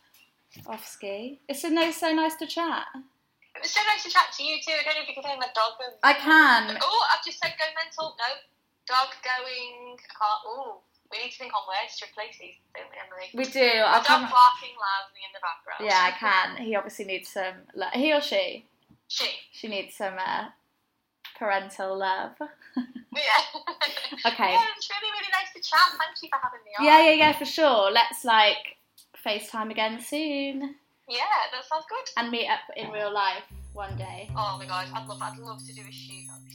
Off 0.68 0.88
ski. 0.88 1.42
It's 1.50 1.62
so 1.62 1.70
nice, 1.70 1.98
so 1.98 2.14
nice 2.14 2.36
to 2.38 2.48
chat. 2.48 2.86
It 3.56 3.64
was 3.64 3.72
so 3.72 3.80
nice 3.88 4.04
to 4.04 4.12
chat 4.12 4.36
to 4.36 4.44
you 4.44 4.60
too. 4.60 4.76
I 4.76 4.84
don't 4.84 5.00
know 5.00 5.04
if 5.04 5.10
you 5.10 5.16
can 5.16 5.24
hear 5.24 5.40
my 5.40 5.48
dog. 5.56 5.80
I 6.04 6.14
can. 6.14 6.78
Oh, 6.82 7.02
I've 7.12 7.24
just 7.24 7.40
said 7.40 7.56
go 7.56 7.66
mental. 7.80 8.16
No, 8.20 8.30
dog 8.84 9.16
going. 9.24 9.96
Oh, 10.22 10.84
we 11.12 11.24
need 11.24 11.32
to 11.32 11.38
think 11.40 11.54
on 11.56 11.64
words 11.64 11.96
to 12.00 12.06
replace 12.12 12.36
these, 12.36 12.60
don't 12.76 12.92
we, 12.92 12.98
Emily? 13.00 13.28
We 13.32 13.46
do. 13.48 13.80
My 13.80 14.00
I 14.00 14.04
dog 14.04 14.28
can. 14.28 14.28
barking 14.28 14.76
loudly 14.76 15.24
in 15.24 15.32
the 15.32 15.40
background. 15.40 15.88
Yeah, 15.88 16.04
I 16.04 16.12
can. 16.20 16.66
He 16.66 16.76
obviously 16.76 17.06
needs 17.06 17.30
some. 17.30 17.64
Lo- 17.76 17.94
he 17.94 18.12
or 18.12 18.22
she. 18.22 18.66
She. 19.08 19.30
She 19.54 19.68
needs 19.68 19.96
some 19.96 20.16
uh, 20.20 20.52
parental 21.40 21.98
love. 21.98 22.36
Yeah. 23.16 23.22
Okay. 24.26 24.52
Yeah, 24.52 24.66
it's 24.76 24.90
really, 24.90 25.12
really 25.14 25.32
nice 25.32 25.54
to 25.54 25.62
chat. 25.62 25.80
Thank 25.98 26.22
you 26.22 26.28
for 26.30 26.40
having 26.42 26.60
me 26.66 26.72
on. 26.78 26.84
Yeah, 26.86 27.12
yeah, 27.12 27.28
yeah, 27.28 27.32
for 27.32 27.46
sure. 27.46 27.90
Let's 27.92 28.26
like 28.26 28.76
FaceTime 29.26 29.72
again 29.72 30.02
soon 30.02 30.76
Yeah, 31.08 31.22
that 31.52 31.66
sounds 31.66 31.86
good. 31.88 32.06
and 32.18 32.32
meet 32.32 32.48
up 32.50 32.62
in 32.76 32.90
real 32.92 33.14
life 33.14 33.44
one 33.74 33.96
day. 33.98 34.30
Oh 34.36 34.58
my 34.58 34.66
gosh, 34.66 34.88
I'd 34.94 35.08
love, 35.08 35.22
I'd 35.22 35.38
love 35.38 35.60
to 35.68 35.74
do 35.74 35.82
a 35.82 35.92
shoot. 35.92 36.26
That'd 36.28 36.46
be 36.48 36.55